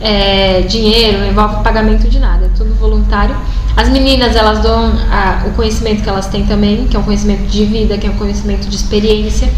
é, 0.00 0.62
dinheiro, 0.62 1.20
não 1.20 1.28
envolve 1.28 1.62
pagamento 1.62 2.08
de 2.08 2.18
nada, 2.18 2.46
é 2.46 2.50
tudo 2.56 2.74
voluntário. 2.74 3.36
As 3.76 3.88
meninas, 3.88 4.36
elas 4.36 4.60
dão 4.60 4.92
a, 5.10 5.44
o 5.46 5.52
conhecimento 5.52 6.02
que 6.02 6.08
elas 6.08 6.26
têm 6.26 6.44
também, 6.46 6.86
que 6.86 6.96
é 6.96 7.00
um 7.00 7.02
conhecimento 7.02 7.44
de 7.44 7.64
vida, 7.64 7.96
que 7.96 8.06
é 8.06 8.10
um 8.10 8.16
conhecimento 8.16 8.68
de 8.68 8.76
experiência. 8.76 9.48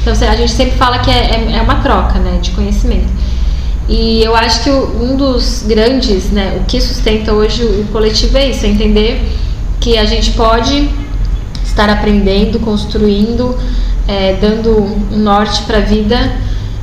Então 0.00 0.12
a 0.12 0.36
gente 0.36 0.52
sempre 0.52 0.76
fala 0.76 0.98
que 0.98 1.10
é, 1.10 1.30
é, 1.52 1.56
é 1.58 1.62
uma 1.62 1.76
troca, 1.76 2.18
né, 2.18 2.38
de 2.40 2.50
conhecimento. 2.50 3.08
E 3.88 4.22
eu 4.22 4.34
acho 4.34 4.62
que 4.62 4.70
um 4.70 5.16
dos 5.16 5.64
grandes, 5.66 6.30
né, 6.30 6.58
o 6.60 6.64
que 6.64 6.80
sustenta 6.80 7.32
hoje 7.32 7.64
o 7.64 7.86
coletivo 7.92 8.38
é 8.38 8.50
isso, 8.50 8.64
é 8.64 8.68
entender 8.68 9.20
que 9.80 9.98
a 9.98 10.04
gente 10.04 10.32
pode 10.32 10.88
estar 11.64 11.88
aprendendo, 11.88 12.60
construindo, 12.60 13.56
é, 14.06 14.36
dando 14.40 14.70
um 15.12 15.18
norte 15.18 15.62
para 15.62 15.78
a 15.78 15.80
vida, 15.80 16.32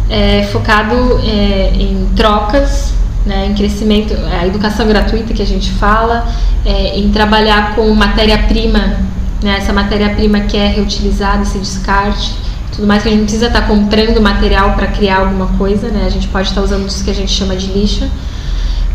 é, 0.10 0.44
focado 0.52 1.20
é, 1.24 1.72
em 1.76 2.10
trocas, 2.16 2.94
né, 3.28 3.46
em 3.48 3.54
crescimento, 3.54 4.16
a 4.40 4.48
educação 4.48 4.88
gratuita 4.88 5.34
que 5.34 5.42
a 5.42 5.46
gente 5.46 5.70
fala, 5.72 6.28
é, 6.66 6.98
em 6.98 7.12
trabalhar 7.12 7.76
com 7.76 7.94
matéria-prima, 7.94 8.98
né, 9.44 9.58
essa 9.58 9.74
matéria-prima 9.74 10.42
que 10.42 10.58
é 10.58 10.68
reutilizada, 10.68 11.44
esse 11.44 11.60
descarte, 11.60 12.34
tudo 12.74 12.88
mais 12.88 13.04
que 13.04 13.10
a 13.10 13.12
gente 13.12 13.20
não 13.20 13.26
precisa 13.26 13.48
estar 13.48 13.62
tá 13.62 13.68
comprando 13.68 14.22
material 14.22 14.74
para 14.74 14.88
criar 14.88 15.20
alguma 15.20 15.48
coisa, 15.58 15.90
né, 15.90 16.06
a 16.06 16.10
gente 16.10 16.28
pode 16.30 16.48
estar 16.48 16.62
tá 16.62 16.66
usando 16.66 16.88
isso 16.88 17.04
que 17.04 17.12
a 17.12 17.16
gente 17.16 17.32
chama 17.32 17.56
de 17.56 17.68
lixo 17.68 18.10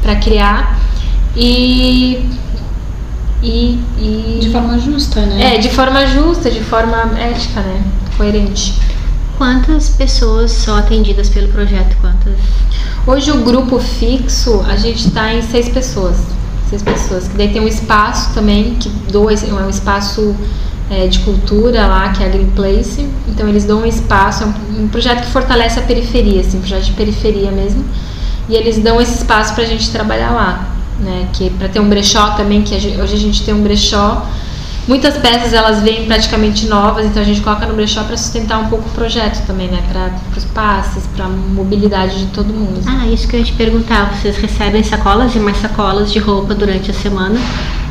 para 0.00 0.16
criar 0.16 0.78
e 1.36 2.28
e, 3.42 3.80
e, 3.98 4.38
de 4.40 4.50
forma 4.50 4.78
justa, 4.78 5.20
né? 5.26 5.56
É, 5.56 5.58
de 5.58 5.68
forma 5.68 6.06
justa, 6.06 6.48
de 6.48 6.60
forma 6.60 7.18
ética, 7.18 7.60
né? 7.60 7.82
Coerente. 8.16 8.74
Quantas 9.38 9.90
pessoas 9.90 10.52
são 10.52 10.76
atendidas 10.76 11.28
pelo 11.28 11.48
projeto? 11.48 11.96
Quantas? 12.00 12.34
Hoje 13.06 13.30
o 13.30 13.42
grupo 13.42 13.78
fixo, 13.78 14.60
a 14.68 14.76
gente 14.76 15.08
está 15.08 15.32
em 15.34 15.42
seis 15.42 15.68
pessoas. 15.68 16.16
Seis 16.68 16.82
pessoas. 16.82 17.28
Que 17.28 17.36
daí 17.36 17.52
tem 17.52 17.60
um 17.60 17.68
espaço 17.68 18.32
também, 18.34 18.74
que 18.76 18.88
doa, 19.10 19.32
é 19.32 19.52
um 19.52 19.70
espaço 19.70 20.34
é, 20.90 21.06
de 21.06 21.20
cultura 21.20 21.86
lá, 21.86 22.10
que 22.10 22.22
é 22.22 22.26
a 22.26 22.28
Green 22.28 22.50
Place. 22.50 23.08
Então 23.28 23.48
eles 23.48 23.64
dão 23.64 23.82
um 23.82 23.86
espaço, 23.86 24.44
é 24.44 24.46
um, 24.46 24.84
um 24.84 24.88
projeto 24.88 25.22
que 25.22 25.30
fortalece 25.30 25.78
a 25.78 25.82
periferia, 25.82 26.40
assim, 26.40 26.58
um 26.58 26.60
projeto 26.60 26.84
de 26.84 26.92
periferia 26.92 27.50
mesmo. 27.50 27.84
E 28.48 28.54
eles 28.54 28.78
dão 28.78 29.00
esse 29.00 29.16
espaço 29.18 29.54
para 29.54 29.64
a 29.64 29.66
gente 29.66 29.90
trabalhar 29.90 30.30
lá 30.30 30.72
né? 31.02 31.28
Que 31.32 31.50
para 31.50 31.68
ter 31.68 31.80
um 31.80 31.88
brechó 31.88 32.30
também, 32.30 32.62
que 32.62 32.74
hoje 32.74 33.14
a 33.14 33.18
gente 33.18 33.42
tem 33.44 33.52
um 33.52 33.62
brechó. 33.62 34.26
Muitas 34.86 35.16
peças 35.16 35.52
elas 35.52 35.80
vêm 35.80 36.06
praticamente 36.06 36.66
novas, 36.66 37.06
então 37.06 37.22
a 37.22 37.24
gente 37.24 37.40
coloca 37.40 37.66
no 37.66 37.74
brechó 37.74 38.02
para 38.02 38.16
sustentar 38.16 38.58
um 38.58 38.68
pouco 38.68 38.88
o 38.88 38.92
projeto 38.92 39.46
também, 39.46 39.68
né? 39.68 39.82
Para 39.92 40.10
os 40.36 40.44
passes, 40.46 41.04
para 41.14 41.26
a 41.26 41.28
mobilidade 41.28 42.18
de 42.18 42.26
todo 42.32 42.52
mundo. 42.52 42.80
Ah, 42.86 43.06
isso 43.06 43.28
que 43.28 43.36
eu 43.36 43.40
ia 43.40 43.46
te 43.46 43.52
perguntar. 43.52 44.12
Vocês 44.14 44.36
recebem 44.36 44.82
sacolas 44.82 45.34
e 45.36 45.38
mais 45.38 45.58
sacolas 45.58 46.12
de 46.12 46.18
roupa 46.18 46.54
durante 46.54 46.90
a 46.90 46.94
semana 46.94 47.38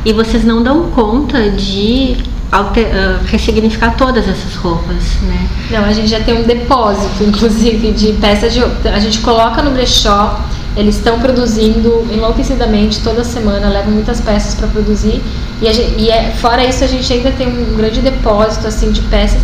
e 0.04 0.12
vocês 0.12 0.44
não 0.44 0.62
dão 0.62 0.90
conta 0.90 1.50
de 1.50 2.16
alter, 2.50 2.86
uh, 2.88 3.24
ressignificar 3.24 3.96
todas 3.96 4.28
essas 4.28 4.54
roupas, 4.56 5.20
né? 5.22 5.48
Não, 5.70 5.84
a 5.84 5.92
gente 5.92 6.08
já 6.08 6.20
tem 6.20 6.34
um 6.34 6.42
depósito, 6.42 7.24
inclusive, 7.24 7.92
de 7.92 8.12
peças 8.14 8.52
de 8.52 8.60
roupa. 8.60 8.90
A 8.90 8.98
gente 8.98 9.20
coloca 9.20 9.62
no 9.62 9.70
brechó 9.70 10.38
eles 10.76 10.96
estão 10.96 11.20
produzindo 11.20 12.06
enlouquecidamente 12.10 13.00
toda 13.00 13.22
semana, 13.24 13.68
levam 13.68 13.92
muitas 13.92 14.20
peças 14.20 14.54
para 14.54 14.68
produzir. 14.68 15.22
E, 15.62 15.72
gente, 15.72 16.00
e 16.00 16.10
é, 16.10 16.32
fora 16.32 16.64
isso, 16.64 16.82
a 16.82 16.88
gente 16.88 17.10
ainda 17.12 17.30
tem 17.30 17.46
um 17.46 17.76
grande 17.76 18.00
depósito 18.00 18.66
assim 18.66 18.90
de 18.90 19.00
peças. 19.02 19.40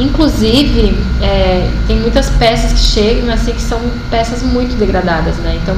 Inclusive, 0.00 0.98
é, 1.22 1.70
tem 1.86 2.00
muitas 2.00 2.28
peças 2.30 2.72
que 2.72 2.80
chegam 2.80 3.32
assim 3.32 3.52
que 3.52 3.62
são 3.62 3.78
peças 4.10 4.42
muito 4.42 4.76
degradadas, 4.76 5.36
né? 5.36 5.60
Então, 5.62 5.76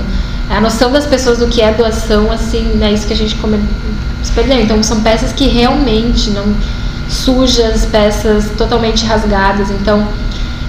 a 0.49 0.61
noção 0.61 0.91
das 0.91 1.05
pessoas 1.05 1.39
do 1.39 1.47
que 1.47 1.61
é 1.61 1.73
doação, 1.73 2.33
assim, 2.33 2.81
é 2.83 2.91
isso 2.91 3.07
que 3.07 3.13
a 3.13 3.17
gente 3.17 3.35
come, 3.35 3.63
perdeu. 4.35 4.61
Então, 4.61 4.83
são 4.83 5.03
peças 5.03 5.33
que 5.33 5.47
realmente 5.47 6.31
não 6.31 6.55
sujas, 7.09 7.85
peças 7.85 8.51
totalmente 8.57 9.05
rasgadas. 9.05 9.71
Então, 9.71 10.09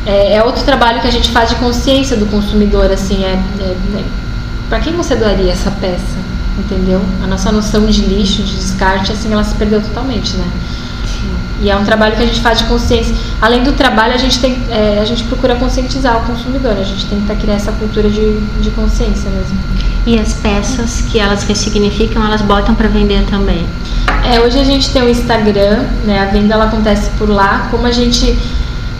é, 0.05 0.33
é, 0.35 0.43
outro 0.43 0.63
trabalho 0.63 0.99
que 0.99 1.07
a 1.07 1.11
gente 1.11 1.29
faz 1.29 1.49
de 1.49 1.55
consciência 1.55 2.17
do 2.17 2.25
consumidor, 2.25 2.91
assim, 2.91 3.23
é, 3.23 3.39
é, 3.61 3.99
é 3.99 4.03
para 4.67 4.79
quem 4.79 4.93
você 4.93 5.15
doaria 5.15 5.51
essa 5.51 5.71
peça? 5.71 6.32
Entendeu? 6.57 7.01
A 7.23 7.27
nossa 7.27 7.51
noção 7.51 7.85
de 7.87 8.01
lixo, 8.01 8.43
de 8.43 8.55
descarte, 8.55 9.11
assim, 9.11 9.31
ela 9.33 9.43
se 9.43 9.55
perdeu 9.55 9.81
totalmente, 9.81 10.35
né? 10.37 10.47
E 11.61 11.69
é 11.69 11.77
um 11.77 11.85
trabalho 11.85 12.15
que 12.15 12.21
a 12.21 12.25
gente 12.25 12.41
faz 12.41 12.59
de 12.59 12.65
consciência. 12.65 13.15
Além 13.41 13.63
do 13.63 13.71
trabalho, 13.71 14.13
a 14.13 14.17
gente, 14.17 14.39
tem, 14.39 14.61
é, 14.69 14.99
a 15.01 15.05
gente 15.05 15.23
procura 15.23 15.55
conscientizar 15.55 16.21
o 16.21 16.25
consumidor. 16.25 16.73
A 16.73 16.83
gente 16.83 17.05
tenta 17.05 17.33
criar 17.35 17.53
essa 17.53 17.71
cultura 17.71 18.09
de, 18.09 18.39
de 18.61 18.69
consciência 18.71 19.29
mesmo. 19.29 19.57
E 20.05 20.19
as 20.19 20.33
peças 20.33 21.05
que 21.09 21.17
elas 21.17 21.43
ressignificam, 21.43 22.23
elas 22.25 22.41
botam 22.41 22.75
para 22.75 22.89
vender 22.89 23.25
também? 23.27 23.65
É, 24.29 24.41
hoje 24.41 24.59
a 24.59 24.63
gente 24.63 24.89
tem 24.89 25.03
o 25.03 25.09
Instagram, 25.09 25.85
né? 26.03 26.19
A 26.19 26.25
venda 26.25 26.53
ela 26.53 26.65
acontece 26.65 27.09
por 27.11 27.29
lá. 27.29 27.69
Como 27.71 27.87
a 27.87 27.91
gente 27.91 28.37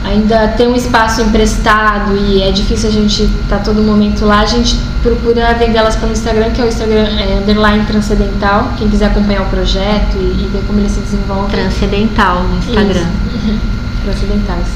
ainda 0.04 0.48
tem 0.50 0.68
um 0.68 0.76
espaço 0.76 1.22
emprestado 1.22 2.16
e 2.16 2.42
é 2.42 2.52
difícil 2.52 2.90
a 2.90 2.92
gente 2.94 3.24
estar 3.24 3.58
tá 3.58 3.64
todo 3.64 3.82
momento 3.82 4.26
lá, 4.26 4.40
a 4.40 4.46
gente 4.46 4.78
procura 5.04 5.54
vender 5.54 5.78
elas 5.78 5.98
pelo 5.98 6.14
Instagram, 6.14 6.52
que 6.52 6.62
é 6.62 6.66
o 6.66 6.68
Instagram 6.68 7.08
é, 7.20 7.40
underline 7.42 7.86
transcendental, 7.86 8.74
quem 8.78 8.90
quiser 8.90 9.08
acompanhar 9.08 9.44
o 9.44 9.50
projeto 9.50 10.16
e, 10.16 10.46
e, 10.46 10.50
ver 10.52 10.64
como 10.66 10.80
ele 10.80 10.90
se 10.90 11.02
desenvolve. 11.02 11.52
Transcendental 11.52 12.44
no 12.44 12.58
Instagram. 12.58 13.06
Transcendentais. 14.06 14.68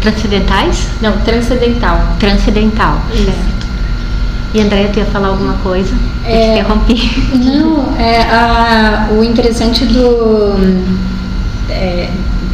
Transcendentais? 0.00 0.88
Não, 1.00 1.18
transcendental. 1.18 2.16
Transcendental, 2.18 3.00
certo. 3.12 3.62
E 4.54 4.60
Andréia, 4.60 4.88
tu 4.88 4.98
ia 4.98 5.06
falar 5.06 5.28
alguma 5.28 5.54
coisa? 5.54 5.94
É, 6.26 6.60
eu 6.60 6.64
te 6.64 6.92
interrompi. 6.92 7.38
Não, 7.38 7.96
é, 7.98 8.22
a, 8.22 9.08
o 9.12 9.24
interessante 9.24 9.86
do. 9.86 10.54
É, 11.70 12.10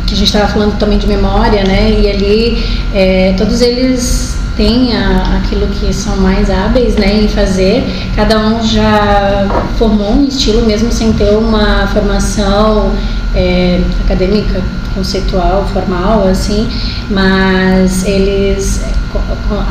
que 0.06 0.14
a 0.14 0.16
gente 0.16 0.26
estava 0.26 0.46
falando 0.48 0.78
também 0.78 0.96
de 0.96 1.06
memória, 1.06 1.64
né? 1.64 1.90
E 1.90 2.08
ali 2.08 2.64
é, 2.94 3.34
todos 3.36 3.60
eles 3.60 4.37
têm 4.58 4.94
a, 4.94 5.38
aquilo 5.38 5.68
que 5.68 5.90
são 5.94 6.16
mais 6.16 6.50
hábeis, 6.50 6.96
né, 6.96 7.22
em 7.22 7.28
fazer. 7.28 7.84
Cada 8.14 8.38
um 8.38 8.62
já 8.62 9.48
formou 9.78 10.12
um 10.12 10.24
estilo 10.24 10.66
mesmo 10.66 10.90
sem 10.92 11.12
ter 11.12 11.30
uma 11.30 11.86
formação 11.86 12.92
é, 13.34 13.80
acadêmica, 14.04 14.60
conceitual, 14.94 15.64
formal, 15.72 16.26
assim, 16.26 16.68
mas 17.08 18.04
eles 18.04 18.82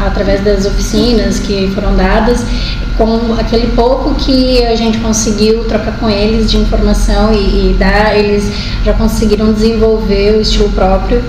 através 0.04 0.44
das 0.44 0.66
oficinas 0.66 1.38
que 1.38 1.70
foram 1.76 1.96
dadas, 1.96 2.44
com 2.98 3.36
aquele 3.40 3.68
pouco 3.76 4.16
que 4.16 4.66
a 4.66 4.76
gente 4.76 4.98
conseguiu 4.98 5.66
trocar 5.66 6.00
com 6.00 6.10
eles 6.10 6.50
de 6.50 6.58
informação 6.58 7.32
e, 7.32 7.72
e 7.72 7.76
dar, 7.78 8.18
eles 8.18 8.52
já 8.84 8.94
conseguiram 8.94 9.54
desenvolver 9.54 10.38
o 10.38 10.42
estilo 10.42 10.70
próprio. 10.70 11.22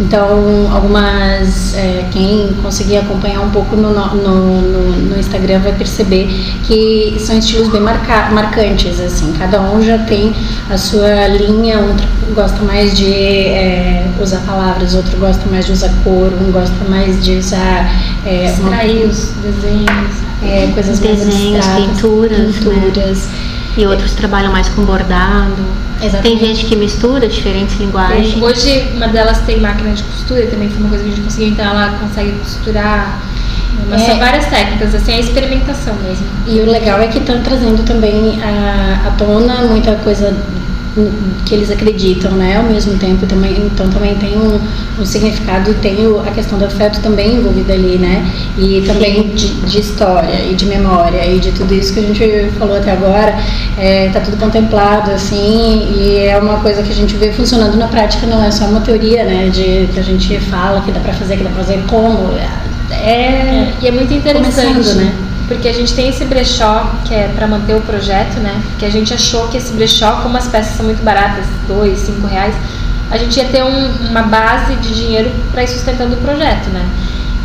Então, 0.00 0.72
algumas, 0.72 1.74
é, 1.74 2.06
quem 2.10 2.54
conseguir 2.62 2.96
acompanhar 2.96 3.40
um 3.40 3.50
pouco 3.50 3.76
no, 3.76 3.92
no, 3.92 4.14
no, 4.14 4.92
no, 4.92 5.18
Instagram 5.18 5.60
vai 5.60 5.72
perceber 5.72 6.28
que 6.64 7.16
são 7.18 7.36
estilos 7.36 7.68
bem 7.68 7.80
marca, 7.80 8.30
marcantes, 8.30 8.98
assim, 8.98 9.32
cada 9.32 9.60
um 9.60 9.82
já 9.82 9.98
tem 9.98 10.34
a 10.70 10.78
sua 10.78 11.26
linha, 11.28 11.78
um 11.78 12.34
gosta 12.34 12.62
mais 12.62 12.96
de 12.96 13.12
é, 13.12 14.10
usar 14.18 14.40
palavras, 14.46 14.94
outro 14.94 15.18
gosta 15.18 15.42
mais 15.50 15.66
de 15.66 15.72
usar 15.72 15.92
cor, 16.02 16.32
um 16.40 16.50
gosta 16.50 16.84
mais 16.88 17.22
de 17.22 17.36
usar... 17.38 17.90
É, 18.24 18.46
Extrair 18.46 19.06
os 19.06 19.32
desenhos. 19.42 20.22
É, 20.42 20.70
coisas 20.74 20.98
Desenhos, 20.98 21.64
mais 21.64 21.86
pinturas. 21.86 22.38
Né? 22.38 22.52
pinturas. 22.52 23.18
Né? 23.26 23.51
E 23.76 23.86
outros 23.86 24.12
trabalham 24.14 24.52
mais 24.52 24.68
com 24.68 24.84
bordado. 24.84 25.56
Exatamente. 26.00 26.22
Tem 26.22 26.38
gente 26.38 26.66
que 26.66 26.76
mistura 26.76 27.28
diferentes 27.28 27.78
linguagens. 27.78 28.42
Hoje, 28.42 28.90
uma 28.94 29.08
delas 29.08 29.40
tem 29.40 29.60
máquina 29.60 29.94
de 29.94 30.02
costura, 30.02 30.46
também 30.46 30.68
foi 30.68 30.80
uma 30.80 30.88
coisa 30.88 31.04
que 31.04 31.10
a 31.10 31.14
gente 31.14 31.24
conseguiu, 31.24 31.48
então 31.48 31.64
ela 31.64 31.98
consegue 31.98 32.32
costurar. 32.32 33.22
Mas 33.88 34.02
é. 34.02 34.06
são 34.06 34.18
várias 34.18 34.46
técnicas, 34.46 34.94
assim, 34.94 35.12
é 35.12 35.20
experimentação 35.20 35.94
mesmo. 36.02 36.26
E 36.46 36.60
o 36.60 36.70
legal 36.70 37.00
é 37.00 37.06
que 37.06 37.18
estão 37.18 37.40
trazendo 37.42 37.84
também 37.84 38.40
à 38.42 39.12
tona 39.16 39.62
muita 39.62 39.94
coisa 39.96 40.36
que 41.46 41.54
eles 41.54 41.70
acreditam, 41.70 42.32
né? 42.32 42.56
Ao 42.56 42.64
mesmo 42.64 42.98
tempo 42.98 43.26
também, 43.26 43.66
então 43.66 43.88
também 43.88 44.14
tem 44.16 44.36
um, 44.36 44.60
um 45.00 45.04
significado, 45.04 45.72
tem 45.74 46.06
o, 46.06 46.20
a 46.20 46.30
questão 46.30 46.58
do 46.58 46.66
afeto 46.66 47.00
também 47.00 47.36
envolvida 47.36 47.72
ali, 47.72 47.96
né? 47.96 48.30
E 48.58 48.82
também 48.86 49.28
de, 49.34 49.48
de, 49.62 49.80
história 49.80 50.50
e 50.50 50.54
de 50.54 50.66
memória 50.66 51.24
e 51.26 51.38
de 51.38 51.52
tudo 51.52 51.72
isso 51.74 51.94
que 51.94 52.00
a 52.00 52.02
gente 52.02 52.50
falou 52.58 52.76
até 52.76 52.92
agora, 52.92 53.34
é, 53.78 54.10
tá 54.10 54.20
tudo 54.20 54.36
contemplado 54.36 55.10
assim 55.10 55.94
e 55.96 56.26
é 56.26 56.38
uma 56.38 56.60
coisa 56.60 56.82
que 56.82 56.90
a 56.90 56.94
gente 56.94 57.16
vê 57.16 57.32
funcionando 57.32 57.76
na 57.76 57.88
prática, 57.88 58.26
não 58.26 58.42
é 58.42 58.50
só 58.50 58.66
uma 58.66 58.80
teoria, 58.80 59.24
né? 59.24 59.48
De 59.48 59.88
que 59.92 59.98
a 59.98 60.04
gente 60.04 60.38
fala 60.40 60.82
que 60.82 60.92
dá 60.92 61.00
para 61.00 61.14
fazer, 61.14 61.38
que 61.38 61.44
dá 61.44 61.50
para 61.50 61.64
fazer 61.64 61.82
como, 61.88 62.32
é, 62.36 63.10
é, 63.10 63.72
e 63.80 63.88
é 63.88 63.90
muito 63.90 64.12
interessante, 64.12 64.94
né? 64.94 65.12
Porque 65.52 65.68
a 65.68 65.72
gente 65.72 65.92
tem 65.94 66.08
esse 66.08 66.24
brechó 66.24 66.90
que 67.04 67.14
é 67.14 67.28
para 67.28 67.46
manter 67.46 67.74
o 67.74 67.80
projeto, 67.80 68.40
né? 68.40 68.62
Que 68.78 68.86
a 68.86 68.90
gente 68.90 69.12
achou 69.12 69.48
que 69.48 69.58
esse 69.58 69.72
brechó, 69.72 70.20
como 70.22 70.36
as 70.36 70.48
peças 70.48 70.76
são 70.76 70.86
muito 70.86 71.02
baratas, 71.02 71.44
dois, 71.68 71.98
cinco 71.98 72.26
reais, 72.26 72.54
a 73.10 73.18
gente 73.18 73.36
ia 73.36 73.44
ter 73.44 73.62
um, 73.62 74.08
uma 74.08 74.22
base 74.22 74.74
de 74.76 74.94
dinheiro 74.94 75.30
para 75.50 75.62
ir 75.62 75.68
sustentando 75.68 76.14
o 76.14 76.18
projeto, 76.18 76.70
né? 76.70 76.88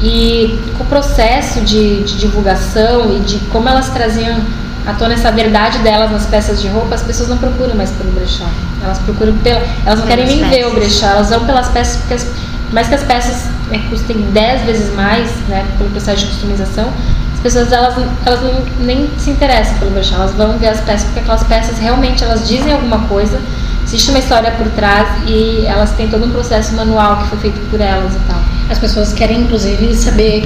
E 0.02 0.60
com 0.78 0.84
o 0.84 0.88
processo 0.88 1.60
de, 1.62 2.04
de 2.04 2.18
divulgação 2.18 3.16
e 3.18 3.20
de 3.20 3.40
como 3.52 3.68
elas 3.68 3.90
traziam 3.90 4.40
à 4.86 4.94
tona 4.94 5.16
essa 5.16 5.32
verdade 5.32 5.80
delas 5.80 6.10
nas 6.10 6.26
peças 6.26 6.62
de 6.62 6.70
roupa, 6.70 6.96
as 6.96 7.02
pessoas 7.02 7.28
não 7.28 7.38
procuram 7.38 7.76
mais 7.76 7.92
pelo 7.92 8.12
brechó. 8.12 8.46
Elas 8.82 9.00
procuram 9.00 9.36
pela. 9.40 9.62
Elas 9.86 10.00
não 10.00 10.08
querem 10.08 10.26
nem 10.26 10.40
peças. 10.40 10.56
ver 10.56 10.68
o 10.68 10.74
brechó, 10.74 11.08
elas 11.08 11.30
vão 11.30 11.46
pelas 11.46 11.68
peças, 11.70 11.98
porque 11.98 12.14
as, 12.14 12.28
mais 12.72 12.88
que 12.88 12.96
as 12.96 13.04
peças 13.04 13.46
né, 13.70 13.84
custem 13.90 14.18
10 14.32 14.62
vezes 14.62 14.96
mais, 14.96 15.30
né, 15.50 15.66
pelo 15.78 15.90
processo 15.90 16.20
de 16.20 16.28
customização, 16.28 16.92
as 17.38 17.44
pessoas 17.44 17.72
elas, 17.72 17.96
elas 18.26 18.42
não, 18.42 18.66
nem 18.84 19.08
se 19.20 19.30
interessam 19.30 19.78
pelo 19.78 19.92
brechó, 19.92 20.16
elas 20.16 20.34
vão 20.34 20.58
ver 20.58 20.70
as 20.70 20.82
peças 20.82 21.04
porque 21.04 21.20
aquelas 21.20 21.44
peças 21.44 21.78
realmente 21.78 22.24
elas 22.24 22.48
dizem 22.48 22.74
alguma 22.74 23.00
coisa, 23.08 23.40
existe 23.84 24.10
uma 24.10 24.18
história 24.18 24.52
por 24.52 24.68
trás 24.70 25.08
e 25.28 25.64
elas 25.68 25.92
têm 25.92 26.08
todo 26.08 26.26
um 26.26 26.32
processo 26.32 26.74
manual 26.74 27.18
que 27.18 27.28
foi 27.30 27.38
feito 27.38 27.70
por 27.70 27.80
elas 27.80 28.12
e 28.16 28.20
tal. 28.28 28.42
As 28.70 28.80
pessoas 28.80 29.14
querem, 29.14 29.42
inclusive, 29.42 29.94
saber, 29.94 30.46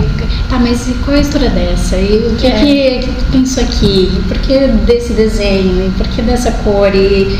tá, 0.49 0.59
mas 0.59 0.93
qual 1.03 1.15
é 1.15 1.19
a 1.19 1.21
história 1.21 1.49
dessa? 1.49 1.95
E 1.95 2.27
o 2.27 2.35
que 2.35 2.45
é 2.45 2.51
que, 2.51 2.99
que 3.07 3.11
tu 3.13 3.31
pensou 3.31 3.63
aqui? 3.63 4.11
E 4.13 4.21
por 4.27 4.37
que 4.37 4.67
desse 4.85 5.13
desenho? 5.13 5.87
E 5.87 5.91
por 5.97 6.07
que 6.07 6.21
dessa 6.21 6.51
cor? 6.63 6.93
E 6.93 7.39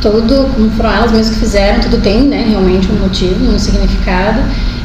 tudo, 0.00 0.48
como 0.54 0.70
foram 0.70 0.90
elas 0.90 1.12
mesmas 1.12 1.34
que 1.34 1.40
fizeram, 1.40 1.80
tudo 1.80 2.00
tem, 2.00 2.22
né, 2.22 2.46
realmente 2.48 2.90
um 2.90 3.00
motivo, 3.00 3.44
um 3.44 3.58
significado. 3.58 4.40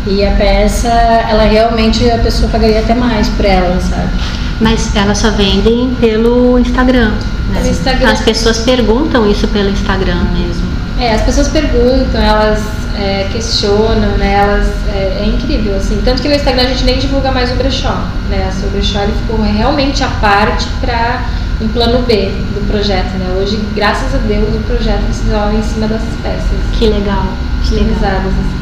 E 0.10 0.26
a 0.26 0.32
peça, 0.32 0.90
ela 0.90 1.44
realmente, 1.44 2.10
a 2.10 2.18
pessoa 2.18 2.50
pagaria 2.50 2.80
até 2.80 2.96
mais 2.96 3.30
por 3.30 3.46
ela, 3.46 3.80
sabe? 3.80 4.10
Mas 4.60 4.96
elas 4.96 5.20
só 5.20 5.30
vendem 5.30 5.96
pelo 6.02 6.58
Instagram. 6.58 7.12
Né? 7.12 7.60
Pelo 7.60 7.68
Instagram. 7.68 8.12
As 8.12 8.22
pessoas 8.22 8.58
perguntam 8.58 9.30
isso 9.30 9.48
pelo 9.50 9.70
Instagram 9.70 10.24
mesmo. 10.34 10.68
É, 11.00 11.14
as 11.14 11.22
pessoas 11.22 11.50
perguntam, 11.50 12.20
elas 12.20 12.60
é, 12.98 13.28
questionam, 13.32 14.18
né? 14.18 14.34
Elas, 14.34 14.68
é, 14.96 15.22
é, 15.22 15.26
incrível, 15.28 15.76
assim. 15.76 16.02
Tanto 16.04 16.24
que 16.24 16.28
no 16.28 16.34
Instagram 16.34 16.64
a 16.64 16.68
gente 16.70 16.86
nem 16.86 16.98
divulga 16.98 17.32
mais 17.32 17.52
o 17.52 17.56
brechó, 17.56 18.04
né? 18.32 18.52
O 18.64 18.70
brechó 18.72 19.02
ele 19.02 19.14
ficou 19.14 19.40
realmente 19.40 20.04
a 20.04 20.10
parte 20.10 20.68
para 20.82 21.24
um 21.62 21.68
plano 21.68 22.02
B 22.08 22.32
do 22.56 22.68
projeto, 22.68 23.16
né? 23.20 23.32
Hoje, 23.40 23.60
graças 23.76 24.16
a 24.16 24.18
Deus, 24.18 24.56
o 24.56 24.60
projeto 24.62 25.04
se 25.14 25.22
desenvolve 25.22 25.58
em 25.58 25.64
cima 25.64 25.88
dessas 25.88 26.16
peças. 26.24 26.80
Que 26.80 26.88
legal. 26.88 27.28
Utilizadas, 27.62 28.34
assim. 28.34 28.59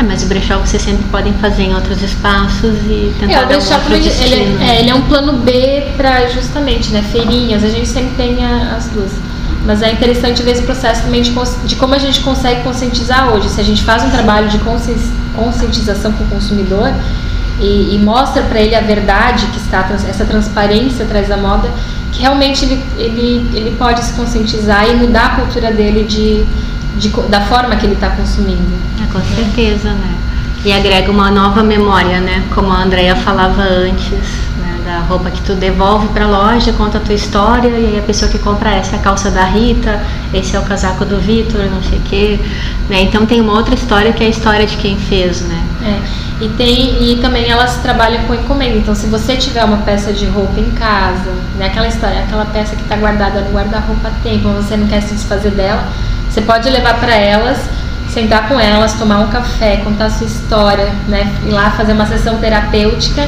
É, 0.00 0.02
mas 0.02 0.22
o 0.22 0.26
brechó 0.26 0.58
vocês 0.58 0.82
sempre 0.82 1.04
podem 1.10 1.34
fazer 1.34 1.64
em 1.64 1.74
outros 1.74 2.02
espaços 2.02 2.74
e 2.86 3.14
tentar 3.20 3.40
é, 3.40 3.44
o 3.44 3.46
brechó 3.48 3.76
dar 3.76 3.90
um 3.90 3.94
ele, 3.94 4.08
ele, 4.08 4.64
é, 4.64 4.80
ele 4.80 4.90
é 4.90 4.94
um 4.94 5.02
plano 5.02 5.34
B 5.34 5.88
para 5.96 6.26
justamente, 6.28 6.90
né, 6.90 7.04
feirinhas, 7.12 7.62
a 7.62 7.68
gente 7.68 7.86
sempre 7.86 8.14
tem 8.16 8.42
a, 8.42 8.76
as 8.76 8.86
duas. 8.86 9.10
Mas 9.66 9.82
é 9.82 9.92
interessante 9.92 10.42
ver 10.42 10.52
esse 10.52 10.62
processo 10.62 11.02
também 11.02 11.20
de, 11.20 11.34
de 11.64 11.76
como 11.76 11.94
a 11.94 11.98
gente 11.98 12.20
consegue 12.20 12.62
conscientizar 12.62 13.30
hoje. 13.30 13.50
Se 13.50 13.60
a 13.60 13.64
gente 13.64 13.82
faz 13.82 14.02
um 14.02 14.08
trabalho 14.08 14.48
de 14.48 14.58
conscientização 15.36 16.12
com 16.12 16.24
o 16.24 16.28
consumidor 16.28 16.90
e, 17.60 17.94
e 17.94 17.98
mostra 17.98 18.42
para 18.44 18.58
ele 18.58 18.74
a 18.74 18.80
verdade 18.80 19.44
que 19.48 19.58
está, 19.58 19.86
essa 20.08 20.24
transparência 20.24 21.04
atrás 21.04 21.28
da 21.28 21.36
moda, 21.36 21.70
que 22.10 22.22
realmente 22.22 22.64
ele, 22.64 22.82
ele, 22.96 23.50
ele 23.52 23.76
pode 23.76 24.02
se 24.02 24.14
conscientizar 24.14 24.88
e 24.88 24.94
mudar 24.96 25.26
a 25.26 25.36
cultura 25.36 25.70
dele 25.70 26.04
de, 26.04 26.46
de 26.96 27.08
da 27.28 27.40
forma 27.42 27.76
que 27.76 27.86
ele 27.86 27.94
está 27.94 28.10
consumindo. 28.10 28.72
É, 29.02 29.12
com 29.12 29.20
certeza, 29.34 29.90
né? 29.92 30.14
E 30.64 30.72
agrega 30.72 31.10
uma 31.10 31.30
nova 31.30 31.62
memória, 31.62 32.20
né? 32.20 32.44
Como 32.54 32.70
a 32.70 32.82
Andrea 32.82 33.16
falava 33.16 33.62
antes 33.62 34.50
da 34.90 35.00
roupa 35.00 35.30
que 35.30 35.40
tu 35.42 35.54
devolve 35.54 36.08
para 36.08 36.24
a 36.24 36.28
loja, 36.28 36.72
conta 36.72 36.98
a 36.98 37.00
tua 37.00 37.14
história 37.14 37.68
e 37.68 37.86
aí 37.86 37.98
a 37.98 38.02
pessoa 38.02 38.30
que 38.30 38.38
compra 38.38 38.70
essa 38.70 38.96
é 38.96 38.98
a 38.98 39.02
calça 39.02 39.30
da 39.30 39.44
Rita, 39.44 40.00
esse 40.34 40.56
é 40.56 40.58
o 40.58 40.62
casaco 40.62 41.04
do 41.04 41.18
Vitor, 41.20 41.64
não 41.70 41.82
sei 41.82 41.98
o 41.98 42.02
quê, 42.02 42.40
né? 42.88 43.02
Então 43.02 43.24
tem 43.24 43.40
uma 43.40 43.52
outra 43.52 43.74
história 43.74 44.12
que 44.12 44.24
é 44.24 44.26
a 44.26 44.30
história 44.30 44.66
de 44.66 44.76
quem 44.76 44.98
fez, 44.98 45.42
né? 45.42 45.62
É. 45.84 46.44
E 46.44 46.48
tem 46.48 47.12
e 47.12 47.16
também 47.20 47.48
elas 47.48 47.76
trabalham 47.76 48.24
com 48.24 48.34
encomenda. 48.34 48.78
Então 48.78 48.94
se 48.94 49.06
você 49.06 49.36
tiver 49.36 49.64
uma 49.64 49.78
peça 49.78 50.12
de 50.12 50.26
roupa 50.26 50.58
em 50.58 50.70
casa, 50.72 51.30
né, 51.56 51.66
aquela 51.66 51.86
história, 51.86 52.20
aquela 52.20 52.46
peça 52.46 52.74
que 52.74 52.82
está 52.82 52.96
guardada 52.96 53.42
no 53.42 53.52
guarda-roupa 53.52 54.08
há 54.08 54.22
tempo, 54.22 54.48
você 54.48 54.76
não 54.76 54.88
quer 54.88 55.02
se 55.02 55.14
desfazer 55.14 55.52
dela, 55.52 55.86
você 56.30 56.40
pode 56.40 56.70
levar 56.70 57.00
para 57.00 57.14
elas 57.14 57.58
sentar 58.10 58.48
com 58.48 58.58
elas, 58.58 58.94
tomar 58.94 59.20
um 59.20 59.28
café, 59.28 59.78
contar 59.78 60.06
a 60.06 60.10
sua 60.10 60.26
história, 60.26 60.92
né? 61.08 61.32
Ir 61.46 61.50
lá 61.50 61.70
fazer 61.70 61.92
uma 61.92 62.06
sessão 62.06 62.38
terapêutica 62.38 63.26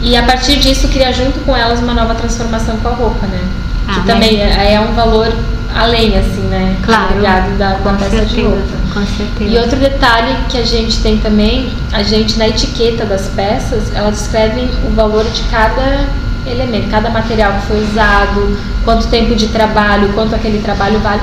e 0.00 0.16
a 0.16 0.22
partir 0.22 0.58
disso 0.58 0.88
criar 0.88 1.12
junto 1.12 1.40
com 1.40 1.56
elas 1.56 1.80
uma 1.80 1.94
nova 1.94 2.14
transformação 2.14 2.76
com 2.78 2.88
a 2.88 2.92
roupa, 2.92 3.26
né? 3.26 3.40
Ah, 3.88 3.94
que 3.94 4.06
também 4.06 4.40
é, 4.40 4.74
é, 4.74 4.80
um 4.80 4.92
valor 4.92 5.32
além, 5.74 6.16
assim, 6.18 6.42
né? 6.42 6.76
Claro. 6.82 7.14
Agregado 7.14 7.56
da, 7.56 7.74
da 7.74 7.92
peça 7.94 8.10
certeza, 8.10 8.34
de 8.34 8.42
roupa. 8.42 8.62
Com 8.92 9.06
certeza. 9.06 9.50
E 9.50 9.58
outro 9.58 9.78
detalhe 9.78 10.36
que 10.48 10.58
a 10.58 10.64
gente 10.64 11.00
tem 11.00 11.18
também, 11.18 11.72
a 11.92 12.02
gente 12.02 12.38
na 12.38 12.48
etiqueta 12.48 13.04
das 13.04 13.28
peças, 13.28 13.94
elas 13.94 14.16
descrevem 14.16 14.68
o 14.84 14.90
valor 14.90 15.24
de 15.24 15.42
cada 15.44 16.06
elemento, 16.46 16.90
cada 16.90 17.08
material 17.08 17.52
que 17.52 17.66
foi 17.68 17.82
usado, 17.82 18.58
quanto 18.84 19.06
tempo 19.06 19.34
de 19.34 19.48
trabalho, 19.48 20.12
quanto 20.12 20.34
aquele 20.34 20.60
trabalho 20.60 20.98
vale 20.98 21.22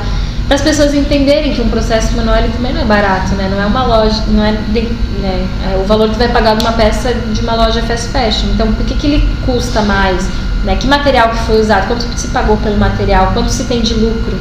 para 0.50 0.56
as 0.56 0.64
pessoas 0.64 0.96
entenderem 0.96 1.54
que 1.54 1.62
um 1.62 1.70
processo 1.70 2.18
manual 2.18 2.42
também 2.52 2.74
não 2.74 2.82
é 2.82 2.86
barato, 2.86 3.36
né? 3.36 3.48
Não 3.52 3.62
é 3.62 3.68
uma 3.68 3.86
loja, 3.86 4.24
não 4.30 4.44
é, 4.44 4.54
de, 4.54 4.82
né? 5.22 5.48
é 5.72 5.78
o 5.78 5.86
valor 5.86 6.10
que 6.10 6.18
vai 6.18 6.28
pagar 6.28 6.56
numa 6.56 6.72
peça 6.72 7.14
de 7.14 7.40
uma 7.42 7.54
loja 7.54 7.84
fast 7.84 8.10
fashion. 8.10 8.48
Então, 8.56 8.74
por 8.74 8.84
que, 8.84 8.96
que 8.96 9.06
ele 9.06 9.30
custa 9.46 9.84
mais? 9.84 10.28
Né? 10.64 10.76
Que 10.76 10.88
material 10.88 11.30
que 11.30 11.38
foi 11.44 11.62
usado? 11.62 11.86
Quanto 11.88 12.04
se 12.18 12.30
pagou 12.30 12.58
pelo 12.58 12.78
material? 12.80 13.32
Quanto 13.32 13.52
se 13.52 13.66
tem 13.66 13.84
de 13.84 13.94
lucro? 13.94 14.36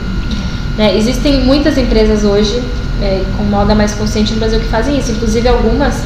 Né? 0.78 0.96
Existem 0.96 1.44
muitas 1.44 1.76
empresas 1.76 2.24
hoje 2.24 2.62
é, 3.02 3.22
com 3.36 3.42
moda 3.42 3.74
mais 3.74 3.92
consciente 3.92 4.32
no 4.32 4.38
Brasil 4.38 4.60
que 4.60 4.68
fazem 4.68 4.98
isso. 4.98 5.12
Inclusive 5.12 5.46
algumas, 5.46 6.04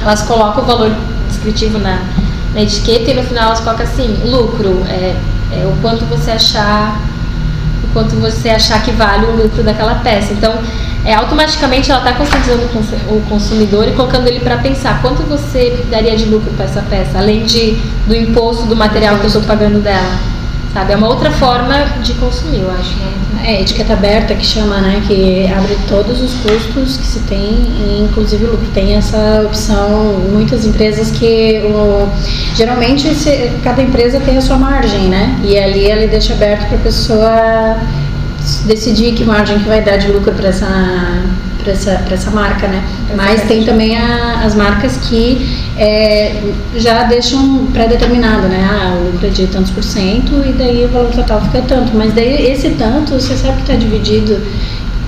elas 0.00 0.22
colocam 0.22 0.64
o 0.64 0.66
valor 0.66 0.90
descritivo 1.28 1.78
na, 1.78 2.00
na 2.54 2.62
etiqueta 2.62 3.10
e 3.10 3.14
no 3.14 3.22
final 3.24 3.48
elas 3.48 3.60
colocam 3.60 3.84
assim, 3.84 4.22
lucro, 4.24 4.82
é, 4.88 5.14
é 5.52 5.66
o 5.66 5.76
quanto 5.82 6.06
você 6.06 6.30
achar 6.30 6.98
quanto 7.92 8.16
você 8.16 8.50
achar 8.50 8.82
que 8.82 8.90
vale 8.92 9.26
o 9.26 9.36
lucro 9.36 9.62
daquela 9.62 9.96
peça. 9.96 10.32
Então, 10.32 10.54
é, 11.04 11.14
automaticamente 11.14 11.90
ela 11.90 12.00
está 12.00 12.12
conscientizando 12.12 12.64
o 13.08 13.22
consumidor 13.28 13.88
e 13.88 13.92
colocando 13.92 14.26
ele 14.26 14.40
para 14.40 14.58
pensar 14.58 15.00
quanto 15.00 15.22
você 15.22 15.84
daria 15.90 16.16
de 16.16 16.26
lucro 16.26 16.50
para 16.52 16.64
essa 16.64 16.82
peça, 16.82 17.18
além 17.18 17.44
de, 17.44 17.78
do 18.06 18.14
imposto 18.14 18.66
do 18.66 18.76
material 18.76 19.16
que 19.16 19.22
eu 19.22 19.28
estou 19.28 19.42
pagando 19.42 19.80
dela. 19.80 20.37
Sabe? 20.72 20.92
É 20.92 20.96
uma 20.96 21.08
outra 21.08 21.30
forma 21.30 21.86
de 22.02 22.12
consumir, 22.14 22.60
eu 22.60 22.70
acho. 22.70 22.94
Né? 22.96 23.12
É, 23.44 23.62
etiqueta 23.62 23.94
aberta 23.94 24.34
que 24.34 24.44
chama, 24.44 24.78
né? 24.80 25.02
Que 25.06 25.50
abre 25.50 25.76
todos 25.88 26.20
os 26.20 26.34
custos 26.34 26.96
que 26.96 27.06
se 27.06 27.20
tem, 27.20 27.66
inclusive 28.04 28.44
o 28.44 28.50
lucro. 28.52 28.66
Tem 28.74 28.94
essa 28.94 29.42
opção, 29.46 30.20
muitas 30.30 30.66
empresas 30.66 31.10
que 31.10 31.62
o, 31.64 32.08
geralmente 32.54 33.14
se, 33.14 33.50
cada 33.64 33.82
empresa 33.82 34.20
tem 34.20 34.36
a 34.36 34.42
sua 34.42 34.58
margem, 34.58 35.08
né? 35.08 35.38
E 35.42 35.58
ali 35.58 35.84
ele 35.84 36.06
deixa 36.06 36.34
aberto 36.34 36.66
para 36.68 36.76
a 36.76 36.80
pessoa 36.80 37.78
decidir 38.66 39.14
que 39.14 39.24
margem 39.24 39.58
que 39.58 39.68
vai 39.68 39.80
dar 39.80 39.96
de 39.96 40.08
lucro 40.08 40.32
para 40.32 40.48
essa 40.48 40.66
para 41.68 41.72
essa, 41.72 42.04
essa 42.10 42.30
marca, 42.30 42.66
né? 42.66 42.82
Mas 43.14 43.42
tem 43.42 43.64
também 43.64 43.96
a, 43.96 44.42
as 44.44 44.54
marcas 44.54 44.96
que 44.96 45.46
é, 45.76 46.42
já 46.76 47.04
deixam 47.04 47.66
pré-determinado, 47.72 48.48
né? 48.48 48.66
Ah, 48.70 48.96
o 48.96 49.12
lucro 49.12 49.26
é 49.26 49.30
de 49.30 49.46
tantos 49.46 49.70
por 49.70 49.84
cento 49.84 50.42
e 50.46 50.52
daí 50.52 50.84
o 50.84 50.88
valor 50.88 51.10
total 51.10 51.40
fica 51.42 51.60
tanto. 51.62 51.94
Mas 51.94 52.14
daí 52.14 52.50
esse 52.50 52.70
tanto, 52.70 53.14
você 53.14 53.36
sabe 53.36 53.56
que 53.56 53.62
está 53.62 53.74
dividido 53.74 54.40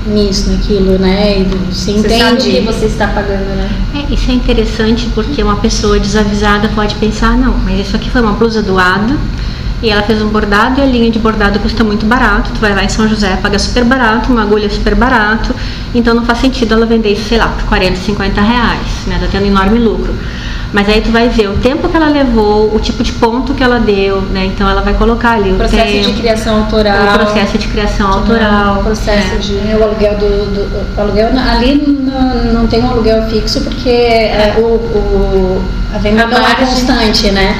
nisso, 0.06 0.50
naquilo, 0.50 0.98
né? 0.98 1.40
E 1.40 1.44
você, 1.44 1.72
você 1.72 1.90
entende. 1.92 2.18
Sabe 2.18 2.36
o 2.36 2.42
que 2.42 2.60
você 2.60 2.86
está 2.86 3.06
pagando, 3.08 3.56
né? 3.56 3.70
É, 3.94 4.12
isso 4.12 4.30
é 4.30 4.34
interessante 4.34 5.08
porque 5.14 5.42
uma 5.42 5.56
pessoa 5.56 5.98
desavisada 5.98 6.68
pode 6.74 6.94
pensar, 6.96 7.36
não, 7.36 7.56
mas 7.58 7.86
isso 7.86 7.96
aqui 7.96 8.10
foi 8.10 8.20
uma 8.20 8.32
blusa 8.32 8.62
doada 8.62 9.16
e 9.82 9.90
ela 9.90 10.02
fez 10.02 10.20
um 10.20 10.28
bordado 10.28 10.80
e 10.80 10.82
a 10.82 10.86
linha 10.86 11.10
de 11.10 11.18
bordado 11.18 11.58
custa 11.58 11.82
muito 11.82 12.04
barato. 12.04 12.50
Tu 12.52 12.60
vai 12.60 12.74
lá 12.74 12.84
em 12.84 12.88
São 12.88 13.08
José, 13.08 13.38
paga 13.42 13.58
super 13.58 13.84
barato, 13.84 14.30
uma 14.30 14.42
agulha 14.42 14.68
super 14.68 14.94
barato. 14.94 15.54
Então 15.94 16.14
não 16.14 16.24
faz 16.24 16.38
sentido 16.38 16.74
ela 16.74 16.86
vender 16.86 17.12
isso, 17.12 17.28
sei 17.28 17.38
lá, 17.38 17.48
por 17.48 17.64
40, 17.64 17.96
50 17.96 18.40
reais, 18.40 19.06
né? 19.06 19.18
Tá 19.20 19.26
tendo 19.30 19.46
enorme 19.46 19.78
lucro. 19.78 20.14
Mas 20.72 20.88
aí 20.88 21.00
tu 21.00 21.10
vai 21.10 21.28
ver 21.28 21.48
o 21.48 21.54
tempo 21.54 21.88
que 21.88 21.96
ela 21.96 22.08
levou, 22.08 22.72
o 22.72 22.78
tipo 22.78 23.02
de 23.02 23.10
ponto 23.12 23.54
que 23.54 23.62
ela 23.62 23.80
deu, 23.80 24.20
né? 24.20 24.44
Então 24.46 24.68
ela 24.68 24.82
vai 24.82 24.94
colocar 24.94 25.32
ali 25.32 25.50
o, 25.50 25.54
o 25.54 25.56
processo 25.56 25.84
tempo, 25.84 26.12
de 26.12 26.20
criação 26.20 26.56
autoral. 26.58 27.14
O 27.14 27.18
processo 27.18 27.58
de 27.58 27.68
criação 27.68 28.12
autoral. 28.12 28.80
O 28.80 28.84
processo 28.84 29.34
é. 29.34 29.38
de. 29.38 29.56
É, 29.68 29.76
o 29.76 29.82
aluguel 29.82 30.16
do, 30.18 30.54
do 30.54 30.96
o 30.96 31.00
aluguel 31.00 31.30
ali 31.36 31.98
não, 32.04 32.52
não 32.52 32.66
tem 32.68 32.84
um 32.84 32.90
aluguel 32.90 33.28
fixo 33.28 33.62
porque 33.62 33.88
é, 33.88 34.54
o, 34.58 34.62
o, 34.62 35.64
a 35.92 35.98
venda 35.98 36.26
não 36.26 36.46
é 36.46 36.54
constante, 36.54 37.30
né? 37.32 37.58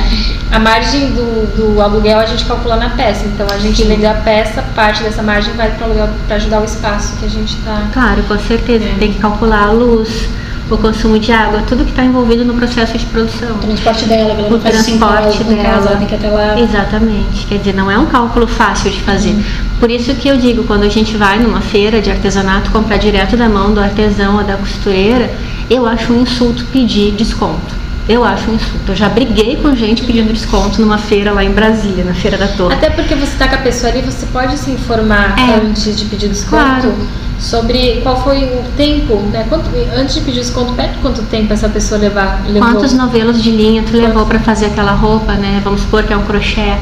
A 0.51 0.59
margem 0.59 1.13
do, 1.13 1.57
do 1.57 1.81
aluguel 1.81 2.19
a 2.19 2.27
gente 2.27 2.45
calcula 2.45 2.77
na 2.77 2.91
peça, 2.91 3.25
então 3.27 3.47
a 3.49 3.59
gente 3.59 3.85
vende 3.85 4.05
a 4.05 4.15
peça, 4.15 4.63
parte 4.75 5.03
dessa 5.03 5.23
margem 5.23 5.55
vai 5.55 5.71
para 5.71 5.83
o 5.83 5.85
aluguel 5.85 6.09
para 6.27 6.37
ajudar 6.37 6.61
o 6.61 6.65
espaço 6.65 7.17
que 7.19 7.27
a 7.27 7.29
gente 7.29 7.57
está. 7.57 7.89
Claro, 7.93 8.23
com 8.25 8.39
certeza. 8.39 8.85
É. 8.85 8.97
Tem 8.99 9.13
que 9.13 9.21
calcular 9.21 9.69
a 9.69 9.71
luz, 9.71 10.29
o 10.69 10.77
consumo 10.77 11.19
de 11.19 11.33
água, 11.33 11.63
tudo 11.67 11.85
que 11.85 11.91
está 11.91 12.05
envolvido 12.05 12.45
no 12.45 12.55
processo 12.55 12.97
de 12.97 13.07
produção. 13.07 13.57
O 13.57 13.59
transporte 13.59 14.05
dela, 14.07 14.33
ela 14.33 14.49
o 14.49 14.51
não 14.51 14.61
faz 14.61 14.85
transporte 14.85 15.45
dela. 15.45 15.63
Casa, 15.63 15.97
tem 15.97 16.07
que 16.07 16.15
até 16.15 16.31
lá. 16.31 16.61
Exatamente. 16.61 17.47
Quer 17.47 17.59
dizer, 17.59 17.75
não 17.75 17.91
é 17.91 17.99
um 17.99 18.07
cálculo 18.07 18.47
fácil 18.47 18.91
de 18.91 19.01
fazer. 19.01 19.31
Uhum. 19.31 19.45
Por 19.79 19.91
isso 19.91 20.15
que 20.15 20.29
eu 20.29 20.37
digo, 20.37 20.65
quando 20.65 20.85
a 20.85 20.89
gente 20.89 21.17
vai 21.17 21.39
numa 21.39 21.61
feira 21.61 22.01
de 22.01 22.11
artesanato 22.11 22.71
comprar 22.71 22.97
direto 22.99 23.37
da 23.37 23.49
mão 23.49 23.73
do 23.73 23.81
artesão 23.81 24.37
ou 24.37 24.45
da 24.45 24.57
costureira, 24.57 25.31
eu 25.69 25.87
acho 25.87 26.13
um 26.13 26.23
insulto 26.23 26.65
pedir 26.67 27.13
desconto. 27.13 27.81
Eu 28.11 28.25
acho 28.25 28.51
um 28.51 28.55
insulto. 28.57 28.91
Eu 28.91 28.97
já 28.97 29.09
briguei 29.09 29.55
com 29.55 29.73
gente 29.77 30.03
pedindo 30.03 30.33
desconto 30.33 30.81
numa 30.81 30.99
feira 30.99 31.31
lá 31.31 31.45
em 31.45 31.53
Brasília, 31.53 32.03
na 32.03 32.13
Feira 32.13 32.37
da 32.37 32.49
Torre. 32.49 32.75
Até 32.75 32.91
porque 32.91 33.15
você 33.15 33.33
está 33.33 33.47
com 33.47 33.55
a 33.55 33.59
pessoa 33.59 33.93
ali, 33.93 34.03
você 34.03 34.27
pode 34.27 34.59
se 34.59 34.69
informar 34.73 35.39
é. 35.39 35.65
antes 35.65 35.97
de 35.97 36.07
pedir 36.07 36.29
desconto 36.29 36.49
claro. 36.49 36.95
sobre 37.39 38.01
qual 38.03 38.21
foi 38.25 38.43
o 38.47 38.65
tempo, 38.77 39.15
né? 39.33 39.47
Quanto, 39.49 39.71
antes 39.97 40.17
de 40.17 40.23
pedir 40.23 40.41
desconto, 40.41 40.73
pede 40.73 40.99
quanto 41.01 41.23
tempo 41.23 41.53
essa 41.53 41.69
pessoa 41.69 42.01
levar, 42.01 42.43
levou. 42.49 42.69
Quantos 42.69 42.93
novelos 42.95 43.41
de 43.41 43.53
linha 43.53 43.85
tu 43.89 43.97
levou 43.97 44.27
para 44.27 44.41
fazer 44.41 44.67
aquela 44.67 44.93
roupa, 44.93 45.35
né? 45.35 45.61
Vamos 45.63 45.83
supor 45.83 46.03
que 46.03 46.13
é 46.13 46.17
um 46.17 46.25
crochê. 46.25 46.79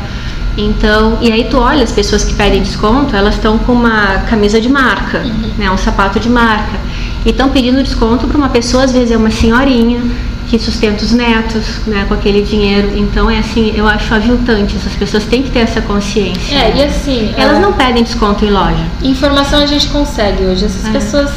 Então, 0.56 1.18
e 1.20 1.30
aí 1.30 1.44
tu 1.44 1.58
olha 1.58 1.84
as 1.84 1.92
pessoas 1.92 2.24
que 2.24 2.32
pedem 2.32 2.62
desconto, 2.62 3.14
elas 3.14 3.34
estão 3.34 3.58
com 3.58 3.72
uma 3.72 4.22
camisa 4.30 4.58
de 4.58 4.68
marca, 4.70 5.18
uhum. 5.18 5.52
né, 5.58 5.70
um 5.70 5.76
sapato 5.76 6.18
de 6.18 6.28
marca. 6.28 6.78
E 7.24 7.30
estão 7.30 7.50
pedindo 7.50 7.80
desconto 7.82 8.26
para 8.26 8.36
uma 8.36 8.48
pessoa, 8.48 8.84
às 8.84 8.92
vezes 8.92 9.12
é 9.12 9.16
uma 9.16 9.30
senhorinha, 9.30 10.00
que 10.48 10.58
sustenta 10.58 11.04
os 11.04 11.12
netos 11.12 11.86
né, 11.86 12.06
com 12.08 12.14
aquele 12.14 12.42
dinheiro. 12.42 12.96
Então 12.96 13.30
é 13.30 13.38
assim, 13.38 13.72
eu 13.76 13.86
acho 13.86 14.12
aviltante, 14.14 14.76
essas 14.76 14.94
pessoas 14.94 15.24
têm 15.24 15.42
que 15.42 15.50
ter 15.50 15.60
essa 15.60 15.80
consciência. 15.82 16.54
É, 16.54 16.76
e 16.76 16.82
assim. 16.84 17.34
Elas 17.36 17.58
é... 17.58 17.60
não 17.60 17.74
pedem 17.74 18.02
desconto 18.02 18.44
em 18.44 18.50
loja. 18.50 18.84
Informação 19.02 19.60
a 19.60 19.66
gente 19.66 19.88
consegue 19.88 20.44
hoje. 20.44 20.64
Essas 20.64 20.86
é. 20.86 20.90
pessoas. 20.90 21.30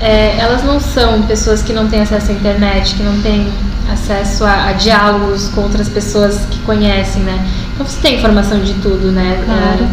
É, 0.00 0.36
elas 0.38 0.62
não 0.62 0.78
são 0.78 1.22
pessoas 1.22 1.62
que 1.62 1.72
não 1.72 1.88
têm 1.88 2.00
acesso 2.00 2.30
à 2.30 2.34
internet, 2.34 2.94
que 2.96 3.02
não 3.02 3.18
têm 3.22 3.50
acesso 3.90 4.44
a, 4.44 4.68
a, 4.68 4.72
diálogos 4.72 5.48
com 5.48 5.62
outras 5.62 5.88
pessoas 5.88 6.40
que 6.50 6.58
conhecem, 6.60 7.22
né? 7.22 7.46
Então 7.72 7.86
você 7.86 7.98
tem 8.00 8.16
informação 8.16 8.60
de 8.60 8.74
tudo, 8.74 9.10
né? 9.10 9.42
Claro. 9.46 9.88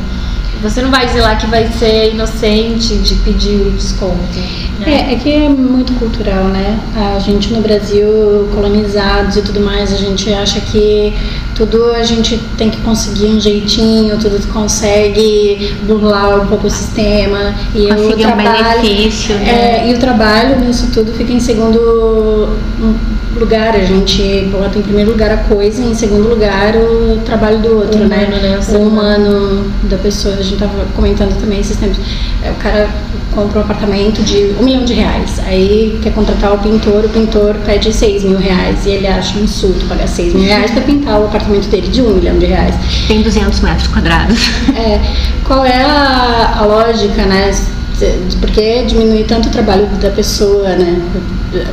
É, 0.63 0.69
você 0.69 0.81
não 0.81 0.89
vai 0.89 1.05
dizer 1.05 1.21
lá 1.21 1.35
que 1.35 1.45
vai 1.47 1.67
ser 1.67 2.11
inocente 2.11 2.95
de 2.97 3.15
pedir 3.15 3.71
desconto. 3.71 4.39
Né? 4.79 5.07
É, 5.09 5.13
é 5.13 5.15
que 5.17 5.31
é 5.31 5.49
muito 5.49 5.93
cultural, 5.93 6.45
né? 6.45 6.79
A 6.95 7.19
gente 7.19 7.53
no 7.53 7.61
Brasil, 7.61 8.49
colonizados 8.53 9.35
e 9.37 9.41
tudo 9.41 9.59
mais, 9.59 9.91
a 9.91 9.97
gente 9.97 10.33
acha 10.33 10.59
que 10.61 11.13
tudo 11.55 11.91
a 11.91 12.03
gente 12.03 12.37
tem 12.57 12.69
que 12.69 12.81
conseguir 12.81 13.27
um 13.27 13.39
jeitinho, 13.39 14.17
tudo 14.17 14.45
consegue 14.51 15.75
burlar 15.83 16.41
um 16.41 16.47
pouco 16.47 16.67
o 16.67 16.71
sistema. 16.71 17.53
E 17.75 17.87
conseguir 17.87 18.13
o 18.13 18.27
trabalho, 18.27 18.79
um 18.79 18.81
benefício, 18.81 19.35
né? 19.35 19.49
É, 19.49 19.89
e 19.89 19.93
o 19.93 19.99
trabalho 19.99 20.59
nisso 20.59 20.89
tudo 20.91 21.11
fica 21.13 21.31
em 21.31 21.39
segundo 21.39 22.57
lugar. 23.39 23.75
A 23.75 23.83
gente 23.83 24.49
bota 24.51 24.77
em 24.77 24.81
primeiro 24.81 25.11
lugar 25.11 25.31
a 25.31 25.37
coisa 25.37 25.81
e 25.81 25.91
em 25.91 25.93
segundo 25.93 26.29
lugar 26.29 26.75
o 26.75 27.17
trabalho 27.25 27.59
do 27.59 27.77
outro, 27.77 28.05
né? 28.05 28.27
Humano, 28.27 28.41
né? 28.41 28.59
O, 28.69 28.75
o 28.75 28.87
humano 28.87 29.71
da 29.83 29.97
pessoa. 29.97 30.35
A 30.35 30.41
gente 30.41 30.57
tava 30.57 30.85
comentando 30.95 31.39
também 31.39 31.59
esses 31.59 31.77
tempos. 31.77 31.99
É, 32.43 32.51
o 32.51 32.55
cara 32.55 32.89
compra 33.33 33.59
um 33.59 33.63
apartamento 33.63 34.21
de 34.21 34.55
um 34.59 34.63
milhão 34.63 34.85
de 34.85 34.93
reais. 34.93 35.39
Aí 35.45 35.99
quer 36.01 36.13
contratar 36.13 36.53
o 36.53 36.59
pintor, 36.59 37.05
o 37.05 37.09
pintor 37.09 37.55
pede 37.65 37.91
seis 37.91 38.23
mil 38.23 38.37
reais. 38.37 38.85
E 38.85 38.91
ele 38.91 39.07
acha 39.07 39.37
um 39.37 39.43
insulto 39.43 39.85
pagar 39.87 40.07
seis 40.07 40.33
mil 40.33 40.43
reais 40.43 40.71
para 40.71 40.81
pintar 40.81 41.19
o 41.19 41.25
apartamento 41.25 41.67
dele 41.67 41.87
de 41.87 42.01
um 42.01 42.13
milhão 42.13 42.37
de 42.37 42.45
reais. 42.45 42.75
Tem 43.07 43.21
200 43.21 43.59
metros 43.61 43.87
quadrados. 43.87 44.39
É, 44.75 44.99
qual 45.43 45.65
é 45.65 45.83
a, 45.83 46.59
a 46.59 46.65
lógica, 46.65 47.25
né? 47.25 47.51
Por 48.39 48.49
que 48.51 48.83
diminuir 48.83 49.25
tanto 49.25 49.49
o 49.49 49.51
trabalho 49.51 49.87
da 50.01 50.09
pessoa, 50.09 50.69
né? 50.69 51.01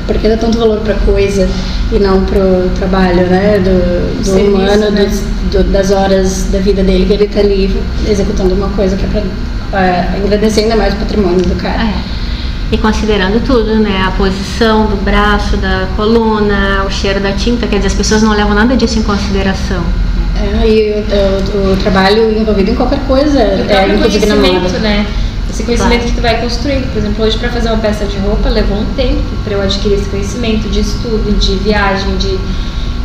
Por 0.06 0.18
que 0.18 0.28
dá 0.28 0.36
tanto 0.36 0.58
valor 0.58 0.80
para 0.80 0.94
coisa 0.94 1.48
e 1.92 1.98
não 1.98 2.24
para 2.24 2.38
o 2.38 2.70
trabalho, 2.76 3.26
né? 3.26 3.58
Do, 3.58 4.18
do 4.18 4.24
Serviço, 4.24 4.50
humano, 4.50 4.90
né? 4.90 5.10
do, 5.50 5.62
do, 5.62 5.72
das 5.72 5.90
horas 5.90 6.48
da 6.52 6.58
vida 6.58 6.82
dele 6.82 7.06
que 7.06 7.12
ele 7.12 7.24
está 7.24 7.40
ali 7.40 7.74
executando 8.08 8.54
uma 8.54 8.68
coisa 8.68 8.96
que 8.96 9.04
é 9.04 9.22
para 9.70 9.80
é, 9.80 10.18
engrandecer 10.18 10.64
ainda 10.64 10.76
mais 10.76 10.94
o 10.94 10.96
patrimônio 10.96 11.42
do 11.42 11.54
cara. 11.56 11.82
É. 11.82 12.20
E 12.72 12.78
considerando 12.78 13.44
tudo, 13.44 13.80
né? 13.80 14.04
A 14.06 14.12
posição 14.12 14.86
do 14.86 14.96
braço, 14.96 15.56
da 15.56 15.88
coluna, 15.96 16.84
o 16.86 16.90
cheiro 16.90 17.18
da 17.18 17.32
tinta, 17.32 17.66
quer 17.66 17.76
dizer, 17.76 17.88
as 17.88 17.94
pessoas 17.94 18.22
não 18.22 18.32
levam 18.32 18.54
nada 18.54 18.76
disso 18.76 18.98
em 18.98 19.02
consideração. 19.02 19.82
É, 20.36 20.66
e 20.66 20.92
o, 20.92 21.68
o, 21.68 21.72
o 21.72 21.76
trabalho 21.76 22.30
envolvido 22.38 22.70
em 22.70 22.74
qualquer 22.74 23.00
coisa, 23.00 23.40
é, 23.40 23.88
inclusive 23.92 24.26
na 24.26 24.36
moda. 24.36 24.78
né? 24.78 25.06
Esse 25.60 25.66
conhecimento 25.66 26.00
claro. 26.00 26.08
que 26.08 26.16
tu 26.16 26.22
vai 26.22 26.40
construindo. 26.40 26.92
Por 26.92 26.98
exemplo, 26.98 27.24
hoje 27.24 27.38
para 27.38 27.50
fazer 27.50 27.68
uma 27.68 27.78
peça 27.78 28.06
de 28.06 28.16
roupa 28.18 28.48
levou 28.48 28.78
um 28.78 28.86
tempo 28.96 29.22
para 29.44 29.54
eu 29.54 29.62
adquirir 29.62 29.96
esse 29.96 30.08
conhecimento 30.08 30.68
de 30.70 30.80
estudo, 30.80 31.38
de 31.38 31.56
viagem, 31.56 32.16
de 32.16 32.38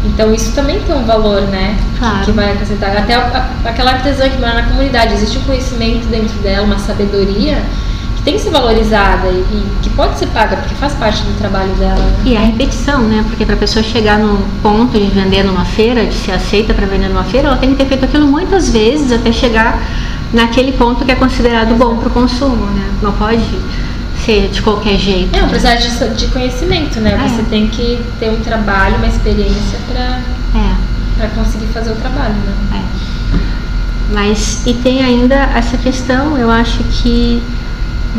então 0.05 0.33
isso 0.33 0.53
também 0.53 0.79
tem 0.81 0.95
um 0.95 1.03
valor, 1.03 1.41
né? 1.41 1.75
Claro. 1.97 2.25
Que 2.25 2.31
vai 2.31 2.53
acrescentar. 2.53 2.95
Até 2.95 3.15
a, 3.15 3.49
a, 3.65 3.69
aquela 3.69 3.91
artesã 3.91 4.29
que 4.29 4.39
mora 4.39 4.53
na 4.53 4.63
comunidade, 4.63 5.13
existe 5.15 5.37
um 5.39 5.41
conhecimento 5.41 6.05
dentro 6.07 6.37
dela, 6.39 6.63
uma 6.63 6.77
sabedoria 6.77 7.61
que 8.15 8.21
tem 8.21 8.35
que 8.35 8.39
ser 8.39 8.51
valorizada 8.51 9.27
e, 9.27 9.41
e 9.51 9.77
que 9.81 9.89
pode 9.89 10.17
ser 10.17 10.27
paga, 10.27 10.57
porque 10.57 10.75
faz 10.75 10.93
parte 10.93 11.23
do 11.23 11.37
trabalho 11.39 11.73
dela. 11.73 11.95
Né? 11.95 12.15
E 12.23 12.37
a 12.37 12.39
repetição, 12.39 13.01
né? 13.01 13.25
Porque 13.27 13.45
para 13.45 13.55
a 13.55 13.57
pessoa 13.57 13.83
chegar 13.83 14.19
no 14.19 14.37
ponto 14.61 14.97
de 14.97 15.07
vender 15.07 15.43
numa 15.43 15.65
feira, 15.65 16.05
de 16.05 16.13
ser 16.13 16.33
aceita 16.33 16.73
para 16.73 16.85
vender 16.85 17.09
numa 17.09 17.23
feira, 17.23 17.47
ela 17.47 17.57
tem 17.57 17.71
que 17.71 17.77
ter 17.77 17.85
feito 17.85 18.05
aquilo 18.05 18.27
muitas 18.27 18.69
vezes 18.69 19.11
até 19.11 19.31
chegar 19.31 19.81
naquele 20.33 20.71
ponto 20.73 21.05
que 21.05 21.11
é 21.11 21.15
considerado 21.15 21.75
bom 21.75 21.97
para 21.97 22.09
o 22.09 22.11
consumo, 22.11 22.65
né? 22.67 22.89
Não 23.01 23.11
pode 23.13 23.43
ser 24.25 24.49
de 24.49 24.61
qualquer 24.61 24.97
jeito. 24.97 25.37
É, 25.37 25.43
um 25.43 25.49
processo 25.49 26.09
de, 26.09 26.15
de 26.15 26.27
conhecimento, 26.27 26.99
né? 26.99 27.13
É. 27.13 27.27
Você 27.27 27.43
tem 27.43 27.67
que 27.67 28.03
ter 28.19 28.29
um 28.29 28.39
trabalho, 28.41 28.95
uma 28.95 29.07
experiência 29.07 29.79
para 29.87 30.21
é. 30.59 30.75
para 31.17 31.29
conseguir 31.29 31.67
fazer 31.67 31.91
o 31.91 31.95
trabalho, 31.95 32.33
né? 32.33 32.81
É. 32.81 33.05
Mas 34.13 34.65
e 34.65 34.73
tem 34.73 35.03
ainda 35.03 35.35
essa 35.35 35.77
questão, 35.77 36.37
eu 36.37 36.49
acho 36.49 36.83
que 36.83 37.41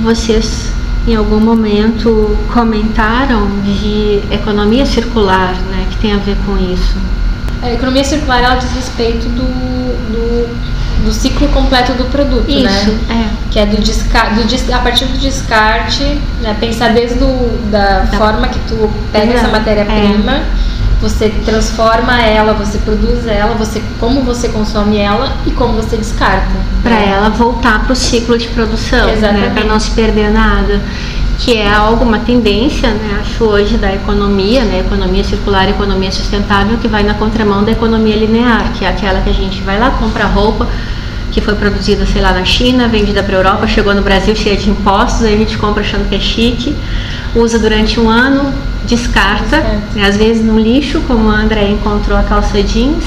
vocês 0.03 0.73
em 1.07 1.15
algum 1.15 1.39
momento 1.39 2.37
comentaram 2.53 3.49
de 3.63 4.23
economia 4.31 4.85
circular, 4.85 5.55
né, 5.71 5.87
que 5.91 5.99
tem 5.99 6.13
a 6.13 6.17
ver 6.17 6.37
com 6.45 6.59
isso. 6.59 6.97
A 7.63 7.73
economia 7.73 8.03
circular 8.03 8.43
ela 8.43 8.57
diz 8.57 8.73
respeito 8.73 9.29
do, 9.29 9.47
do 11.07 11.13
ciclo 11.13 11.49
completo 11.49 11.93
do 11.93 12.05
produto, 12.07 12.51
Isso, 12.51 12.91
né? 13.09 13.31
É. 13.31 13.51
Que 13.53 13.59
é 13.61 13.67
do 13.67 13.81
descarte, 13.81 14.35
do, 14.35 14.75
a 14.75 14.79
partir 14.81 15.05
do 15.05 15.17
descarte, 15.19 16.03
né? 16.43 16.57
Pensar 16.59 16.93
desde 16.93 17.15
do, 17.15 17.71
da, 17.71 18.01
da 18.01 18.19
forma 18.19 18.49
que 18.49 18.59
tu 18.69 18.91
pega 19.13 19.35
essa 19.35 19.47
matéria-prima, 19.47 20.33
é. 20.33 20.45
você 21.01 21.29
transforma 21.45 22.21
ela, 22.21 22.53
você 22.55 22.79
produz 22.79 23.25
ela, 23.27 23.55
você 23.55 23.81
como 24.01 24.23
você 24.23 24.49
consome 24.49 24.97
ela 24.97 25.33
e 25.47 25.53
como 25.53 25.75
você 25.75 25.97
descarta. 25.97 26.51
Para 26.83 26.97
né? 26.97 27.13
ela 27.13 27.29
voltar 27.31 27.85
para 27.85 27.93
o 27.93 27.97
ciclo 27.97 28.37
de 28.37 28.49
produção, 28.49 29.07
né? 29.07 29.53
Para 29.55 29.65
não 29.65 29.79
se 29.79 29.93
perder 29.93 30.31
nada 30.31 30.83
que 31.39 31.55
é 31.55 31.71
algo, 31.71 32.03
uma 32.03 32.21
tendência, 32.21 32.89
né, 32.89 33.19
acho 33.21 33.45
hoje 33.45 33.77
da 33.77 33.93
economia, 33.95 34.65
né, 34.65 34.81
economia 34.81 35.23
circular, 35.23 35.69
economia 35.69 36.11
sustentável, 36.11 36.79
que 36.79 36.89
vai 36.89 37.03
na 37.03 37.13
contramão 37.13 37.63
da 37.63 37.73
economia 37.73 38.17
linear, 38.17 38.73
que 38.73 38.87
é 38.87 38.89
aquela 38.89 39.21
que 39.21 39.29
a 39.29 39.35
gente 39.35 39.61
vai 39.61 39.79
lá, 39.79 39.91
compra 39.91 40.25
roupa 40.25 40.67
que 41.33 41.41
foi 41.41 41.55
produzida, 41.55 42.07
sei 42.07 42.23
lá, 42.23 42.33
na 42.33 42.45
China, 42.45 42.89
vendida 42.89 43.23
para 43.23 43.37
a 43.37 43.39
Europa, 43.39 43.67
chegou 43.67 43.95
no 43.95 44.03
Brasil 44.03 44.35
cheia 44.35 44.57
de 44.57 44.71
impostos, 44.71 45.23
aí 45.23 45.35
a 45.35 45.39
gente 45.39 45.59
compra 45.59 45.83
achando 45.83 46.09
que 46.09 46.15
é 46.15 46.21
chique, 46.21 46.77
usa 47.35 47.59
durante 47.59 48.01
um 48.01 48.09
ano, 48.09 48.53
descarta, 48.87 49.59
né, 49.95 50.07
às 50.07 50.17
vezes 50.17 50.45
no 50.45 50.59
lixo, 50.59 51.01
como 51.07 51.29
a 51.29 51.35
André 51.35 51.69
encontrou 51.69 52.17
a 52.17 52.23
calça 52.23 52.63
jeans, 52.63 53.05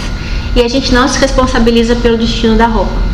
e 0.55 0.61
a 0.61 0.67
gente 0.67 0.93
não 0.93 1.07
se 1.07 1.19
responsabiliza 1.19 1.95
pelo 1.95 2.17
destino 2.17 2.55
da 2.55 2.67
roupa. 2.67 3.09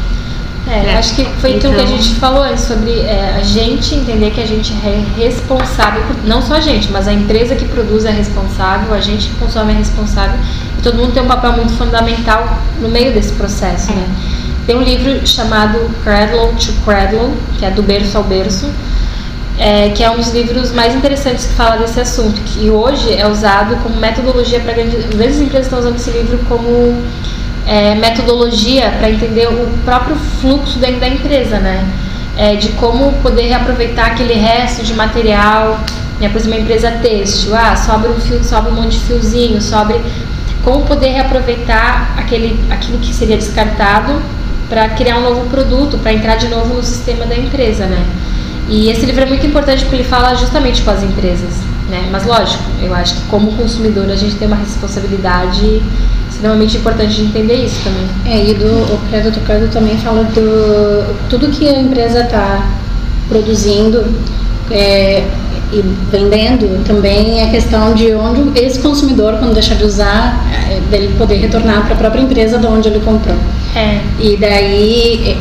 É, 0.68 0.94
é, 0.94 0.98
acho 0.98 1.16
que 1.16 1.24
foi 1.40 1.52
então, 1.52 1.70
aquilo 1.70 1.74
que 1.76 1.80
a 1.80 1.84
então 1.84 1.98
gente 1.98 2.16
falou 2.16 2.42
antes 2.42 2.64
sobre 2.64 2.92
é, 2.92 3.36
a 3.40 3.44
gente 3.44 3.94
entender 3.94 4.32
que 4.32 4.42
a 4.42 4.48
gente 4.48 4.74
é 4.84 5.04
responsável, 5.16 6.02
não 6.26 6.42
só 6.42 6.56
a 6.56 6.60
gente, 6.60 6.92
mas 6.92 7.08
a 7.08 7.14
empresa 7.14 7.56
que 7.56 7.66
produz 7.66 8.04
é 8.04 8.10
responsável, 8.10 8.92
a 8.92 9.00
gente 9.00 9.28
que 9.28 9.36
consome 9.36 9.74
é 9.74 9.78
responsável, 9.78 10.40
e 10.80 10.82
todo 10.82 10.98
mundo 10.98 11.14
tem 11.14 11.22
um 11.22 11.28
papel 11.28 11.54
muito 11.54 11.74
fundamental 11.74 12.58
no 12.82 12.90
meio 12.90 13.14
desse 13.14 13.34
processo, 13.34 13.92
né? 13.92 14.08
Tem 14.66 14.76
um 14.76 14.82
livro 14.82 15.26
chamado 15.28 15.92
Cradle 16.04 16.56
to 16.56 16.74
Cradle, 16.84 17.32
que 17.60 17.66
é 17.66 17.70
do 17.70 17.84
berço 17.84 18.18
ao 18.18 18.24
berço, 18.24 18.68
é, 19.60 19.90
que 19.90 20.04
é 20.04 20.10
um 20.10 20.16
dos 20.16 20.34
livros 20.34 20.72
mais 20.72 20.96
interessantes 20.96 21.46
que 21.46 21.54
fala 21.54 21.78
desse 21.78 22.00
assunto, 22.00 22.42
que 22.42 22.72
hoje 22.72 23.14
é 23.14 23.28
usado 23.28 23.76
como 23.84 23.96
metodologia 23.98 24.60
para 24.60 24.74
grandes, 24.74 25.06
grandes 25.06 25.40
empresas 25.40 25.68
estão 25.68 25.78
usando 25.78 25.98
esse 25.98 26.10
livro 26.10 26.40
como 26.50 27.00
é, 27.68 27.94
metodologia 27.94 28.92
para 28.98 29.12
entender 29.12 29.48
o 29.48 29.70
próprio 29.86 30.16
fluxo 30.42 30.80
dentro 30.80 31.00
da 31.00 31.10
empresa, 31.10 31.60
né? 31.60 31.88
É, 32.36 32.56
de 32.56 32.70
como 32.70 33.14
poder 33.22 33.44
reaproveitar 33.44 34.08
aquele 34.08 34.34
resto 34.34 34.84
de 34.84 34.96
material, 34.96 35.80
né? 36.20 36.28
por 36.28 36.38
exemplo, 36.38 36.58
uma 36.58 36.64
empresa 36.64 36.90
têxtil, 36.92 37.56
ah, 37.56 37.76
sobra 37.76 38.10
um 38.10 38.20
fio, 38.20 38.44
sobra 38.44 38.72
um 38.72 38.76
monte 38.76 38.98
de 38.98 39.06
fiozinho, 39.06 39.62
sobre 39.62 40.02
como 40.64 40.86
poder 40.86 41.10
reaproveitar 41.10 42.16
aquele, 42.18 42.60
aquilo 42.72 42.98
que 42.98 43.14
seria 43.14 43.38
descartado 43.38 44.22
para 44.70 44.90
criar 44.90 45.20
um 45.20 45.24
novo 45.24 45.50
produto, 45.50 45.98
para 45.98 46.14
entrar 46.14 46.36
de 46.36 46.48
novo 46.48 46.76
no 46.76 46.84
sistema 46.84 47.26
da 47.26 47.36
empresa, 47.36 47.86
né? 47.86 48.06
E 48.68 48.90
esse 48.90 49.06
livro 49.06 49.24
é 49.24 49.26
muito 49.26 49.46
importante 49.46 49.84
porque 49.84 49.98
ele 49.98 50.04
fala 50.04 50.34
justamente 50.36 50.82
com 50.82 50.90
as 50.90 51.04
empresas. 51.04 51.54
Né? 51.90 52.08
Mas 52.12 52.26
lógico, 52.26 52.64
eu 52.82 52.94
acho 52.96 53.16
que 53.16 53.22
como 53.28 53.52
consumidor 53.54 54.10
a 54.10 54.16
gente 54.16 54.36
tem 54.36 54.48
uma 54.48 54.58
responsabilidade 54.58 55.84
extremamente 56.30 56.78
importante 56.78 57.16
de 57.16 57.22
entender 57.24 57.64
isso 57.64 57.80
também. 57.84 58.08
É, 58.26 58.50
e 58.50 58.54
do, 58.56 58.66
o 58.66 59.00
crédito 59.10 59.40
Cado 59.42 59.68
também 59.68 59.98
fala 59.98 60.24
do 60.24 61.16
tudo 61.30 61.50
que 61.50 61.68
a 61.68 61.80
empresa 61.80 62.22
está 62.22 62.68
produzindo 63.30 64.04
é, 64.72 65.24
e 65.72 65.82
vendendo 66.12 66.84
também 66.86 67.42
é 67.42 67.50
questão 67.50 67.94
de 67.94 68.14
onde 68.14 68.60
esse 68.60 68.80
consumidor, 68.80 69.38
quando 69.38 69.54
deixar 69.54 69.76
de 69.76 69.84
usar, 69.84 70.44
é, 70.70 70.80
dele 70.90 71.14
poder 71.18 71.36
retornar 71.36 71.86
para 71.86 71.94
a 71.94 71.98
própria 71.98 72.22
empresa 72.22 72.58
de 72.58 72.66
onde 72.66 72.90
ele 72.90 73.00
comprou. 73.00 73.38
É. 73.76 74.00
E 74.20 74.38
daí 74.38 75.38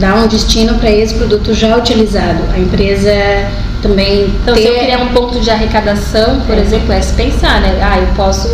dá 0.00 0.16
um 0.16 0.26
destino 0.26 0.74
para 0.74 0.90
esse 0.90 1.14
produto 1.14 1.54
já 1.54 1.76
utilizado. 1.76 2.42
A 2.52 2.58
empresa 2.58 3.12
também 3.80 4.32
então 4.42 4.54
ter... 4.54 4.62
se 4.62 4.66
eu 4.68 4.78
criar 4.78 4.98
um 4.98 5.08
ponto 5.08 5.40
de 5.40 5.50
arrecadação, 5.50 6.40
por 6.40 6.56
é. 6.56 6.60
exemplo, 6.60 6.92
é 6.92 7.00
se 7.00 7.14
pensar, 7.14 7.60
né? 7.60 7.78
Ah, 7.80 7.98
eu 7.98 8.08
posso 8.16 8.48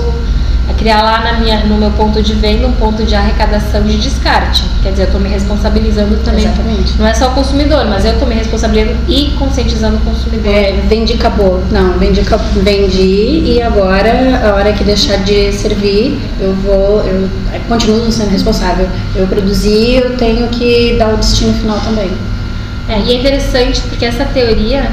criar 0.78 1.02
lá 1.02 1.20
na 1.20 1.40
minha, 1.40 1.64
no 1.64 1.76
meu 1.76 1.90
ponto 1.90 2.22
de 2.22 2.34
venda 2.34 2.66
um 2.66 2.72
ponto 2.72 3.04
de 3.04 3.14
arrecadação 3.14 3.82
de 3.82 3.98
descarte. 3.98 4.64
Quer 4.82 4.90
dizer, 4.90 5.02
eu 5.02 5.06
estou 5.06 5.20
me 5.20 5.28
responsabilizando 5.28 6.16
também. 6.18 6.44
Exatamente. 6.44 6.98
Não 6.98 7.06
é 7.06 7.14
só 7.14 7.28
o 7.28 7.30
consumidor, 7.34 7.86
mas 7.86 8.04
eu 8.04 8.12
estou 8.12 8.28
me 8.28 8.34
responsabilizando 8.34 8.98
e 9.08 9.30
conscientizando 9.38 9.96
o 9.96 10.00
consumidor. 10.00 10.52
É, 10.52 10.72
vendi, 10.88 11.14
acabou. 11.14 11.62
Não, 11.70 11.98
vendi, 11.98 12.22
vendi 12.62 13.42
e 13.44 13.62
agora, 13.62 14.40
a 14.44 14.54
hora 14.54 14.72
que 14.72 14.84
deixar 14.84 15.18
de 15.18 15.52
servir, 15.52 16.18
eu 16.40 16.52
vou, 16.54 17.02
eu 17.02 17.28
continuo 17.68 18.10
sendo 18.10 18.30
responsável. 18.30 18.88
Eu 19.14 19.26
produzi, 19.26 19.96
eu 19.96 20.16
tenho 20.16 20.48
que 20.48 20.96
dar 20.98 21.14
o 21.14 21.16
destino 21.16 21.52
final 21.54 21.78
também. 21.80 22.10
É, 22.88 22.98
e 23.00 23.12
é 23.12 23.14
interessante 23.20 23.80
porque 23.82 24.04
essa 24.04 24.24
teoria 24.26 24.90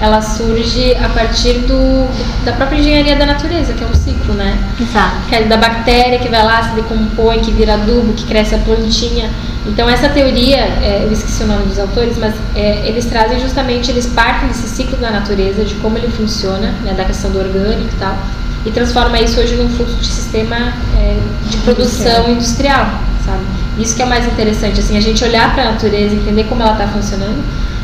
ela 0.00 0.22
surge 0.22 0.94
a 0.94 1.08
partir 1.10 1.58
do, 1.60 2.08
da 2.44 2.52
própria 2.52 2.78
engenharia 2.78 3.16
da 3.16 3.26
natureza, 3.26 3.74
que 3.74 3.84
é 3.84 3.86
um 3.86 3.94
ciclo, 3.94 4.32
né? 4.32 4.58
Exato. 4.80 5.16
Que 5.28 5.34
é 5.36 5.42
da 5.44 5.58
bactéria 5.58 6.18
que 6.18 6.28
vai 6.28 6.42
lá, 6.42 6.62
se 6.62 6.74
decompõe, 6.74 7.40
que 7.40 7.50
vira 7.50 7.74
adubo, 7.74 8.14
que 8.14 8.24
cresce 8.24 8.54
a 8.54 8.58
plantinha. 8.58 9.30
Então 9.66 9.88
essa 9.88 10.08
teoria, 10.08 10.56
é, 10.56 11.02
eu 11.04 11.12
esqueci 11.12 11.42
o 11.42 11.46
nome 11.46 11.66
dos 11.66 11.78
autores, 11.78 12.16
mas 12.18 12.34
é, 12.56 12.88
eles 12.88 13.04
trazem 13.06 13.38
justamente, 13.40 13.90
eles 13.90 14.06
partem 14.06 14.48
desse 14.48 14.66
ciclo 14.68 14.96
da 14.96 15.10
natureza, 15.10 15.64
de 15.64 15.74
como 15.76 15.98
ele 15.98 16.08
funciona, 16.08 16.72
né, 16.82 16.94
da 16.94 17.04
questão 17.04 17.30
do 17.30 17.38
orgânico 17.38 17.90
e 17.94 17.98
tal, 17.98 18.16
e 18.64 18.70
transforma 18.70 19.20
isso 19.20 19.38
hoje 19.38 19.54
num 19.56 19.68
fluxo 19.68 19.96
de 19.96 20.06
sistema 20.06 20.72
é, 20.96 21.18
de 21.50 21.58
produção 21.58 22.30
industrial, 22.30 22.86
sabe? 23.24 23.44
Isso 23.78 23.94
que 23.94 24.02
é 24.02 24.04
o 24.04 24.08
mais 24.08 24.26
interessante, 24.26 24.80
assim, 24.80 24.96
a 24.96 25.00
gente 25.00 25.22
olhar 25.24 25.52
para 25.54 25.62
a 25.62 25.72
natureza, 25.72 26.14
entender 26.14 26.44
como 26.44 26.62
ela 26.62 26.72
está 26.72 26.88
funcionando, 26.88 27.42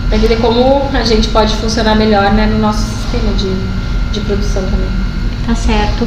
para 0.08 0.18
entender 0.18 0.36
como 0.36 0.88
a 0.92 1.04
gente 1.04 1.28
pode 1.28 1.54
funcionar 1.56 1.96
melhor 1.96 2.32
né, 2.32 2.46
no 2.46 2.58
nosso 2.58 2.80
sistema 2.80 3.32
de, 3.34 3.50
de 4.12 4.20
produção 4.20 4.62
também. 4.62 4.88
Tá 5.46 5.54
certo. 5.54 6.06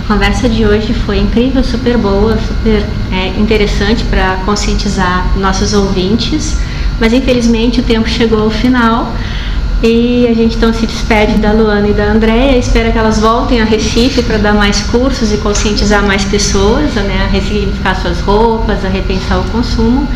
A 0.00 0.02
conversa 0.04 0.48
de 0.48 0.64
hoje 0.64 0.92
foi 0.92 1.18
incrível, 1.18 1.64
super 1.64 1.96
boa, 1.96 2.38
super 2.38 2.84
é, 3.12 3.28
interessante 3.38 4.04
para 4.04 4.36
conscientizar 4.44 5.26
nossos 5.36 5.72
ouvintes, 5.72 6.58
mas 7.00 7.12
infelizmente 7.12 7.80
o 7.80 7.82
tempo 7.82 8.08
chegou 8.08 8.42
ao 8.42 8.50
final. 8.50 9.12
E 9.82 10.26
a 10.26 10.34
gente 10.34 10.56
então 10.56 10.72
se 10.72 10.86
despede 10.86 11.34
da 11.34 11.52
Luana 11.52 11.88
e 11.88 11.92
da 11.92 12.04
Andréia. 12.04 12.56
Espera 12.56 12.90
que 12.90 12.96
elas 12.96 13.20
voltem 13.20 13.60
a 13.60 13.64
Recife 13.64 14.22
para 14.22 14.38
dar 14.38 14.54
mais 14.54 14.80
cursos 14.82 15.32
e 15.32 15.36
conscientizar 15.36 16.02
mais 16.02 16.24
pessoas 16.24 16.94
né, 16.94 17.24
a 17.24 17.30
ressignificar 17.30 17.94
suas 17.94 18.20
roupas, 18.20 18.84
a 18.84 18.88
repensar 18.88 19.38
o 19.38 19.44
consumo. 19.44 20.08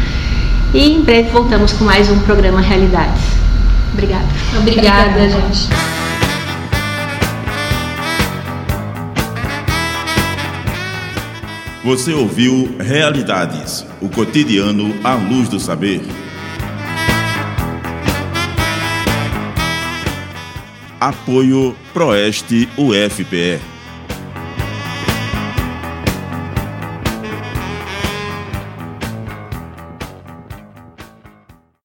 E 0.72 0.92
em 0.92 1.02
breve 1.02 1.30
voltamos 1.30 1.72
com 1.72 1.84
mais 1.84 2.08
um 2.08 2.20
programa 2.20 2.60
Realidades. 2.60 3.22
Obrigada. 3.92 4.24
Obrigada, 4.56 5.10
Obrigada. 5.10 5.28
gente. 5.28 5.68
Você 11.82 12.14
ouviu 12.14 12.76
Realidades, 12.78 13.84
o 14.00 14.08
cotidiano 14.08 14.94
à 15.02 15.14
luz 15.14 15.48
do 15.48 15.58
saber. 15.58 16.02
Apoio 21.00 21.74
Proeste 21.92 22.68
UFPE. 22.76 23.79